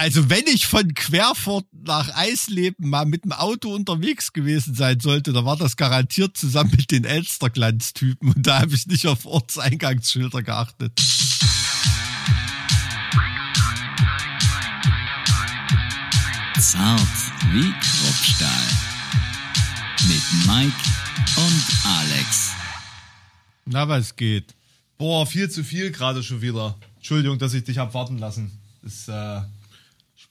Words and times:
Also 0.00 0.30
wenn 0.30 0.46
ich 0.46 0.66
von 0.66 0.94
Querfurt 0.94 1.66
nach 1.74 2.08
Eisleben 2.16 2.88
mal 2.88 3.04
mit 3.04 3.24
dem 3.24 3.32
Auto 3.32 3.74
unterwegs 3.74 4.32
gewesen 4.32 4.74
sein 4.74 4.98
sollte, 4.98 5.34
dann 5.34 5.44
war 5.44 5.58
das 5.58 5.76
garantiert 5.76 6.38
zusammen 6.38 6.70
mit 6.70 6.90
den 6.90 7.04
Elsterglanz-Typen 7.04 8.32
und 8.32 8.46
da 8.46 8.60
habe 8.60 8.74
ich 8.74 8.86
nicht 8.86 9.06
auf 9.06 9.26
Ortseingangsschilder 9.26 10.42
geachtet. 10.42 10.98
Zart 16.58 17.00
wie 17.52 17.70
Kruppstahl. 17.70 18.48
Mit 20.08 20.22
Mike 20.46 20.80
und 21.36 21.64
Alex. 21.84 22.52
Na, 23.66 23.86
was 23.86 24.16
geht? 24.16 24.54
Boah, 24.96 25.26
viel 25.26 25.50
zu 25.50 25.62
viel 25.62 25.90
gerade 25.90 26.22
schon 26.22 26.40
wieder. 26.40 26.78
Entschuldigung, 26.96 27.38
dass 27.38 27.52
ich 27.52 27.64
dich 27.64 27.76
hab 27.76 27.92
warten 27.92 28.16
lassen. 28.16 28.50
Das, 28.82 29.06
äh, 29.08 29.42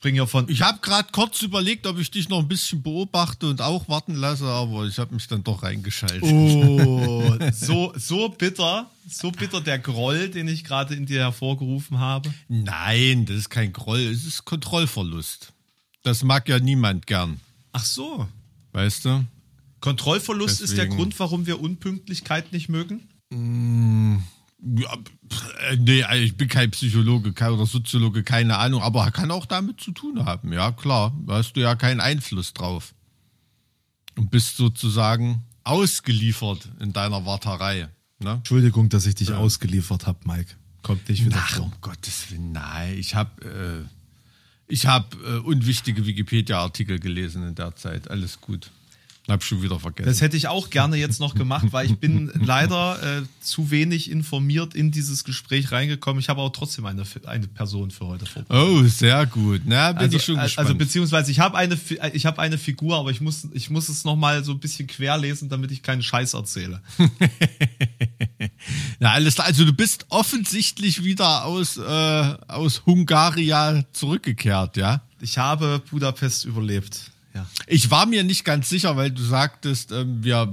spring 0.00 0.14
ja 0.14 0.24
von. 0.24 0.48
Ich 0.48 0.62
habe 0.62 0.78
gerade 0.80 1.10
kurz 1.12 1.42
überlegt, 1.42 1.86
ob 1.86 1.98
ich 1.98 2.10
dich 2.10 2.30
noch 2.30 2.38
ein 2.38 2.48
bisschen 2.48 2.82
beobachte 2.82 3.50
und 3.50 3.60
auch 3.60 3.86
warten 3.86 4.14
lasse, 4.14 4.46
aber 4.46 4.86
ich 4.86 4.98
habe 4.98 5.14
mich 5.14 5.28
dann 5.28 5.44
doch 5.44 5.62
reingeschaltet. 5.62 6.22
Oh, 6.22 7.36
so, 7.52 7.92
so 7.96 8.30
bitter, 8.30 8.90
so 9.06 9.30
bitter 9.30 9.60
der 9.60 9.78
Groll, 9.78 10.30
den 10.30 10.48
ich 10.48 10.64
gerade 10.64 10.94
in 10.94 11.04
dir 11.04 11.20
hervorgerufen 11.20 11.98
habe. 11.98 12.32
Nein, 12.48 13.26
das 13.26 13.36
ist 13.36 13.50
kein 13.50 13.74
Groll, 13.74 14.00
es 14.00 14.24
ist 14.24 14.46
Kontrollverlust. 14.46 15.52
Das 16.02 16.22
mag 16.24 16.48
ja 16.48 16.58
niemand 16.58 17.06
gern, 17.06 17.38
Ach 17.72 17.84
so. 17.84 18.26
weißt 18.72 19.04
du? 19.04 19.24
Kontrollverlust 19.80 20.62
ist 20.62 20.78
der 20.78 20.86
Deswegen. 20.86 20.96
Grund, 20.96 21.20
warum 21.20 21.44
wir 21.44 21.60
Unpünktlichkeit 21.60 22.54
nicht 22.54 22.70
mögen? 22.70 23.06
Ja, 24.62 24.92
äh, 25.70 25.76
nee, 25.76 26.04
ich 26.22 26.36
bin 26.36 26.48
kein 26.48 26.70
Psychologe 26.70 27.32
kein- 27.32 27.52
oder 27.52 27.66
Soziologe, 27.66 28.22
keine 28.22 28.58
Ahnung, 28.58 28.82
aber 28.82 29.10
kann 29.10 29.30
auch 29.30 29.46
damit 29.46 29.80
zu 29.80 29.92
tun 29.92 30.24
haben. 30.24 30.52
Ja, 30.52 30.72
klar, 30.72 31.16
da 31.26 31.34
hast 31.34 31.54
du 31.54 31.60
ja 31.60 31.74
keinen 31.76 32.00
Einfluss 32.00 32.52
drauf. 32.52 32.94
Und 34.16 34.30
bist 34.30 34.56
sozusagen 34.56 35.44
ausgeliefert 35.64 36.68
in 36.80 36.92
deiner 36.92 37.24
Warterei. 37.24 37.88
Ne? 38.18 38.32
Entschuldigung, 38.32 38.88
dass 38.88 39.06
ich 39.06 39.14
dich 39.14 39.32
ausgeliefert 39.32 40.06
habe, 40.06 40.18
Mike. 40.24 40.54
Kommt 40.82 41.08
nicht 41.08 41.24
wieder 41.24 41.36
Ach, 41.38 41.56
vor. 41.56 41.64
um 41.66 41.72
Gottes 41.80 42.30
Willen, 42.30 42.52
nein. 42.52 42.98
Ich 42.98 43.14
habe 43.14 43.86
äh, 43.88 44.00
ich 44.66 44.86
hab, 44.86 45.14
äh, 45.24 45.38
unwichtige 45.38 46.06
Wikipedia-Artikel 46.06 46.98
gelesen 46.98 47.46
in 47.46 47.54
der 47.54 47.76
Zeit. 47.76 48.10
Alles 48.10 48.40
gut. 48.40 48.70
Hab 49.30 49.44
schon 49.44 49.62
wieder 49.62 49.78
vergessen. 49.78 50.08
Das 50.08 50.20
hätte 50.20 50.36
ich 50.36 50.48
auch 50.48 50.70
gerne 50.70 50.96
jetzt 50.96 51.20
noch 51.20 51.34
gemacht, 51.34 51.66
weil 51.70 51.86
ich 51.86 51.96
bin 51.98 52.30
leider 52.44 53.18
äh, 53.18 53.22
zu 53.40 53.70
wenig 53.70 54.10
informiert 54.10 54.74
in 54.74 54.90
dieses 54.90 55.24
Gespräch 55.24 55.72
reingekommen. 55.72 56.20
Ich 56.20 56.28
habe 56.28 56.40
auch 56.40 56.50
trotzdem 56.50 56.86
eine, 56.86 57.04
eine 57.26 57.46
Person 57.48 57.90
für 57.90 58.06
heute 58.06 58.26
vorbereitet. 58.26 58.68
oh, 58.84 58.86
sehr 58.88 59.24
gut. 59.26 59.62
Na, 59.64 59.92
bin 59.92 60.02
Also, 60.02 60.16
ich 60.16 60.24
schon 60.24 60.38
äh, 60.38 60.42
gespannt. 60.42 60.68
also 60.68 60.78
beziehungsweise 60.78 61.30
ich 61.30 61.40
habe 61.40 61.56
eine 61.56 61.74
äh, 61.74 62.10
ich 62.12 62.26
habe 62.26 62.40
eine 62.42 62.58
Figur, 62.58 62.98
aber 62.98 63.10
ich 63.10 63.20
muss 63.20 63.46
ich 63.52 63.70
muss 63.70 63.88
es 63.88 64.04
noch 64.04 64.16
mal 64.16 64.42
so 64.44 64.52
ein 64.52 64.58
bisschen 64.60 64.86
querlesen, 64.86 65.48
damit 65.48 65.70
ich 65.70 65.82
keinen 65.82 66.02
Scheiß 66.02 66.34
erzähle. 66.34 66.80
Na, 68.98 69.12
alles 69.12 69.34
klar. 69.36 69.46
Also 69.46 69.64
du 69.64 69.72
bist 69.72 70.06
offensichtlich 70.10 71.04
wieder 71.04 71.44
aus, 71.44 71.76
äh, 71.76 72.34
aus 72.48 72.82
Hungaria 72.86 73.84
zurückgekehrt, 73.92 74.76
ja? 74.76 75.02
Ich 75.20 75.38
habe 75.38 75.82
Budapest 75.90 76.44
überlebt. 76.44 77.09
Ja. 77.34 77.46
Ich 77.66 77.90
war 77.90 78.06
mir 78.06 78.24
nicht 78.24 78.44
ganz 78.44 78.68
sicher, 78.68 78.96
weil 78.96 79.10
du 79.10 79.22
sagtest, 79.22 79.92
ähm, 79.92 80.24
wir 80.24 80.52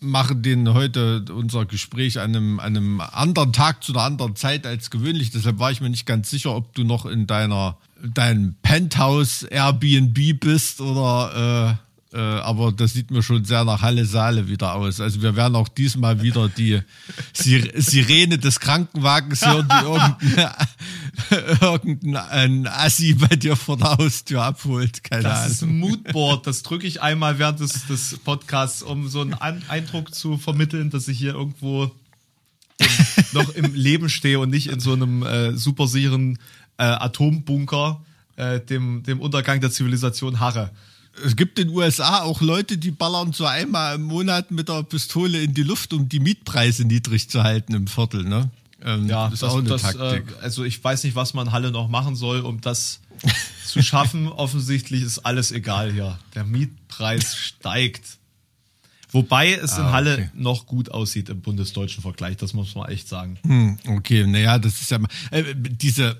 machen 0.00 0.42
den 0.42 0.74
heute 0.74 1.24
unser 1.32 1.64
Gespräch 1.64 2.18
an 2.18 2.34
einem, 2.34 2.60
an 2.60 2.76
einem 2.76 3.00
anderen 3.00 3.52
Tag 3.52 3.84
zu 3.84 3.92
einer 3.92 4.02
anderen 4.02 4.36
Zeit 4.36 4.66
als 4.66 4.90
gewöhnlich. 4.90 5.30
Deshalb 5.30 5.58
war 5.58 5.70
ich 5.70 5.80
mir 5.80 5.90
nicht 5.90 6.06
ganz 6.06 6.28
sicher, 6.28 6.54
ob 6.54 6.74
du 6.74 6.84
noch 6.84 7.06
in 7.06 7.26
deiner 7.26 7.78
deinem 8.02 8.56
Penthouse 8.62 9.44
Airbnb 9.44 10.40
bist 10.40 10.80
oder 10.80 11.78
äh, 11.78 11.91
äh, 12.12 12.18
aber 12.18 12.72
das 12.72 12.92
sieht 12.92 13.10
mir 13.10 13.22
schon 13.22 13.44
sehr 13.44 13.64
nach 13.64 13.82
Halle 13.82 14.04
Saale 14.04 14.48
wieder 14.48 14.74
aus. 14.74 15.00
Also 15.00 15.22
wir 15.22 15.34
werden 15.36 15.56
auch 15.56 15.68
diesmal 15.68 16.22
wieder 16.22 16.48
die 16.48 16.80
Sir 17.32 17.62
Sirene 17.74 18.38
des 18.38 18.60
Krankenwagens 18.60 19.46
hören, 19.46 19.68
die 19.68 19.86
irgendein, 21.60 22.66
Assi 22.66 23.14
bei 23.14 23.36
dir 23.36 23.56
vor 23.56 23.76
der 23.76 23.96
Haustür 23.98 24.42
abholt. 24.42 25.04
Keine 25.04 25.22
Das 25.22 25.38
Ahnung. 25.38 25.50
ist 25.52 25.62
ein 25.62 25.78
Moodboard, 25.78 26.46
das 26.46 26.62
drücke 26.62 26.86
ich 26.86 27.02
einmal 27.02 27.38
während 27.38 27.60
des, 27.60 27.86
des 27.86 28.18
Podcasts, 28.18 28.82
um 28.82 29.08
so 29.08 29.20
einen 29.20 29.34
An 29.34 29.62
Eindruck 29.68 30.14
zu 30.14 30.38
vermitteln, 30.38 30.90
dass 30.90 31.08
ich 31.08 31.18
hier 31.18 31.34
irgendwo 31.34 31.90
noch 33.32 33.50
im 33.54 33.74
Leben 33.74 34.08
stehe 34.08 34.38
und 34.40 34.50
nicht 34.50 34.68
in 34.68 34.80
so 34.80 34.92
einem 34.92 35.22
äh, 35.22 35.52
supersicheren 35.56 36.38
äh, 36.78 36.84
Atombunker 36.84 38.02
äh, 38.36 38.60
dem, 38.60 39.02
dem 39.04 39.20
Untergang 39.20 39.60
der 39.60 39.70
Zivilisation 39.70 40.40
harre. 40.40 40.70
Es 41.24 41.36
gibt 41.36 41.58
in 41.58 41.68
den 41.68 41.76
USA 41.76 42.22
auch 42.22 42.40
Leute, 42.40 42.78
die 42.78 42.90
ballern 42.90 43.32
so 43.32 43.44
einmal 43.44 43.96
im 43.96 44.02
Monat 44.02 44.50
mit 44.50 44.68
der 44.68 44.82
Pistole 44.82 45.42
in 45.42 45.52
die 45.54 45.62
Luft, 45.62 45.92
um 45.92 46.08
die 46.08 46.20
Mietpreise 46.20 46.84
niedrig 46.84 47.28
zu 47.28 47.42
halten 47.42 47.74
im 47.74 47.86
Viertel, 47.86 48.24
ne? 48.24 48.50
Ähm, 48.84 49.06
Ja, 49.08 49.26
das 49.26 49.34
ist 49.34 49.44
auch 49.44 49.58
eine 49.58 49.68
das, 49.68 49.82
Taktik. 49.82 50.30
Äh, 50.38 50.42
also 50.42 50.64
ich 50.64 50.82
weiß 50.82 51.04
nicht, 51.04 51.14
was 51.14 51.34
man 51.34 51.52
Halle 51.52 51.70
noch 51.70 51.88
machen 51.88 52.16
soll, 52.16 52.40
um 52.40 52.60
das 52.60 53.00
zu 53.66 53.82
schaffen. 53.82 54.26
Offensichtlich 54.32 55.02
ist 55.02 55.18
alles 55.20 55.52
egal 55.52 55.92
hier. 55.92 56.18
Der 56.34 56.44
Mietpreis 56.44 57.36
steigt. 57.36 58.18
Wobei 59.10 59.52
es 59.52 59.76
in 59.76 59.84
Ah, 59.84 59.92
Halle 59.92 60.14
okay. 60.14 60.30
noch 60.34 60.64
gut 60.66 60.90
aussieht 60.90 61.28
im 61.28 61.42
bundesdeutschen 61.42 62.00
Vergleich, 62.02 62.38
das 62.38 62.54
muss 62.54 62.74
man 62.74 62.88
echt 62.88 63.06
sagen. 63.08 63.38
Hm, 63.44 63.78
okay, 63.86 64.26
naja, 64.26 64.58
das 64.58 64.80
ist 64.80 64.90
ja 64.90 64.98
äh, 65.30 65.44
diese 65.54 66.16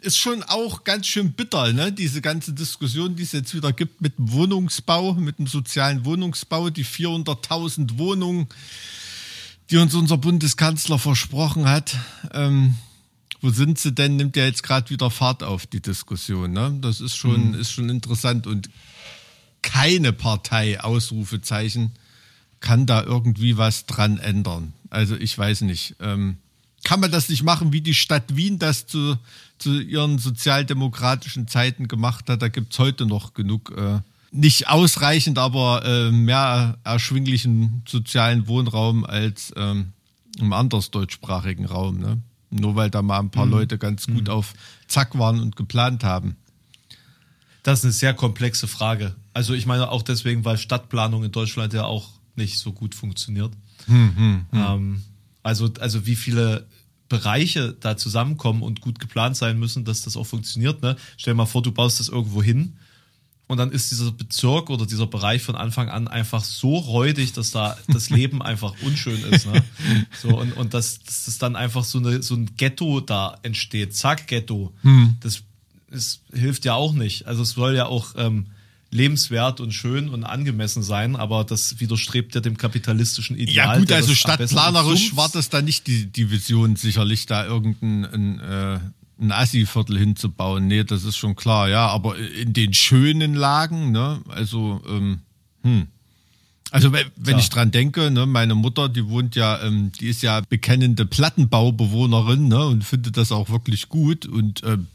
ist 0.00 0.18
schon 0.18 0.42
auch 0.42 0.84
ganz 0.84 1.06
schön 1.06 1.32
bitter, 1.32 1.72
ne? 1.72 1.92
Diese 1.92 2.20
ganze 2.20 2.52
Diskussion, 2.52 3.16
die 3.16 3.22
es 3.22 3.32
jetzt 3.32 3.54
wieder 3.54 3.72
gibt 3.72 4.00
mit 4.00 4.18
dem 4.18 4.32
Wohnungsbau, 4.32 5.14
mit 5.14 5.38
dem 5.38 5.46
sozialen 5.46 6.04
Wohnungsbau, 6.04 6.70
die 6.70 6.84
400.000 6.84 7.98
Wohnungen, 7.98 8.48
die 9.70 9.76
uns 9.76 9.94
unser 9.94 10.18
Bundeskanzler 10.18 10.98
versprochen 10.98 11.68
hat. 11.68 11.96
Ähm, 12.32 12.74
wo 13.40 13.50
sind 13.50 13.78
sie 13.78 13.92
denn? 13.92 14.16
Nimmt 14.16 14.36
ja 14.36 14.44
jetzt 14.44 14.62
gerade 14.62 14.90
wieder 14.90 15.10
Fahrt 15.10 15.42
auf 15.42 15.66
die 15.66 15.80
Diskussion, 15.80 16.52
ne? 16.52 16.76
Das 16.80 17.00
ist 17.00 17.16
schon 17.16 17.54
ist 17.54 17.72
schon 17.72 17.88
interessant 17.88 18.46
und 18.46 18.70
keine 19.62 20.12
Partei 20.12 20.80
Ausrufezeichen 20.80 21.92
kann 22.60 22.86
da 22.86 23.02
irgendwie 23.02 23.56
was 23.56 23.86
dran 23.86 24.18
ändern. 24.18 24.74
Also 24.90 25.16
ich 25.16 25.36
weiß 25.36 25.62
nicht. 25.62 25.96
Ähm, 26.00 26.38
kann 26.84 27.00
man 27.00 27.10
das 27.10 27.28
nicht 27.28 27.42
machen, 27.42 27.72
wie 27.72 27.80
die 27.80 27.94
Stadt 27.94 28.36
Wien 28.36 28.58
das 28.58 28.86
zu, 28.86 29.16
zu 29.58 29.80
ihren 29.80 30.18
sozialdemokratischen 30.18 31.48
Zeiten 31.48 31.88
gemacht 31.88 32.28
hat? 32.28 32.42
Da 32.42 32.48
gibt's 32.48 32.78
heute 32.78 33.06
noch 33.06 33.34
genug, 33.34 33.72
äh, 33.76 34.00
nicht 34.32 34.68
ausreichend, 34.68 35.38
aber 35.38 35.84
äh, 35.84 36.10
mehr 36.10 36.78
erschwinglichen 36.84 37.82
sozialen 37.86 38.46
Wohnraum 38.46 39.04
als 39.04 39.52
ähm, 39.56 39.92
im 40.38 40.52
anders 40.52 40.90
deutschsprachigen 40.90 41.66
Raum. 41.66 41.98
Ne? 41.98 42.18
Nur 42.50 42.76
weil 42.76 42.90
da 42.90 43.02
mal 43.02 43.18
ein 43.18 43.30
paar 43.30 43.46
Leute 43.46 43.78
ganz 43.78 44.06
gut 44.06 44.28
auf 44.28 44.54
Zack 44.88 45.18
waren 45.18 45.40
und 45.40 45.56
geplant 45.56 46.04
haben. 46.04 46.36
Das 47.62 47.80
ist 47.80 47.84
eine 47.84 47.92
sehr 47.92 48.14
komplexe 48.14 48.66
Frage. 48.66 49.14
Also 49.34 49.52
ich 49.54 49.66
meine 49.66 49.90
auch 49.90 50.02
deswegen, 50.02 50.44
weil 50.44 50.56
Stadtplanung 50.56 51.24
in 51.24 51.32
Deutschland 51.32 51.72
ja 51.72 51.84
auch 51.84 52.08
nicht 52.36 52.58
so 52.58 52.72
gut 52.72 52.94
funktioniert. 52.94 53.52
Ähm, 54.52 55.02
also, 55.42 55.70
also 55.80 56.06
wie 56.06 56.16
viele 56.16 56.66
Bereiche 57.08 57.76
da 57.78 57.96
zusammenkommen 57.96 58.62
und 58.62 58.80
gut 58.80 59.00
geplant 59.00 59.36
sein 59.36 59.58
müssen, 59.58 59.84
dass 59.84 60.02
das 60.02 60.16
auch 60.16 60.26
funktioniert. 60.26 60.82
Ne? 60.82 60.96
Stell 61.16 61.34
dir 61.34 61.38
mal 61.38 61.46
vor, 61.46 61.62
du 61.62 61.72
baust 61.72 62.00
das 62.00 62.08
irgendwo 62.08 62.42
hin 62.42 62.74
und 63.50 63.56
dann 63.56 63.72
ist 63.72 63.90
dieser 63.90 64.12
Bezirk 64.12 64.70
oder 64.70 64.86
dieser 64.86 65.08
Bereich 65.08 65.42
von 65.42 65.56
Anfang 65.56 65.88
an 65.88 66.06
einfach 66.06 66.44
so 66.44 66.76
räudig, 66.76 67.32
dass 67.32 67.50
da 67.50 67.76
das 67.88 68.08
Leben 68.10 68.42
einfach 68.42 68.74
unschön 68.82 69.20
ist. 69.24 69.46
Ne? 69.46 69.64
So, 70.22 70.38
und, 70.38 70.52
und 70.52 70.72
dass, 70.72 71.00
dass 71.00 71.24
das 71.24 71.38
dann 71.38 71.56
einfach 71.56 71.82
so, 71.82 71.98
eine, 71.98 72.22
so 72.22 72.36
ein 72.36 72.54
Ghetto 72.56 73.00
da 73.00 73.36
entsteht. 73.42 73.96
Zack, 73.96 74.28
Ghetto. 74.28 74.72
Das 75.18 75.42
ist, 75.90 76.22
hilft 76.32 76.64
ja 76.64 76.74
auch 76.74 76.92
nicht. 76.92 77.26
Also 77.26 77.42
es 77.42 77.50
soll 77.50 77.74
ja 77.74 77.86
auch 77.86 78.14
ähm, 78.16 78.46
lebenswert 78.92 79.60
und 79.60 79.72
schön 79.72 80.08
und 80.08 80.24
angemessen 80.24 80.82
sein, 80.82 81.14
aber 81.14 81.44
das 81.44 81.78
widerstrebt 81.78 82.34
ja 82.34 82.40
dem 82.40 82.56
kapitalistischen 82.56 83.36
Ideal. 83.36 83.74
Ja 83.74 83.78
gut, 83.78 83.92
also 83.92 84.14
stadtplanerisch 84.14 85.16
war 85.16 85.28
das 85.28 85.48
da 85.48 85.62
nicht 85.62 85.86
die, 85.86 86.06
die 86.06 86.30
Vision, 86.30 86.74
sicherlich 86.76 87.26
da 87.26 87.46
irgendein 87.46 88.04
ein, 88.04 88.40
äh, 88.40 88.80
ein 89.20 89.32
Assi-Viertel 89.32 89.98
hinzubauen. 89.98 90.66
Nee, 90.66 90.82
das 90.82 91.04
ist 91.04 91.16
schon 91.16 91.36
klar, 91.36 91.68
ja. 91.68 91.86
Aber 91.86 92.16
in 92.18 92.52
den 92.52 92.74
schönen 92.74 93.34
Lagen, 93.34 93.92
ne, 93.92 94.20
also, 94.28 94.80
ähm, 94.88 95.20
hm. 95.62 95.86
Also 96.72 96.92
wenn, 96.92 97.06
wenn 97.16 97.34
Ja. 97.34 97.40
ich 97.40 97.50
dran 97.50 97.70
denke, 97.72 98.10
ne, 98.10 98.26
meine 98.26 98.54
Mutter, 98.54 98.88
die 98.88 99.06
wohnt 99.06 99.34
ja, 99.36 99.60
ähm, 99.62 99.90
die 100.00 100.06
ist 100.06 100.22
ja 100.22 100.40
bekennende 100.48 101.04
Plattenbaubewohnerin, 101.06 102.48
ne, 102.48 102.64
und 102.66 102.84
findet 102.84 103.16
das 103.16 103.30
auch 103.30 103.50
wirklich 103.50 103.88
gut 103.88 104.26
und 104.26 104.62
ähm, 104.64 104.86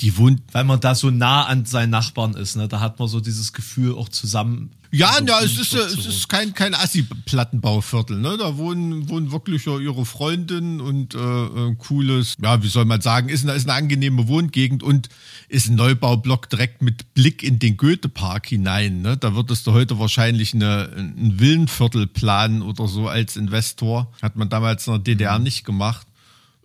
die 0.00 0.16
wohnt 0.16 0.42
Weil 0.52 0.64
man 0.64 0.80
da 0.80 0.94
so 0.94 1.10
nah 1.10 1.44
an 1.44 1.64
seinen 1.66 1.90
Nachbarn 1.90 2.34
ist, 2.34 2.56
ne? 2.56 2.68
Da 2.68 2.80
hat 2.80 2.98
man 2.98 3.08
so 3.08 3.20
dieses 3.20 3.52
Gefühl 3.52 3.94
auch 3.94 4.08
zusammen. 4.08 4.70
Ja, 4.92 5.12
so 5.18 5.24
ja, 5.24 5.40
es 5.40 5.58
ist, 5.58 5.72
es 5.72 6.06
ist 6.06 6.28
kein, 6.28 6.52
kein 6.52 6.74
Assi-Plattenbauviertel, 6.74 8.18
ne? 8.18 8.36
Da 8.38 8.56
wohnen, 8.56 9.08
wohnen 9.08 9.30
wirklich 9.30 9.66
ihre 9.66 10.04
Freundin 10.04 10.80
und 10.80 11.14
äh, 11.14 11.18
äh, 11.18 11.76
cooles, 11.76 12.36
ja, 12.42 12.60
wie 12.62 12.68
soll 12.68 12.86
man 12.86 13.00
sagen, 13.00 13.28
ist 13.28 13.44
eine, 13.44 13.52
ist 13.52 13.68
eine 13.68 13.78
angenehme 13.78 14.26
Wohngegend 14.26 14.82
und 14.82 15.08
ist 15.48 15.68
ein 15.68 15.76
Neubaublock 15.76 16.48
direkt 16.48 16.82
mit 16.82 17.14
Blick 17.14 17.42
in 17.42 17.58
den 17.58 17.76
Goethe-Park 17.76 18.46
hinein. 18.46 19.02
Ne? 19.02 19.16
Da 19.16 19.34
würdest 19.34 19.66
du 19.66 19.72
heute 19.72 19.98
wahrscheinlich 19.98 20.54
eine, 20.54 20.90
ein 20.96 21.38
Villenviertel 21.38 22.06
planen 22.06 22.62
oder 22.62 22.88
so 22.88 23.06
als 23.08 23.36
Investor. 23.36 24.10
Hat 24.22 24.36
man 24.36 24.48
damals 24.48 24.86
in 24.86 24.94
der 24.94 25.00
DDR 25.00 25.38
Mhm. 25.38 25.44
nicht 25.44 25.64
gemacht. 25.64 26.06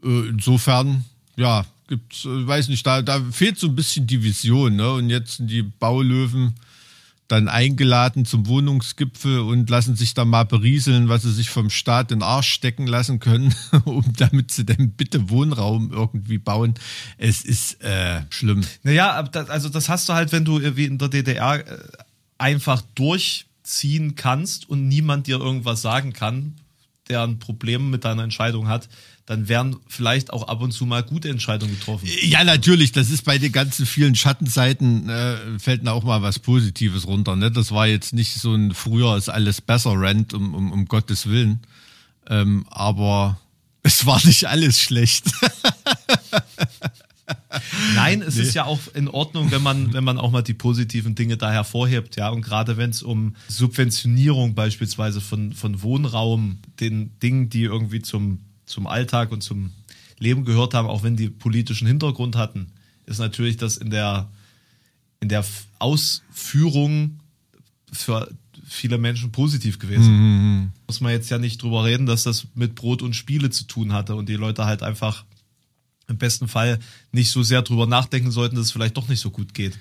Äh, 0.04 0.30
insofern, 0.30 1.06
ja, 1.36 1.66
gibt's, 1.88 2.26
äh, 2.26 2.48
weiß 2.48 2.70
nicht, 2.70 2.86
da, 2.86 3.02
da 3.02 3.22
fehlt 3.32 3.58
so 3.58 3.68
ein 3.68 3.76
bisschen 3.76 4.08
die 4.08 4.24
Vision, 4.24 4.76
ne? 4.76 4.92
Und 4.94 5.10
jetzt 5.10 5.38
sind 5.38 5.50
die 5.50 5.64
Baulöwen 5.64 6.56
dann 7.28 7.48
eingeladen 7.48 8.26
zum 8.26 8.46
Wohnungsgipfel 8.46 9.40
und 9.40 9.70
lassen 9.70 9.96
sich 9.96 10.14
da 10.14 10.26
mal 10.26 10.44
berieseln, 10.44 11.10
was 11.10 11.24
sie 11.24 11.34
sich 11.34 11.50
vom 11.50 11.70
Staat 11.72 12.12
in 12.12 12.20
den 12.20 12.24
Arsch 12.24 12.50
stecken 12.50 12.86
lassen 12.86 13.20
können, 13.20 13.54
um 13.86 14.06
damit 14.16 14.52
sie 14.52 14.66
denn 14.66 14.92
bitte 14.92 15.30
Wohnraum 15.30 15.92
irgendwie 15.92 16.38
bauen. 16.38 16.76
Es 17.18 17.44
ist 17.44 17.82
äh, 17.84 18.22
schlimm. 18.30 18.64
Naja, 18.84 19.12
also 19.48 19.70
das 19.70 19.90
hast 19.90 20.08
du 20.08 20.14
halt, 20.14 20.32
wenn 20.32 20.46
du 20.46 20.62
wie 20.76 20.86
in 20.86 21.00
der 21.00 21.10
DDR 21.10 21.68
äh, 21.68 21.78
einfach 22.38 22.82
durchziehen 22.94 24.16
kannst 24.16 24.70
und 24.70 24.88
niemand 24.88 25.26
dir 25.26 25.40
irgendwas 25.40 25.82
sagen 25.82 26.14
kann, 26.14 26.56
der 27.10 27.24
ein 27.24 27.40
Problem 27.40 27.90
mit 27.90 28.04
deiner 28.04 28.24
Entscheidung 28.24 28.68
hat, 28.68 28.88
dann 29.26 29.48
werden 29.50 29.78
vielleicht 29.88 30.32
auch 30.32 30.48
ab 30.48 30.62
und 30.62 30.72
zu 30.72 30.86
mal 30.86 31.02
gute 31.02 31.30
Entscheidungen 31.30 31.80
getroffen. 31.80 32.08
Ja, 32.22 32.44
natürlich, 32.44 32.92
das 32.92 33.10
ist 33.10 33.26
bei 33.26 33.40
den 33.40 33.52
ganzen 33.52 33.88
vielen 33.88 34.16
Schattenseiten, 34.16 35.10
äh, 35.10 35.60
fällt 35.60 35.86
da 35.86 35.94
auch 35.94 36.04
mal 36.04 36.22
was 36.22 36.38
Positives 36.38 37.08
runter. 37.08 37.36
Ne? 37.36 37.52
Das 37.52 37.72
war 37.72 37.88
jetzt 37.88 38.14
nicht 38.14 38.36
so 38.36 38.54
ein 38.54 38.74
früher 38.76 39.18
ist 39.18 39.30
alles 39.30 39.62
besser 39.62 40.00
Rent, 40.00 40.34
um, 40.34 40.54
um, 40.54 40.72
um 40.72 40.86
Gottes 40.86 41.28
Willen. 41.28 41.62
Ähm, 42.28 42.68
aber 42.70 43.40
es 43.84 44.06
war 44.06 44.24
nicht 44.26 44.46
alles 44.46 44.80
schlecht. 44.80 45.26
Nein, 47.96 48.22
es 48.22 48.38
ist 48.38 48.54
ja 48.54 48.66
auch 48.66 48.80
in 48.94 49.08
Ordnung, 49.08 49.50
wenn 49.50 49.64
man, 49.64 49.94
wenn 49.94 50.04
man 50.04 50.20
auch 50.20 50.30
mal 50.30 50.44
die 50.44 50.54
positiven 50.54 51.16
Dinge 51.16 51.38
da 51.38 51.52
hervorhebt, 51.52 52.16
ja. 52.18 52.30
Und 52.30 52.42
gerade 52.42 52.78
wenn 52.78 52.92
es 52.92 53.02
um 53.02 53.36
Subventionierung 53.48 54.54
beispielsweise 54.54 55.22
von, 55.22 55.54
von 55.54 55.82
Wohnraum, 55.82 56.60
den 56.80 57.18
Dingen, 57.20 57.50
die 57.50 57.64
irgendwie 57.64 58.02
zum, 58.02 58.42
zum 58.66 58.88
Alltag 58.88 59.32
und 59.32 59.42
zum 59.42 59.72
Leben 60.18 60.46
gehört 60.46 60.74
haben, 60.74 60.88
auch 60.88 61.04
wenn 61.04 61.16
die 61.16 61.30
politischen 61.30 61.88
Hintergrund 61.88 62.36
hatten, 62.36 62.68
ist 63.06 63.20
natürlich 63.20 63.58
das 63.58 63.78
in 63.78 63.90
der, 63.90 64.32
in 65.20 65.30
der 65.30 65.46
Ausführung 65.80 67.20
für 67.92 68.32
viele 68.68 68.98
Menschen 68.98 69.32
positiv 69.32 69.80
gewesen. 69.80 70.72
Muss 70.88 71.02
man 71.02 71.12
jetzt 71.12 71.30
ja 71.30 71.38
nicht 71.38 71.62
drüber 71.62 71.84
reden, 71.86 72.06
dass 72.06 72.24
das 72.24 72.48
mit 72.56 72.76
Brot 72.76 73.02
und 73.02 73.16
Spiele 73.16 73.50
zu 73.50 73.66
tun 73.66 73.94
hatte 73.94 74.16
und 74.16 74.28
die 74.28 74.36
Leute 74.36 74.66
halt 74.66 74.84
einfach 74.84 75.26
im 76.08 76.18
besten 76.18 76.48
Fall 76.48 76.80
nicht 77.12 77.32
so 77.32 77.44
sehr 77.44 77.62
drüber 77.62 77.88
nachdenken 77.88 78.32
sollten, 78.32 78.56
dass 78.56 78.66
es 78.66 78.72
vielleicht 78.72 78.98
doch 78.98 79.08
nicht 79.08 79.20
so 79.20 79.32
gut 79.32 79.54
geht. 79.54 79.78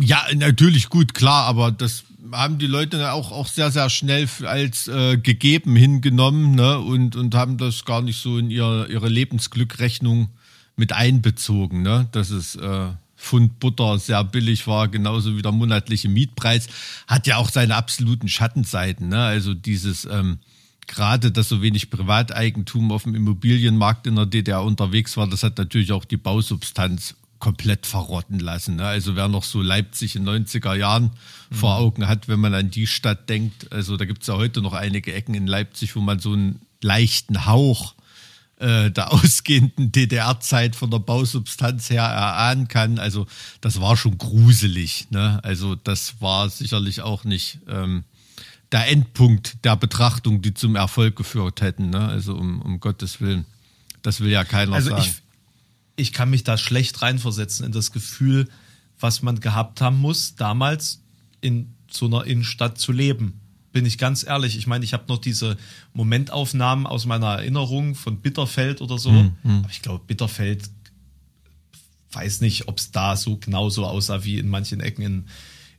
Ja, 0.00 0.26
natürlich 0.34 0.88
gut, 0.88 1.14
klar, 1.14 1.44
aber 1.46 1.70
das 1.70 2.04
haben 2.32 2.58
die 2.58 2.66
Leute 2.66 3.12
auch, 3.12 3.32
auch 3.32 3.46
sehr, 3.46 3.70
sehr 3.70 3.90
schnell 3.90 4.28
als 4.44 4.88
äh, 4.88 5.16
gegeben 5.16 5.76
hingenommen 5.76 6.54
ne? 6.54 6.78
und, 6.78 7.16
und 7.16 7.34
haben 7.34 7.58
das 7.58 7.84
gar 7.84 8.02
nicht 8.02 8.20
so 8.20 8.38
in 8.38 8.50
ihre, 8.50 8.86
ihre 8.88 9.08
Lebensglückrechnung 9.08 10.28
mit 10.76 10.92
einbezogen, 10.92 11.82
ne? 11.82 12.08
dass 12.12 12.30
es 12.30 12.56
äh, 12.56 12.88
Pfund 13.16 13.58
Butter 13.60 13.98
sehr 13.98 14.22
billig 14.24 14.66
war, 14.66 14.88
genauso 14.88 15.36
wie 15.36 15.42
der 15.42 15.52
monatliche 15.52 16.08
Mietpreis, 16.08 16.68
hat 17.06 17.26
ja 17.26 17.36
auch 17.36 17.50
seine 17.50 17.76
absoluten 17.76 18.28
Schattenseiten. 18.28 19.08
Ne? 19.08 19.22
Also 19.22 19.54
dieses... 19.54 20.04
Ähm, 20.04 20.38
gerade, 20.86 21.32
dass 21.32 21.48
so 21.48 21.62
wenig 21.62 21.88
Privateigentum 21.88 22.92
auf 22.92 23.04
dem 23.04 23.14
Immobilienmarkt 23.14 24.06
in 24.06 24.16
der 24.16 24.26
DDR 24.26 24.62
unterwegs 24.62 25.16
war, 25.16 25.26
das 25.26 25.42
hat 25.42 25.56
natürlich 25.56 25.92
auch 25.92 26.04
die 26.04 26.18
Bausubstanz 26.18 27.14
komplett 27.44 27.84
verrotten 27.84 28.38
lassen. 28.38 28.76
Ne? 28.76 28.86
Also 28.86 29.16
wer 29.16 29.28
noch 29.28 29.44
so 29.44 29.60
Leipzig 29.60 30.16
in 30.16 30.26
90er 30.26 30.74
Jahren 30.74 31.10
vor 31.52 31.76
Augen 31.76 32.08
hat, 32.08 32.26
wenn 32.26 32.40
man 32.40 32.54
an 32.54 32.70
die 32.70 32.86
Stadt 32.86 33.28
denkt, 33.28 33.70
also 33.70 33.98
da 33.98 34.06
gibt 34.06 34.22
es 34.22 34.28
ja 34.28 34.34
heute 34.34 34.62
noch 34.62 34.72
einige 34.72 35.12
Ecken 35.12 35.34
in 35.34 35.46
Leipzig, 35.46 35.94
wo 35.94 36.00
man 36.00 36.20
so 36.20 36.32
einen 36.32 36.62
leichten 36.80 37.44
Hauch 37.44 37.96
äh, 38.56 38.90
der 38.90 39.12
ausgehenden 39.12 39.92
DDR-Zeit 39.92 40.74
von 40.74 40.90
der 40.90 41.00
Bausubstanz 41.00 41.90
her 41.90 42.04
erahnen 42.04 42.66
kann. 42.66 42.98
Also 42.98 43.26
das 43.60 43.78
war 43.78 43.98
schon 43.98 44.16
gruselig. 44.16 45.08
Ne? 45.10 45.38
Also 45.42 45.74
das 45.74 46.22
war 46.22 46.48
sicherlich 46.48 47.02
auch 47.02 47.24
nicht 47.24 47.58
ähm, 47.68 48.04
der 48.72 48.88
Endpunkt 48.88 49.62
der 49.66 49.76
Betrachtung, 49.76 50.40
die 50.40 50.54
zum 50.54 50.76
Erfolg 50.76 51.14
geführt 51.14 51.60
hätten. 51.60 51.90
Ne? 51.90 52.08
Also 52.08 52.36
um, 52.36 52.62
um 52.62 52.80
Gottes 52.80 53.20
Willen. 53.20 53.44
Das 54.00 54.20
will 54.20 54.30
ja 54.30 54.44
keiner 54.44 54.76
Also 54.76 54.90
sagen. 54.90 55.02
ich, 55.02 55.23
ich 55.96 56.12
kann 56.12 56.30
mich 56.30 56.44
da 56.44 56.58
schlecht 56.58 57.02
reinversetzen 57.02 57.66
in 57.66 57.72
das 57.72 57.92
Gefühl, 57.92 58.48
was 58.98 59.22
man 59.22 59.40
gehabt 59.40 59.80
haben 59.80 59.98
muss, 59.98 60.34
damals 60.36 61.02
in 61.40 61.74
so 61.90 62.06
einer 62.06 62.24
Innenstadt 62.24 62.78
zu 62.78 62.92
leben. 62.92 63.40
Bin 63.72 63.86
ich 63.86 63.98
ganz 63.98 64.24
ehrlich. 64.24 64.56
Ich 64.56 64.66
meine, 64.66 64.84
ich 64.84 64.92
habe 64.92 65.04
noch 65.08 65.18
diese 65.18 65.56
Momentaufnahmen 65.92 66.86
aus 66.86 67.06
meiner 67.06 67.34
Erinnerung 67.34 67.94
von 67.94 68.20
Bitterfeld 68.20 68.80
oder 68.80 68.98
so. 68.98 69.10
Hm, 69.10 69.32
Aber 69.42 69.70
ich 69.70 69.82
glaube, 69.82 70.04
Bitterfeld 70.06 70.70
weiß 72.12 72.40
nicht, 72.40 72.68
ob 72.68 72.78
es 72.78 72.92
da 72.92 73.16
so 73.16 73.36
genauso 73.36 73.84
aussah 73.84 74.24
wie 74.24 74.38
in 74.38 74.48
manchen 74.48 74.80
Ecken 74.80 75.02
in, 75.02 75.24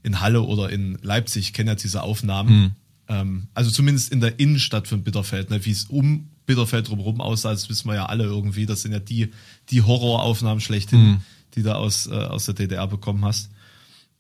in 0.04 0.20
Halle 0.20 0.42
oder 0.42 0.70
in 0.70 0.98
Leipzig. 1.02 1.48
Ich 1.48 1.54
kenne 1.54 1.72
ja 1.72 1.76
diese 1.76 2.04
Aufnahmen. 2.04 2.50
Hm. 2.50 2.72
Ähm, 3.08 3.48
also 3.54 3.72
zumindest 3.72 4.12
in 4.12 4.20
der 4.20 4.40
Innenstadt 4.40 4.88
von 4.88 5.04
Bitterfeld, 5.04 5.50
ne, 5.50 5.64
wie 5.66 5.72
es 5.72 5.86
um 5.86 6.30
Bitterfeld 6.46 6.88
drumherum 6.88 7.22
aussah, 7.22 7.52
das 7.52 7.70
wissen 7.70 7.88
wir 7.88 7.96
ja 7.96 8.06
alle 8.06 8.24
irgendwie. 8.26 8.66
Das 8.66 8.82
sind 8.82 8.92
ja 8.92 9.00
die, 9.00 9.32
die 9.70 9.82
Horroraufnahmen 9.82 10.62
schlechthin, 10.62 11.00
Hm. 11.00 11.22
die 11.56 11.64
du 11.64 11.76
aus, 11.76 12.08
äh, 12.08 12.12
aus 12.12 12.46
der 12.46 12.54
DDR 12.54 12.88
bekommen 12.88 13.26
hast. 13.26 13.50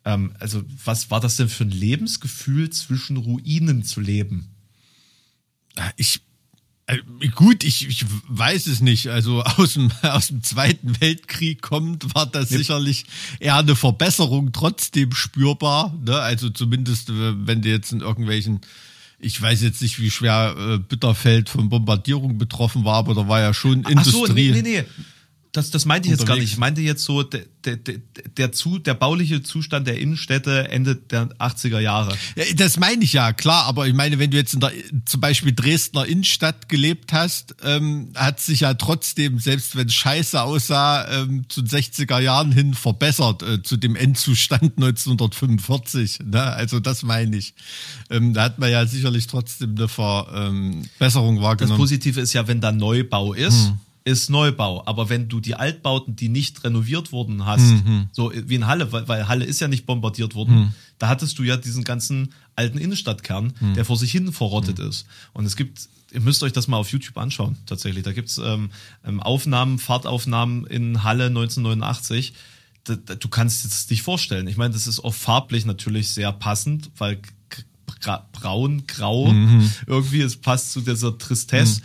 Ähm, 0.05 0.33
also, 0.39 0.63
was 0.83 1.11
war 1.11 1.19
das 1.19 1.35
denn 1.35 1.49
für 1.49 1.65
ein 1.65 1.71
Lebensgefühl, 1.71 2.69
zwischen 2.69 3.17
Ruinen 3.17 3.83
zu 3.83 3.99
leben? 3.99 4.49
Ich 5.97 6.21
äh, 6.87 6.99
gut, 7.33 7.63
ich, 7.63 7.87
ich 7.87 8.05
weiß 8.27 8.67
es 8.67 8.81
nicht. 8.81 9.07
Also 9.07 9.43
aus 9.57 9.73
dem, 9.73 9.91
aus 10.03 10.27
dem 10.27 10.43
Zweiten 10.43 10.99
Weltkrieg 11.01 11.61
kommt, 11.61 12.13
war 12.13 12.27
das 12.27 12.49
sicherlich 12.49 13.05
eher 13.39 13.57
eine 13.57 13.75
Verbesserung 13.75 14.51
trotzdem 14.51 15.11
spürbar. 15.13 15.93
Ne? 16.05 16.19
Also 16.19 16.49
zumindest, 16.49 17.09
äh, 17.09 17.47
wenn 17.47 17.61
du 17.61 17.69
jetzt 17.69 17.91
in 17.91 18.01
irgendwelchen, 18.01 18.61
ich 19.19 19.41
weiß 19.41 19.61
jetzt 19.63 19.81
nicht, 19.81 19.99
wie 19.99 20.11
schwer 20.11 20.55
äh, 20.57 20.77
Bitterfeld 20.77 21.49
von 21.49 21.69
Bombardierung 21.69 22.37
betroffen 22.37 22.85
war, 22.85 22.95
aber 22.95 23.13
da 23.15 23.27
war 23.27 23.39
ja 23.39 23.53
schon 23.53 23.83
Ach 23.85 24.03
so, 24.03 24.25
Industrie. 24.25 24.51
nee, 24.51 24.61
nee, 24.61 24.81
nee. 24.81 24.83
Das, 25.55 25.71
das 25.71 25.85
meinte 25.85 26.07
ich 26.07 26.11
jetzt 26.11 26.19
gar 26.19 26.35
Unterwegs. 26.35 26.43
nicht. 26.43 26.53
Ich 26.53 26.59
meinte 26.59 26.81
jetzt 26.81 27.03
so, 27.05 27.23
der, 27.23 27.43
der, 27.63 27.77
der, 27.77 27.95
der, 28.37 28.51
zu, 28.51 28.77
der 28.77 28.93
bauliche 28.93 29.41
Zustand 29.41 29.87
der 29.87 29.97
Innenstädte 29.99 30.67
Ende 30.67 30.97
der 30.97 31.29
80er 31.39 31.79
Jahre. 31.79 32.13
Ja, 32.35 32.43
das 32.57 32.77
meine 32.77 33.03
ich 33.05 33.13
ja, 33.13 33.31
klar, 33.31 33.63
aber 33.63 33.87
ich 33.87 33.93
meine, 33.93 34.19
wenn 34.19 34.31
du 34.31 34.37
jetzt 34.37 34.53
in 34.53 34.59
der 34.59 34.73
zum 35.05 35.21
Beispiel 35.21 35.53
Dresdner 35.53 36.05
Innenstadt 36.05 36.67
gelebt 36.67 37.13
hast, 37.13 37.55
ähm, 37.63 38.09
hat 38.15 38.41
sich 38.41 38.61
ja 38.61 38.73
trotzdem, 38.73 39.39
selbst 39.39 39.77
wenn 39.77 39.87
es 39.87 39.93
scheiße 39.93 40.41
aussah, 40.41 41.07
ähm, 41.21 41.45
zu 41.47 41.61
den 41.61 41.69
60er 41.69 42.19
Jahren 42.19 42.51
hin 42.51 42.73
verbessert, 42.73 43.41
äh, 43.41 43.63
zu 43.63 43.77
dem 43.77 43.95
Endzustand 43.95 44.63
1945. 44.75 46.19
Ne? 46.25 46.41
Also 46.41 46.81
das 46.81 47.03
meine 47.03 47.37
ich. 47.37 47.53
Ähm, 48.09 48.33
da 48.33 48.43
hat 48.43 48.59
man 48.59 48.69
ja 48.69 48.85
sicherlich 48.85 49.27
trotzdem 49.27 49.75
eine 49.77 49.87
Verbesserung 49.87 51.35
Das 51.35 51.43
wahrgenommen. 51.43 51.77
Positive 51.77 52.19
ist 52.19 52.33
ja, 52.33 52.45
wenn 52.49 52.59
da 52.59 52.73
Neubau 52.73 53.33
ist, 53.33 53.71
ist 54.05 54.29
Neubau. 54.29 54.83
Aber 54.85 55.09
wenn 55.09 55.27
du 55.27 55.39
die 55.41 55.55
Altbauten, 55.55 56.15
die 56.15 56.29
nicht 56.29 56.63
renoviert 56.63 57.11
wurden, 57.11 57.45
hast, 57.45 57.73
so 58.11 58.31
wie 58.33 58.55
in 58.55 58.67
Halle, 58.67 58.91
weil, 58.91 59.07
weil 59.07 59.27
Halle 59.27 59.43
ist 59.43 59.59
ja 59.59 59.67
nicht 59.67 59.85
bombardiert 59.85 60.35
worden, 60.35 60.73
da 60.99 61.09
hattest 61.09 61.37
du 61.39 61.43
ja 61.43 61.57
diesen 61.57 61.83
ganzen 61.83 62.33
alten 62.55 62.77
Innenstadtkern, 62.77 63.53
der 63.75 63.83
vor 63.83 63.97
sich 63.97 64.11
hin 64.11 64.31
verrottet 64.31 64.79
ist. 64.79 65.07
Und 65.33 65.45
es 65.45 65.55
gibt, 65.55 65.89
ihr 66.13 66.21
müsst 66.21 66.43
euch 66.43 66.53
das 66.53 66.67
mal 66.67 66.77
auf 66.77 66.91
YouTube 66.91 67.17
anschauen, 67.17 67.57
tatsächlich. 67.65 68.03
Da 68.03 68.13
gibt's 68.13 68.37
ähm, 68.37 68.69
ähm, 69.05 69.19
Aufnahmen, 69.19 69.79
Fahrtaufnahmen 69.79 70.65
in 70.67 71.03
Halle 71.03 71.25
1989. 71.25 72.33
Da, 72.83 72.95
da, 72.95 73.15
du 73.15 73.27
kannst 73.27 73.65
es 73.65 73.87
dich 73.87 74.03
vorstellen. 74.03 74.47
Ich 74.47 74.55
meine, 74.55 74.73
das 74.73 74.85
ist 74.85 75.03
auch 75.03 75.15
farblich 75.15 75.65
natürlich 75.65 76.09
sehr 76.09 76.31
passend, 76.31 76.91
weil 76.97 77.19
braun, 78.33 78.85
grau, 78.85 79.33
irgendwie, 79.87 80.21
es 80.21 80.35
passt 80.35 80.73
zu 80.73 80.81
dieser 80.81 81.17
Tristesse. 81.17 81.81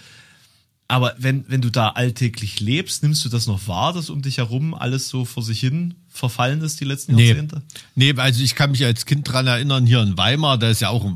Aber 0.91 1.15
wenn, 1.19 1.45
wenn 1.47 1.61
du 1.61 1.71
da 1.71 1.91
alltäglich 1.91 2.59
lebst, 2.59 3.05
nimmst 3.05 3.25
du 3.25 3.29
das 3.29 3.47
noch 3.47 3.69
wahr, 3.69 3.93
dass 3.93 4.11
um 4.11 4.23
dich 4.23 4.39
herum 4.39 4.75
alles 4.75 5.09
so 5.09 5.25
vor 5.25 5.45
sich 5.45 5.61
hin 5.61 5.95
verfallen 6.09 6.63
ist 6.63 6.81
die 6.81 6.85
letzten 6.85 7.15
Nee. 7.15 7.29
Jahrzehnte? 7.29 7.63
Nee, 7.95 8.13
also 8.17 8.43
ich 8.43 8.57
kann 8.57 8.73
mich 8.73 8.85
als 8.85 9.07
Kind 9.07 9.31
dran 9.31 9.47
erinnern, 9.47 9.87
hier 9.87 10.03
in 10.03 10.19
Weimar, 10.19 10.59
da 10.59 10.69
ist 10.69 10.81
ja 10.81 10.89
auch 10.89 11.09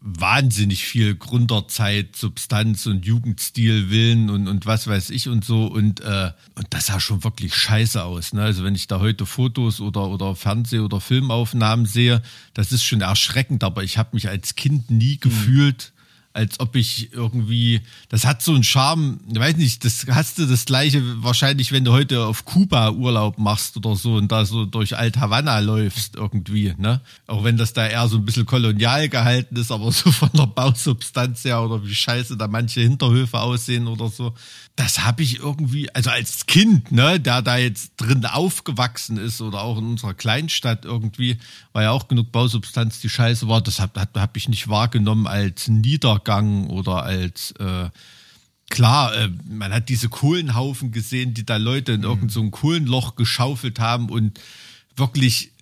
wahnsinnig 0.00 0.86
viel 0.86 1.14
Gründerzeit, 1.14 2.16
Substanz 2.16 2.86
und 2.86 3.04
Jugendstil, 3.04 3.90
Willen 3.90 4.30
und, 4.30 4.48
und 4.48 4.64
was 4.64 4.86
weiß 4.86 5.10
ich 5.10 5.28
und 5.28 5.44
so. 5.44 5.66
Und, 5.66 6.00
äh, 6.00 6.30
und 6.54 6.68
das 6.70 6.86
sah 6.86 6.98
schon 6.98 7.22
wirklich 7.22 7.54
scheiße 7.54 8.02
aus. 8.02 8.32
Ne? 8.32 8.40
Also 8.40 8.64
wenn 8.64 8.74
ich 8.74 8.86
da 8.86 8.98
heute 8.98 9.26
Fotos 9.26 9.82
oder, 9.82 10.08
oder 10.08 10.36
Fernseh- 10.36 10.80
oder 10.80 11.02
Filmaufnahmen 11.02 11.84
sehe, 11.84 12.22
das 12.54 12.72
ist 12.72 12.82
schon 12.82 13.02
erschreckend, 13.02 13.62
aber 13.62 13.82
ich 13.84 13.98
habe 13.98 14.10
mich 14.12 14.30
als 14.30 14.54
Kind 14.54 14.90
nie 14.90 15.16
mhm. 15.16 15.20
gefühlt 15.20 15.92
als 16.38 16.60
ob 16.60 16.76
ich 16.76 17.12
irgendwie, 17.12 17.80
das 18.10 18.24
hat 18.24 18.42
so 18.42 18.54
einen 18.54 18.62
Charme, 18.62 19.18
ich 19.28 19.40
weiß 19.40 19.56
nicht, 19.56 19.84
das 19.84 20.06
hast 20.08 20.38
du 20.38 20.46
das 20.46 20.66
gleiche 20.66 21.02
wahrscheinlich, 21.20 21.72
wenn 21.72 21.84
du 21.84 21.90
heute 21.90 22.26
auf 22.26 22.44
Kuba 22.44 22.92
Urlaub 22.92 23.38
machst 23.38 23.76
oder 23.76 23.96
so 23.96 24.14
und 24.14 24.30
da 24.30 24.44
so 24.44 24.64
durch 24.64 24.96
Alt 24.96 25.18
Havanna 25.18 25.58
läufst 25.58 26.14
irgendwie, 26.14 26.74
ne? 26.78 27.00
Auch 27.26 27.42
wenn 27.42 27.56
das 27.56 27.72
da 27.72 27.88
eher 27.88 28.06
so 28.06 28.18
ein 28.18 28.24
bisschen 28.24 28.46
kolonial 28.46 29.08
gehalten 29.08 29.56
ist, 29.56 29.72
aber 29.72 29.90
so 29.90 30.12
von 30.12 30.30
der 30.32 30.46
Bausubstanz 30.46 31.44
her 31.44 31.60
oder 31.60 31.84
wie 31.84 31.94
scheiße 31.94 32.36
da 32.36 32.46
manche 32.46 32.82
Hinterhöfe 32.82 33.40
aussehen 33.40 33.88
oder 33.88 34.08
so. 34.08 34.32
Das 34.76 35.00
habe 35.00 35.24
ich 35.24 35.40
irgendwie, 35.40 35.92
also 35.92 36.10
als 36.10 36.46
Kind, 36.46 36.92
ne, 36.92 37.18
der 37.18 37.42
da 37.42 37.56
jetzt 37.56 37.94
drin 37.96 38.24
aufgewachsen 38.24 39.16
ist 39.16 39.40
oder 39.40 39.62
auch 39.62 39.78
in 39.78 39.86
unserer 39.86 40.14
Kleinstadt 40.14 40.84
irgendwie, 40.84 41.38
war 41.72 41.82
ja 41.82 41.90
auch 41.90 42.06
genug 42.06 42.30
Bausubstanz, 42.30 43.00
die 43.00 43.08
scheiße 43.08 43.48
war, 43.48 43.60
das 43.60 43.80
habe 43.80 44.00
hab, 44.00 44.36
ich 44.36 44.48
nicht 44.48 44.68
wahrgenommen 44.68 45.26
als 45.26 45.66
Niedergang 46.28 46.68
oder 46.68 47.02
als, 47.02 47.52
äh, 47.52 47.90
klar, 48.70 49.14
äh, 49.14 49.30
man 49.48 49.72
hat 49.72 49.88
diese 49.88 50.08
Kohlenhaufen 50.08 50.92
gesehen, 50.92 51.34
die 51.34 51.46
da 51.46 51.56
Leute 51.56 51.92
in 51.92 52.00
mhm. 52.00 52.06
irgendein 52.06 52.28
so 52.30 52.50
Kohlenloch 52.50 53.16
geschaufelt 53.16 53.80
haben 53.80 54.08
und 54.08 54.38
wirklich 54.96 55.52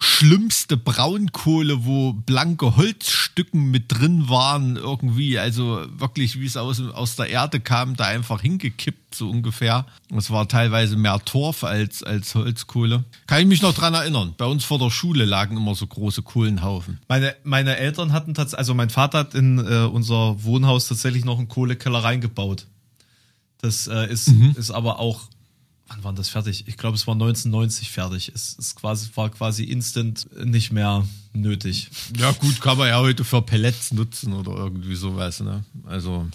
schlimmste 0.00 0.76
Braunkohle, 0.76 1.84
wo 1.84 2.12
blanke 2.12 2.76
Holzstücken 2.76 3.70
mit 3.70 3.84
drin 3.88 4.28
waren, 4.28 4.76
irgendwie, 4.76 5.38
also 5.38 5.86
wirklich, 5.96 6.38
wie 6.38 6.46
es 6.46 6.56
aus, 6.56 6.80
aus 6.80 7.16
der 7.16 7.28
Erde 7.30 7.60
kam, 7.60 7.96
da 7.96 8.04
einfach 8.04 8.42
hingekippt, 8.42 9.14
so 9.14 9.30
ungefähr. 9.30 9.86
Es 10.16 10.30
war 10.30 10.46
teilweise 10.48 10.96
mehr 10.96 11.18
Torf 11.24 11.64
als, 11.64 12.02
als 12.02 12.34
Holzkohle. 12.34 13.04
Kann 13.26 13.40
ich 13.40 13.46
mich 13.46 13.62
noch 13.62 13.74
dran 13.74 13.94
erinnern. 13.94 14.34
Bei 14.36 14.46
uns 14.46 14.64
vor 14.64 14.78
der 14.78 14.90
Schule 14.90 15.24
lagen 15.24 15.56
immer 15.56 15.74
so 15.74 15.86
große 15.86 16.22
Kohlenhaufen. 16.22 17.00
Meine, 17.08 17.34
meine 17.44 17.76
Eltern 17.76 18.12
hatten 18.12 18.34
tatsächlich, 18.34 18.58
also 18.58 18.74
mein 18.74 18.90
Vater 18.90 19.18
hat 19.18 19.34
in 19.34 19.58
äh, 19.58 19.86
unser 19.86 20.42
Wohnhaus 20.44 20.88
tatsächlich 20.88 21.24
noch 21.24 21.38
einen 21.38 21.48
Kohlekeller 21.48 22.04
reingebaut. 22.04 22.66
Das 23.60 23.86
äh, 23.86 24.12
ist, 24.12 24.28
mhm. 24.28 24.54
ist 24.58 24.70
aber 24.70 24.98
auch 24.98 25.28
wann 25.88 26.04
war 26.04 26.12
das 26.12 26.28
fertig? 26.28 26.64
Ich 26.66 26.76
glaube, 26.76 26.96
es 26.96 27.06
war 27.06 27.14
1990 27.14 27.90
fertig. 27.90 28.32
Es, 28.34 28.56
es 28.58 28.74
quasi, 28.74 29.08
war 29.14 29.30
quasi 29.30 29.64
instant 29.64 30.26
nicht 30.44 30.72
mehr 30.72 31.06
nötig. 31.32 31.90
Ja, 32.18 32.32
gut, 32.32 32.60
kann 32.60 32.78
man 32.78 32.88
ja 32.88 32.98
heute 32.98 33.24
für 33.24 33.42
Pellets 33.42 33.92
nutzen 33.92 34.32
oder 34.32 34.52
irgendwie 34.52 34.94
sowas. 34.94 35.40
Ne? 35.40 35.64
Also, 35.84 36.28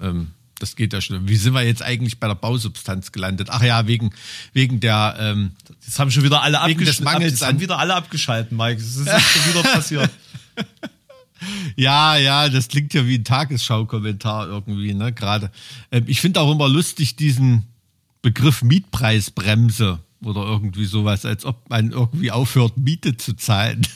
ähm, 0.00 0.28
das 0.58 0.76
geht 0.76 0.92
ja 0.92 1.00
schon. 1.00 1.28
Wie 1.28 1.36
sind 1.36 1.54
wir 1.54 1.62
jetzt 1.62 1.82
eigentlich 1.82 2.20
bei 2.20 2.28
der 2.28 2.36
Bausubstanz 2.36 3.10
gelandet? 3.10 3.48
Ach 3.50 3.62
ja, 3.62 3.86
wegen, 3.88 4.12
wegen 4.52 4.78
der. 4.78 5.16
Ähm, 5.18 5.52
das 5.84 5.98
haben 5.98 6.10
schon 6.10 6.22
wieder 6.22 6.42
alle 6.42 6.60
abgeschaltet. 6.60 7.32
Das 7.32 7.48
haben 7.48 7.60
wieder 7.60 7.78
alle 7.78 7.94
abgeschalten, 7.94 8.56
Mike. 8.56 8.80
Das 8.80 8.96
ist 8.96 9.06
schon 9.06 9.52
wieder 9.52 9.62
passiert. 9.62 10.10
Ja, 11.74 12.16
ja, 12.16 12.48
das 12.48 12.68
klingt 12.68 12.94
ja 12.94 13.06
wie 13.06 13.18
ein 13.18 13.24
Tagesschau-Kommentar 13.24 14.46
irgendwie, 14.46 14.94
ne, 14.94 15.12
gerade. 15.12 15.50
Ähm, 15.90 16.04
ich 16.06 16.20
finde 16.20 16.40
auch 16.40 16.52
immer 16.52 16.68
lustig 16.68 17.16
diesen, 17.16 17.64
Begriff 18.22 18.62
Mietpreisbremse 18.62 19.98
oder 20.22 20.42
irgendwie 20.42 20.84
sowas, 20.84 21.26
als 21.26 21.44
ob 21.44 21.68
man 21.68 21.90
irgendwie 21.90 22.30
aufhört, 22.30 22.78
Miete 22.78 23.16
zu 23.16 23.34
zahlen. 23.34 23.86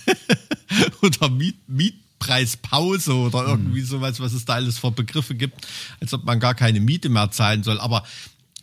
oder 1.02 1.30
Miet, 1.30 1.56
Mietpreispause 1.68 3.14
oder 3.14 3.40
hm. 3.42 3.48
irgendwie 3.48 3.82
sowas, 3.82 4.18
was 4.20 4.32
es 4.32 4.44
da 4.44 4.54
alles 4.54 4.78
für 4.78 4.90
Begriffe 4.90 5.34
gibt, 5.34 5.66
als 6.00 6.12
ob 6.12 6.24
man 6.24 6.40
gar 6.40 6.54
keine 6.54 6.80
Miete 6.80 7.08
mehr 7.08 7.30
zahlen 7.30 7.62
soll. 7.62 7.78
Aber 7.78 8.04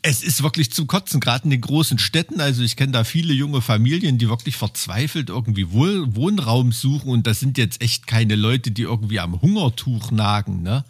es 0.01 0.21
ist 0.21 0.43
wirklich 0.43 0.71
zum 0.71 0.85
Kotzen, 0.85 1.21
gerade 1.21 1.45
in 1.45 1.49
den 1.49 1.61
großen 1.61 1.97
Städten. 1.97 2.41
Also 2.41 2.61
ich 2.61 2.75
kenne 2.75 2.91
da 2.91 3.05
viele 3.05 3.33
junge 3.33 3.61
Familien, 3.61 4.17
die 4.17 4.27
wirklich 4.27 4.57
verzweifelt 4.57 5.29
irgendwie 5.29 5.71
Wohnraum 5.71 6.73
suchen 6.73 7.09
und 7.09 7.25
das 7.25 7.39
sind 7.39 7.57
jetzt 7.57 7.81
echt 7.81 8.05
keine 8.05 8.35
Leute, 8.35 8.71
die 8.71 8.81
irgendwie 8.81 9.21
am 9.21 9.41
Hungertuch 9.41 10.11
nagen, 10.11 10.61
ne? 10.61 10.83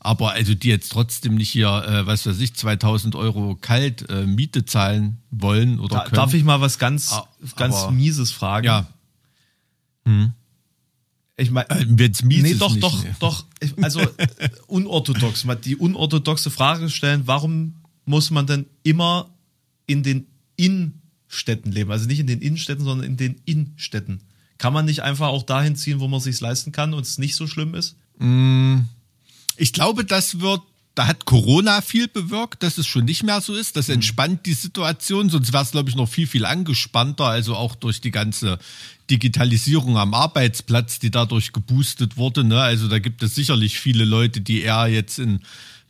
Aber 0.00 0.32
also 0.32 0.54
die 0.54 0.68
jetzt 0.68 0.92
trotzdem 0.92 1.34
nicht 1.34 1.50
hier, 1.50 1.68
äh, 1.68 2.06
was 2.06 2.26
weiß 2.26 2.38
ich, 2.40 2.54
2000 2.54 3.14
Euro 3.14 3.56
kalt 3.60 4.08
äh, 4.08 4.26
Miete 4.26 4.64
zahlen 4.64 5.18
wollen 5.30 5.80
oder 5.80 5.96
da, 5.96 6.04
können. 6.04 6.14
Darf 6.14 6.34
ich 6.34 6.44
mal 6.44 6.60
was 6.60 6.78
ganz, 6.78 7.12
ah, 7.12 7.28
ganz 7.56 7.74
aber, 7.76 7.92
Mieses 7.92 8.30
fragen? 8.30 8.66
Ja. 8.66 8.86
Hm. 10.04 10.32
Ich 11.36 11.50
meine, 11.50 11.68
äh, 11.70 11.86
jetzt 11.98 12.24
mies 12.24 12.42
nee, 12.42 12.54
doch, 12.54 12.70
nicht, 12.70 12.82
doch, 12.82 13.02
nee. 13.02 13.10
doch. 13.18 13.44
Also 13.82 14.00
äh, 14.16 14.48
unorthodox. 14.66 15.44
Mal 15.44 15.56
die 15.56 15.76
unorthodoxe 15.76 16.50
Frage 16.50 16.88
stellen: 16.88 17.22
Warum 17.26 17.74
muss 18.04 18.30
man 18.30 18.46
denn 18.46 18.66
immer 18.82 19.28
in 19.86 20.02
den 20.02 20.26
Innenstädten 20.56 21.72
leben? 21.72 21.90
Also 21.90 22.06
nicht 22.06 22.20
in 22.20 22.26
den 22.26 22.40
Innenstädten, 22.40 22.84
sondern 22.84 23.06
in 23.06 23.16
den 23.16 23.40
Innenstädten. 23.44 24.22
Kann 24.58 24.72
man 24.72 24.86
nicht 24.86 25.02
einfach 25.02 25.28
auch 25.28 25.42
dahin 25.42 25.76
ziehen, 25.76 26.00
wo 26.00 26.08
man 26.08 26.20
sich 26.20 26.40
leisten 26.40 26.72
kann 26.72 26.94
und 26.94 27.02
es 27.02 27.18
nicht 27.18 27.36
so 27.36 27.46
schlimm 27.46 27.74
ist? 27.74 27.96
Mm, 28.18 28.80
ich 29.56 29.72
glaube, 29.72 30.04
das 30.04 30.40
wird 30.40 30.62
da 30.96 31.06
hat 31.06 31.26
Corona 31.26 31.82
viel 31.82 32.08
bewirkt, 32.08 32.62
dass 32.62 32.78
es 32.78 32.86
schon 32.86 33.04
nicht 33.04 33.22
mehr 33.22 33.42
so 33.42 33.54
ist. 33.54 33.76
Das 33.76 33.88
mhm. 33.88 33.94
entspannt 33.94 34.46
die 34.46 34.54
Situation, 34.54 35.28
sonst 35.28 35.52
wäre 35.52 35.62
es, 35.62 35.70
glaube 35.70 35.90
ich, 35.90 35.94
noch 35.94 36.08
viel, 36.08 36.26
viel 36.26 36.46
angespannter. 36.46 37.26
Also 37.26 37.54
auch 37.54 37.74
durch 37.74 38.00
die 38.00 38.10
ganze 38.10 38.58
Digitalisierung 39.10 39.98
am 39.98 40.14
Arbeitsplatz, 40.14 40.98
die 40.98 41.10
dadurch 41.10 41.52
geboostet 41.52 42.16
wurde. 42.16 42.44
Ne? 42.44 42.58
Also 42.58 42.88
da 42.88 42.98
gibt 42.98 43.22
es 43.22 43.34
sicherlich 43.34 43.78
viele 43.78 44.06
Leute, 44.06 44.40
die 44.40 44.62
eher 44.62 44.86
jetzt 44.86 45.18
in 45.18 45.40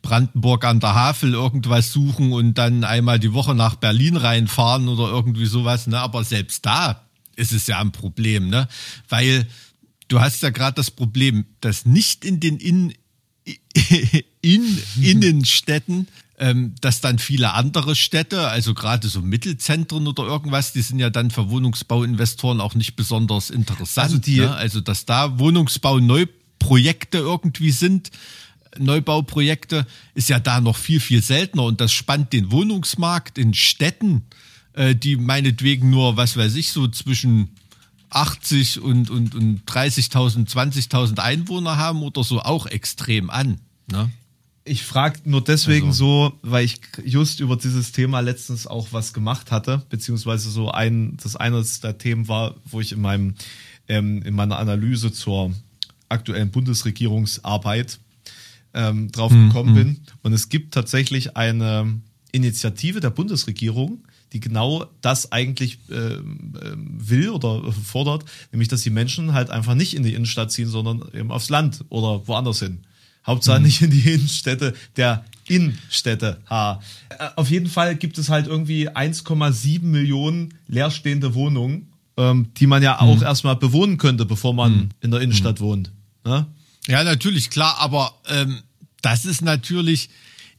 Brandenburg 0.01 0.65
an 0.65 0.81
der 0.81 0.93
Havel 0.93 1.33
irgendwas 1.33 1.93
suchen 1.93 2.33
und 2.33 2.55
dann 2.55 2.83
einmal 2.83 3.17
die 3.17 3.31
Woche 3.31 3.55
nach 3.55 3.75
Berlin 3.75 4.17
reinfahren 4.17 4.89
oder 4.89 5.07
irgendwie 5.07 5.45
sowas. 5.45 5.87
Ne? 5.87 5.99
Aber 5.99 6.25
selbst 6.25 6.65
da 6.65 7.07
ist 7.37 7.53
es 7.53 7.65
ja 7.67 7.79
ein 7.79 7.93
Problem, 7.93 8.49
ne? 8.49 8.67
Weil 9.07 9.47
du 10.09 10.19
hast 10.19 10.41
ja 10.41 10.49
gerade 10.49 10.75
das 10.75 10.91
Problem, 10.91 11.45
dass 11.61 11.85
nicht 11.85 12.25
in 12.25 12.41
den 12.41 12.57
Innen 12.57 12.93
in 14.41 14.77
Innenstädten, 15.01 16.07
ähm, 16.39 16.75
dass 16.81 17.01
dann 17.01 17.19
viele 17.19 17.53
andere 17.53 17.95
Städte, 17.95 18.47
also 18.47 18.73
gerade 18.73 19.07
so 19.07 19.21
Mittelzentren 19.21 20.07
oder 20.07 20.23
irgendwas, 20.23 20.73
die 20.73 20.81
sind 20.81 20.99
ja 20.99 21.09
dann 21.09 21.31
für 21.31 21.49
Wohnungsbauinvestoren 21.49 22.61
auch 22.61 22.75
nicht 22.75 22.95
besonders 22.95 23.49
interessant. 23.49 24.05
Also, 24.05 24.17
die, 24.19 24.39
ne? 24.39 24.53
also 24.53 24.81
dass 24.81 25.05
da 25.05 25.39
Wohnungsbau-Neuprojekte 25.39 27.17
irgendwie 27.17 27.71
sind, 27.71 28.11
Neubauprojekte, 28.77 29.87
ist 30.13 30.29
ja 30.29 30.39
da 30.39 30.61
noch 30.61 30.77
viel, 30.77 30.99
viel 30.99 31.23
seltener 31.23 31.63
und 31.63 31.81
das 31.81 31.91
spannt 31.91 32.33
den 32.33 32.51
Wohnungsmarkt 32.51 33.37
in 33.37 33.53
Städten, 33.53 34.23
äh, 34.73 34.95
die 34.95 35.15
meinetwegen 35.15 35.89
nur, 35.89 36.17
was 36.17 36.37
weiß 36.37 36.55
ich, 36.55 36.71
so 36.71 36.87
zwischen 36.87 37.49
80 38.09 38.81
und, 38.81 39.09
und, 39.09 39.35
und 39.35 39.63
30.000, 39.65 40.49
20.000 40.49 41.19
Einwohner 41.19 41.77
haben 41.77 42.01
oder 42.03 42.23
so 42.23 42.39
auch 42.41 42.65
extrem 42.65 43.29
an. 43.29 43.59
Ne? 43.91 44.09
Ich 44.63 44.83
frage 44.83 45.19
nur 45.23 45.43
deswegen 45.43 45.87
also. 45.87 46.29
so, 46.29 46.39
weil 46.41 46.65
ich 46.65 46.79
just 47.05 47.39
über 47.39 47.55
dieses 47.55 47.91
Thema 47.93 48.19
letztens 48.19 48.67
auch 48.67 48.89
was 48.91 49.13
gemacht 49.13 49.51
hatte, 49.51 49.83
beziehungsweise 49.89 50.49
so 50.49 50.71
ein, 50.71 51.17
das 51.21 51.35
eines 51.35 51.79
der 51.79 51.97
Themen 51.97 52.27
war, 52.27 52.55
wo 52.65 52.81
ich 52.81 52.91
in 52.91 53.01
meinem, 53.01 53.35
ähm, 53.87 54.21
in 54.23 54.35
meiner 54.35 54.59
Analyse 54.59 55.11
zur 55.11 55.53
aktuellen 56.09 56.51
Bundesregierungsarbeit 56.51 57.99
ähm, 58.73 59.11
drauf 59.11 59.31
mhm. 59.31 59.47
gekommen 59.47 59.73
bin. 59.73 59.87
Mhm. 59.87 59.97
Und 60.23 60.33
es 60.33 60.49
gibt 60.49 60.73
tatsächlich 60.73 61.37
eine 61.37 62.01
Initiative 62.31 62.99
der 62.99 63.09
Bundesregierung, 63.09 64.03
die 64.33 64.39
genau 64.39 64.85
das 65.01 65.31
eigentlich 65.31 65.79
äh, 65.89 66.17
will 66.21 67.29
oder 67.29 67.71
fordert, 67.71 68.25
nämlich 68.51 68.67
dass 68.67 68.81
die 68.81 68.89
Menschen 68.89 69.33
halt 69.33 69.49
einfach 69.49 69.75
nicht 69.75 69.95
in 69.95 70.03
die 70.03 70.13
Innenstadt 70.13 70.51
ziehen, 70.51 70.67
sondern 70.67 71.03
eben 71.13 71.31
aufs 71.31 71.49
Land 71.49 71.85
oder 71.89 72.27
woanders 72.27 72.59
hin. 72.59 72.79
Hauptsache 73.25 73.59
mhm. 73.59 73.65
nicht 73.65 73.81
in 73.81 73.91
die 73.91 74.09
Innenstädte 74.09 74.73
der 74.95 75.25
Innenstädte. 75.47 76.41
Ha. 76.49 76.81
Äh, 77.09 77.29
auf 77.35 77.49
jeden 77.49 77.67
Fall 77.67 77.95
gibt 77.95 78.17
es 78.17 78.29
halt 78.29 78.47
irgendwie 78.47 78.89
1,7 78.89 79.83
Millionen 79.83 80.53
leerstehende 80.67 81.33
Wohnungen, 81.33 81.91
ähm, 82.17 82.47
die 82.57 82.67
man 82.67 82.81
ja 82.81 82.99
auch 82.99 83.17
mhm. 83.17 83.23
erstmal 83.23 83.55
bewohnen 83.55 83.97
könnte, 83.97 84.25
bevor 84.25 84.53
man 84.53 84.71
mhm. 84.71 84.89
in 85.01 85.11
der 85.11 85.21
Innenstadt 85.21 85.59
mhm. 85.59 85.65
wohnt. 85.65 85.91
Ne? 86.25 86.47
Ja, 86.87 87.03
natürlich, 87.03 87.49
klar, 87.49 87.77
aber 87.79 88.15
ähm, 88.27 88.61
das 89.01 89.25
ist 89.25 89.41
natürlich, 89.41 90.09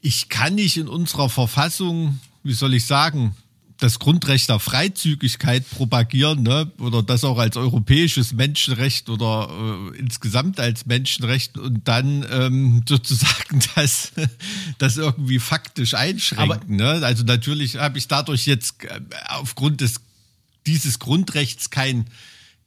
ich 0.01 0.29
kann 0.29 0.55
nicht 0.55 0.77
in 0.77 0.89
unserer 0.89 1.29
Verfassung, 1.29 2.21
wie 2.43 2.53
soll 2.53 2.75
ich 2.75 2.85
sagen, 2.87 3.35
das 3.79 3.99
Grundrecht 4.01 4.49
der 4.49 4.59
Freizügigkeit 4.59 5.69
propagieren, 5.71 6.43
ne? 6.43 6.71
oder 6.79 7.03
das 7.03 7.25
auch 7.25 7.39
als 7.39 7.57
europäisches 7.57 8.33
Menschenrecht 8.33 9.09
oder 9.09 9.49
äh, 9.95 9.99
insgesamt 9.99 10.59
als 10.59 10.87
Menschenrecht 10.87 11.57
und 11.57 11.87
dann 11.87 12.27
ähm, 12.31 12.83
sozusagen 12.89 13.61
das, 13.77 14.13
das 14.79 14.97
irgendwie 14.97 15.39
faktisch 15.39 15.95
einschränken. 15.95 16.81
Aber, 16.81 16.99
ne? 16.99 17.07
Also 17.07 17.25
natürlich 17.25 17.77
habe 17.77 17.99
ich 17.99 18.09
dadurch 18.09 18.47
jetzt 18.47 18.85
äh, 18.85 19.01
aufgrund 19.29 19.81
des 19.81 20.01
dieses 20.67 20.99
Grundrechts 20.99 21.71
kein 21.71 22.07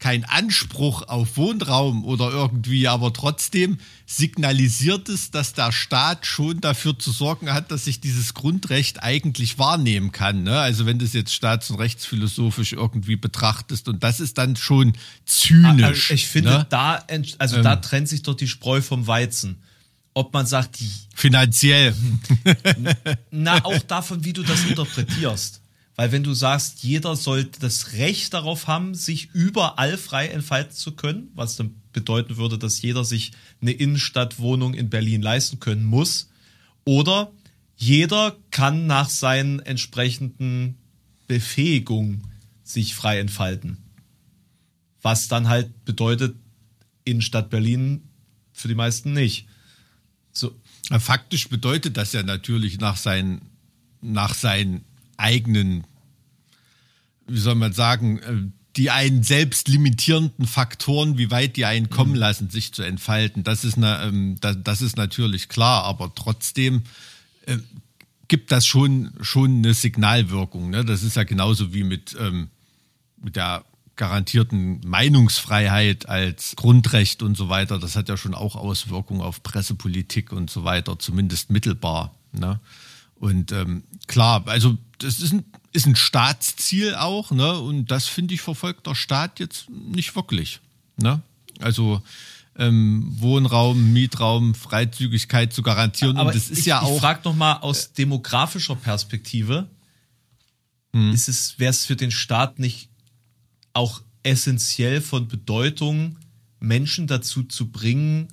kein 0.02 0.26
Anspruch 0.26 1.04
auf 1.04 1.38
Wohnraum 1.38 2.04
oder 2.04 2.32
irgendwie, 2.32 2.88
aber 2.88 3.14
trotzdem 3.14 3.78
signalisiert 4.08 5.08
es, 5.08 5.30
dass 5.30 5.54
der 5.54 5.72
Staat 5.72 6.26
schon 6.26 6.60
dafür 6.60 6.98
zu 6.98 7.12
sorgen 7.12 7.54
hat, 7.54 7.70
dass 7.70 7.86
sich 7.86 8.02
dieses 8.02 8.34
Grundrecht 8.34 9.04
eigentlich 9.04 9.60
wahrnehmen 9.60 10.12
kann. 10.12 10.42
Ne? 10.42 10.60
Also 10.60 10.88
wenn 10.88 10.98
du 10.98 11.06
es 11.06 11.14
jetzt 11.14 11.34
staats- 11.34 11.70
und 11.70 11.78
rechtsphilosophisch 11.78 12.74
irgendwie 12.74 13.16
betrachtest 13.16 13.88
und 13.88 14.04
das 14.04 14.20
ist 14.20 14.40
dann 14.40 14.56
schon 14.56 14.94
zynisch. 15.26 15.84
Also 15.84 16.14
ich 16.16 16.28
finde, 16.28 16.50
ne? 16.50 16.68
da, 16.68 17.06
also 17.38 17.62
da 17.62 17.76
trennt 17.76 18.10
sich 18.10 18.24
doch 18.24 18.36
die 18.36 18.48
Spreu 18.48 18.82
vom 18.82 19.06
Weizen. 19.06 19.62
Ob 20.14 20.34
man 20.34 20.46
sagt, 20.46 20.80
die, 20.80 20.92
finanziell. 21.16 21.96
na, 23.32 23.64
auch 23.64 23.80
davon, 23.84 24.26
wie 24.26 24.34
du 24.34 24.44
das 24.44 24.66
interpretierst. 24.66 25.61
Weil 25.96 26.12
wenn 26.12 26.24
du 26.24 26.34
sagst, 26.34 26.84
jeder 26.84 27.16
sollte 27.16 27.60
das 27.60 27.94
Recht 27.94 28.34
darauf 28.34 28.68
haben, 28.68 28.96
sich 28.96 29.30
überall 29.34 29.98
frei 29.98 30.28
entfalten 30.28 30.76
zu 30.76 30.94
können, 30.94 31.30
was 31.36 31.58
dann 31.58 31.76
bedeuten 31.94 32.38
würde, 32.38 32.58
dass 32.58 32.82
jeder 32.82 33.04
sich 33.04 33.34
eine 33.62 33.72
Innenstadtwohnung 33.72 34.74
in 34.74 34.90
Berlin 34.90 35.22
leisten 35.22 35.60
können 35.60 35.86
muss, 35.86 36.30
oder 36.86 37.32
jeder 37.76 38.38
kann 38.52 38.88
nach 38.88 39.10
seinen 39.10 39.60
entsprechenden 39.60 40.78
Befähigungen 41.28 42.28
sich 42.64 42.96
frei 42.96 43.20
entfalten. 43.20 43.78
Was 45.02 45.28
dann 45.28 45.48
halt 45.48 45.84
bedeutet, 45.84 46.36
Innenstadt 47.04 47.50
Berlin 47.50 48.04
für 48.54 48.68
die 48.68 48.76
meisten 48.76 49.14
nicht. 49.14 49.48
So, 50.32 50.56
Faktisch 51.00 51.50
bedeutet 51.50 51.98
das 51.98 52.14
ja 52.14 52.24
natürlich 52.24 52.80
nach 52.80 52.98
seinen, 52.98 53.42
nach 54.02 54.34
seinen 54.34 54.84
eigenen, 55.18 55.86
wie 57.28 57.40
soll 57.40 57.56
man 57.56 57.74
sagen, 57.74 58.20
äh, 58.20 58.52
die 58.78 58.90
einen 58.90 59.24
selbst 59.24 59.68
limitierenden 59.68 60.46
Faktoren, 60.46 61.18
wie 61.18 61.30
weit 61.30 61.58
die 61.58 61.66
einen 61.66 61.90
kommen 61.90 62.16
lassen, 62.16 62.50
sich 62.50 62.74
zu 62.74 62.84
entfalten. 62.84 63.44
Das 63.44 63.64
ist, 63.66 63.78
na, 63.78 64.06
ähm, 64.06 64.38
das, 64.40 64.58
das 64.64 64.82
ist 64.82 64.98
natürlich 64.98 65.50
klar, 65.50 65.84
aber 65.84 66.14
trotzdem 66.16 66.84
äh, 67.46 67.58
gibt 68.28 68.52
das 68.52 68.66
schon, 68.66 69.12
schon 69.22 69.58
eine 69.58 69.74
Signalwirkung. 69.74 70.70
Ne? 70.70 70.86
Das 70.86 71.04
ist 71.04 71.18
ja 71.18 71.24
genauso 71.24 71.74
wie 71.74 71.84
mit, 71.84 72.16
ähm, 72.18 72.50
mit 73.22 73.36
der 73.36 73.66
garantierten 73.98 74.80
Meinungsfreiheit 74.86 76.08
als 76.08 76.56
Grundrecht 76.56 77.24
und 77.24 77.36
so 77.36 77.50
weiter. 77.50 77.78
Das 77.78 77.98
hat 77.98 78.08
ja 78.08 78.16
schon 78.16 78.34
auch 78.34 78.56
Auswirkungen 78.56 79.22
auf 79.22 79.44
Pressepolitik 79.44 80.32
und 80.32 80.50
so 80.50 80.64
weiter, 80.64 80.98
zumindest 80.98 81.52
mittelbar. 81.52 82.16
Ne? 82.32 82.60
Und 83.22 83.52
ähm, 83.52 83.84
klar, 84.08 84.48
also 84.48 84.80
das 84.98 85.20
ist 85.20 85.32
ein, 85.32 85.46
ist 85.74 85.86
ein 85.86 85.96
Staatsziel 85.96 86.96
auch, 86.96 87.30
ne? 87.30 87.60
Und 87.60 87.92
das 87.92 88.08
finde 88.08 88.34
ich 88.34 88.42
verfolgt 88.42 88.88
der 88.88 88.96
Staat 88.96 89.40
jetzt 89.40 89.70
nicht 89.70 90.16
wirklich. 90.16 90.60
Ne? 90.98 91.22
Also 91.60 92.02
ähm, 92.58 93.06
Wohnraum, 93.20 93.94
Mietraum, 93.94 94.56
Freizügigkeit 94.56 95.54
zu 95.54 95.62
garantieren. 95.62 96.18
Aber 96.18 96.30
und 96.30 96.36
das 96.36 96.50
ist 96.50 96.62
ich, 96.62 96.66
ja 96.66 96.82
ich 96.82 96.88
auch. 96.88 97.00
frage 97.00 97.22
noch 97.24 97.36
mal 97.36 97.58
aus 97.58 97.94
demografischer 97.94 98.76
Perspektive, 98.76 99.68
Hm. 100.94 101.14
ist 101.14 101.30
es, 101.30 101.60
wäre 101.60 101.70
es 101.70 101.86
für 101.86 101.96
den 101.96 102.12
Staat 102.12 102.58
nicht 102.58 102.90
auch 103.74 104.02
essentiell 104.24 105.00
von 105.00 105.28
Bedeutung, 105.28 106.18
Menschen 106.60 107.06
dazu 107.06 107.44
zu 107.44 107.70
bringen, 107.70 108.28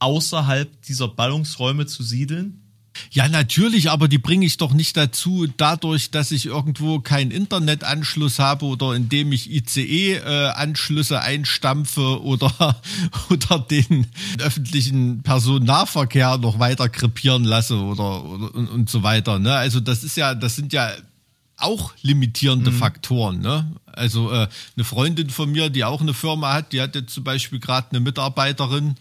außerhalb 0.00 0.82
dieser 0.82 1.06
Ballungsräume 1.06 1.86
zu 1.86 2.02
siedeln? 2.02 2.65
Ja, 3.10 3.28
natürlich, 3.28 3.90
aber 3.90 4.08
die 4.08 4.18
bringe 4.18 4.46
ich 4.46 4.56
doch 4.56 4.72
nicht 4.72 4.96
dazu, 4.96 5.46
dadurch, 5.56 6.10
dass 6.10 6.30
ich 6.30 6.46
irgendwo 6.46 7.00
keinen 7.00 7.30
Internetanschluss 7.30 8.38
habe 8.38 8.66
oder 8.66 8.94
indem 8.94 9.32
ich 9.32 9.50
ICE-Anschlüsse 9.50 11.20
einstampfe 11.20 12.22
oder, 12.22 12.80
oder 13.30 13.58
den 13.58 14.06
öffentlichen 14.38 15.22
Personennahverkehr 15.22 16.38
noch 16.38 16.58
weiter 16.58 16.88
krepieren 16.88 17.44
lasse 17.44 17.76
oder, 17.76 18.24
oder 18.24 18.54
und, 18.54 18.68
und 18.68 18.90
so 18.90 19.02
weiter. 19.02 19.38
Ne? 19.38 19.54
Also 19.54 19.80
das 19.80 20.04
ist 20.04 20.16
ja, 20.16 20.34
das 20.34 20.56
sind 20.56 20.72
ja 20.72 20.90
auch 21.58 21.92
limitierende 22.02 22.70
Faktoren. 22.70 23.40
Ne? 23.40 23.72
Also 23.86 24.30
äh, 24.30 24.48
eine 24.76 24.84
Freundin 24.84 25.30
von 25.30 25.50
mir, 25.50 25.70
die 25.70 25.84
auch 25.84 26.00
eine 26.00 26.14
Firma 26.14 26.52
hat, 26.52 26.72
die 26.72 26.80
hat 26.80 26.94
jetzt 26.94 27.14
zum 27.14 27.24
Beispiel 27.24 27.60
gerade 27.60 27.88
eine 27.90 28.00
Mitarbeiterin, 28.00 28.96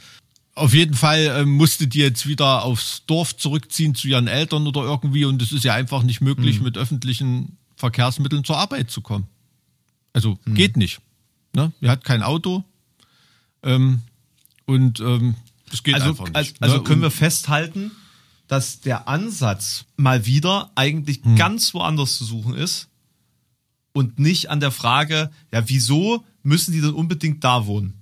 auf 0.56 0.74
jeden 0.74 0.94
Fall 0.96 1.34
ähm, 1.38 1.52
musste 1.52 1.88
die 1.88 2.00
jetzt 2.00 2.28
wieder 2.28 2.64
aufs 2.64 3.04
Dorf 3.06 3.36
zurückziehen 3.36 3.94
zu 3.94 4.08
ihren 4.08 4.28
Eltern 4.28 4.66
oder 4.68 4.82
irgendwie 4.84 5.26
und 5.26 5.42
es 5.42 5.52
ist 5.52 5.64
ja 5.66 5.74
einfach 5.74 6.04
nicht 6.04 6.22
möglich, 6.22 6.62
mit 6.62 6.78
öffentlichen 6.78 7.58
Verkehrsmitteln 7.76 8.44
zur 8.46 8.58
Arbeit 8.58 8.90
zu 8.90 9.02
kommen. 9.02 9.28
Also 10.14 10.40
geht 10.46 10.78
nicht. 10.78 11.00
Ne? 11.54 11.74
Die 11.82 11.90
hat 11.90 12.06
kein 12.06 12.24
Auto 12.24 12.64
ähm, 13.64 14.02
und 14.66 15.00
ähm, 15.02 15.36
das 15.70 15.84
geht 15.84 15.96
Also, 15.96 16.10
einfach 16.10 16.26
nicht. 16.28 16.36
also, 16.38 16.54
also 16.62 16.78
ne? 16.78 16.84
können 16.84 17.02
wir 17.02 17.12
festhalten, 17.12 17.92
dass 18.48 18.80
der 18.80 19.08
Ansatz 19.10 19.86
mal 19.98 20.26
wieder 20.26 20.72
eigentlich 20.76 21.22
Hm. 21.24 21.36
ganz 21.36 21.74
woanders 21.74 22.18
zu 22.18 22.24
suchen 22.24 22.54
ist 22.54 22.88
und 23.92 24.20
nicht 24.20 24.50
an 24.50 24.60
der 24.60 24.72
Frage, 24.72 25.32
ja, 25.52 25.68
wieso 25.68 26.24
müssen 26.44 26.72
die 26.72 26.82
denn 26.82 26.94
unbedingt 26.94 27.44
da 27.44 27.66
wohnen, 27.66 27.94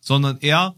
sondern 0.00 0.38
eher, 0.38 0.74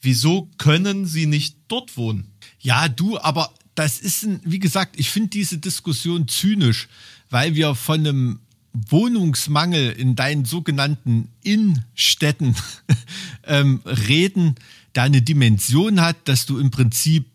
wieso 0.00 0.48
können 0.58 1.06
sie 1.06 1.26
nicht 1.26 1.56
dort 1.68 1.96
wohnen? 1.96 2.32
Ja, 2.60 2.88
du, 2.88 3.18
aber 3.18 3.52
das 3.74 4.00
ist 4.00 4.24
ein, 4.24 4.40
wie 4.44 4.58
gesagt, 4.58 4.98
ich 4.98 5.10
finde 5.10 5.30
diese 5.30 5.58
Diskussion 5.58 6.28
zynisch, 6.28 6.88
weil 7.30 7.54
wir 7.54 7.74
von 7.74 8.00
einem 8.00 8.40
Wohnungsmangel 8.72 9.92
in 9.92 10.16
deinen 10.16 10.44
sogenannten 10.44 11.28
Innenstädten 11.42 12.54
ähm, 13.44 13.80
reden, 13.84 14.56
der 14.94 15.04
eine 15.04 15.22
Dimension 15.22 16.00
hat, 16.00 16.16
dass 16.24 16.46
du 16.46 16.58
im 16.58 16.70
Prinzip, 16.70 17.26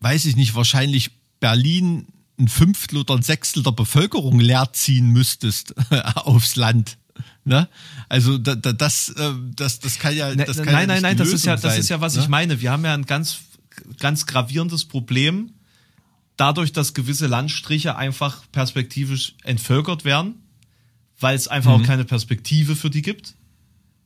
weiß 0.00 0.26
ich 0.26 0.36
nicht, 0.36 0.54
wahrscheinlich 0.54 1.10
Berlin 1.40 2.06
ein 2.38 2.48
Fünftel 2.48 2.98
oder 2.98 3.16
ein 3.16 3.22
Sechstel 3.22 3.62
der 3.62 3.72
Bevölkerung 3.72 4.38
leer 4.38 4.68
ziehen 4.72 5.10
müsstest 5.10 5.74
aufs 6.14 6.56
Land. 6.56 6.96
Ne? 7.48 7.68
Also 8.08 8.38
da, 8.38 8.54
da, 8.54 8.72
das, 8.72 9.08
äh, 9.10 9.32
das, 9.56 9.80
das 9.80 9.98
kann 9.98 10.14
ja, 10.14 10.34
das 10.34 10.58
kann 10.58 10.66
ja 10.66 10.72
nein, 10.72 10.88
nein, 10.88 11.02
nein, 11.02 11.16
das 11.16 11.28
ist 11.28 11.46
ja, 11.46 11.54
das 11.54 11.62
sein, 11.62 11.80
ist 11.80 11.88
ja, 11.88 12.00
was 12.00 12.14
ne? 12.16 12.22
ich 12.22 12.28
meine. 12.28 12.60
Wir 12.60 12.70
haben 12.70 12.84
ja 12.84 12.94
ein 12.94 13.06
ganz, 13.06 13.38
ganz 13.98 14.26
gravierendes 14.26 14.84
Problem, 14.84 15.50
dadurch, 16.36 16.72
dass 16.72 16.94
gewisse 16.94 17.26
Landstriche 17.26 17.96
einfach 17.96 18.42
perspektivisch 18.52 19.34
entvölkert 19.44 20.04
werden, 20.04 20.34
weil 21.20 21.36
es 21.36 21.48
einfach 21.48 21.72
auch 21.72 21.82
keine 21.82 22.04
Perspektive 22.04 22.76
für 22.76 22.90
die 22.90 23.02
gibt. 23.02 23.34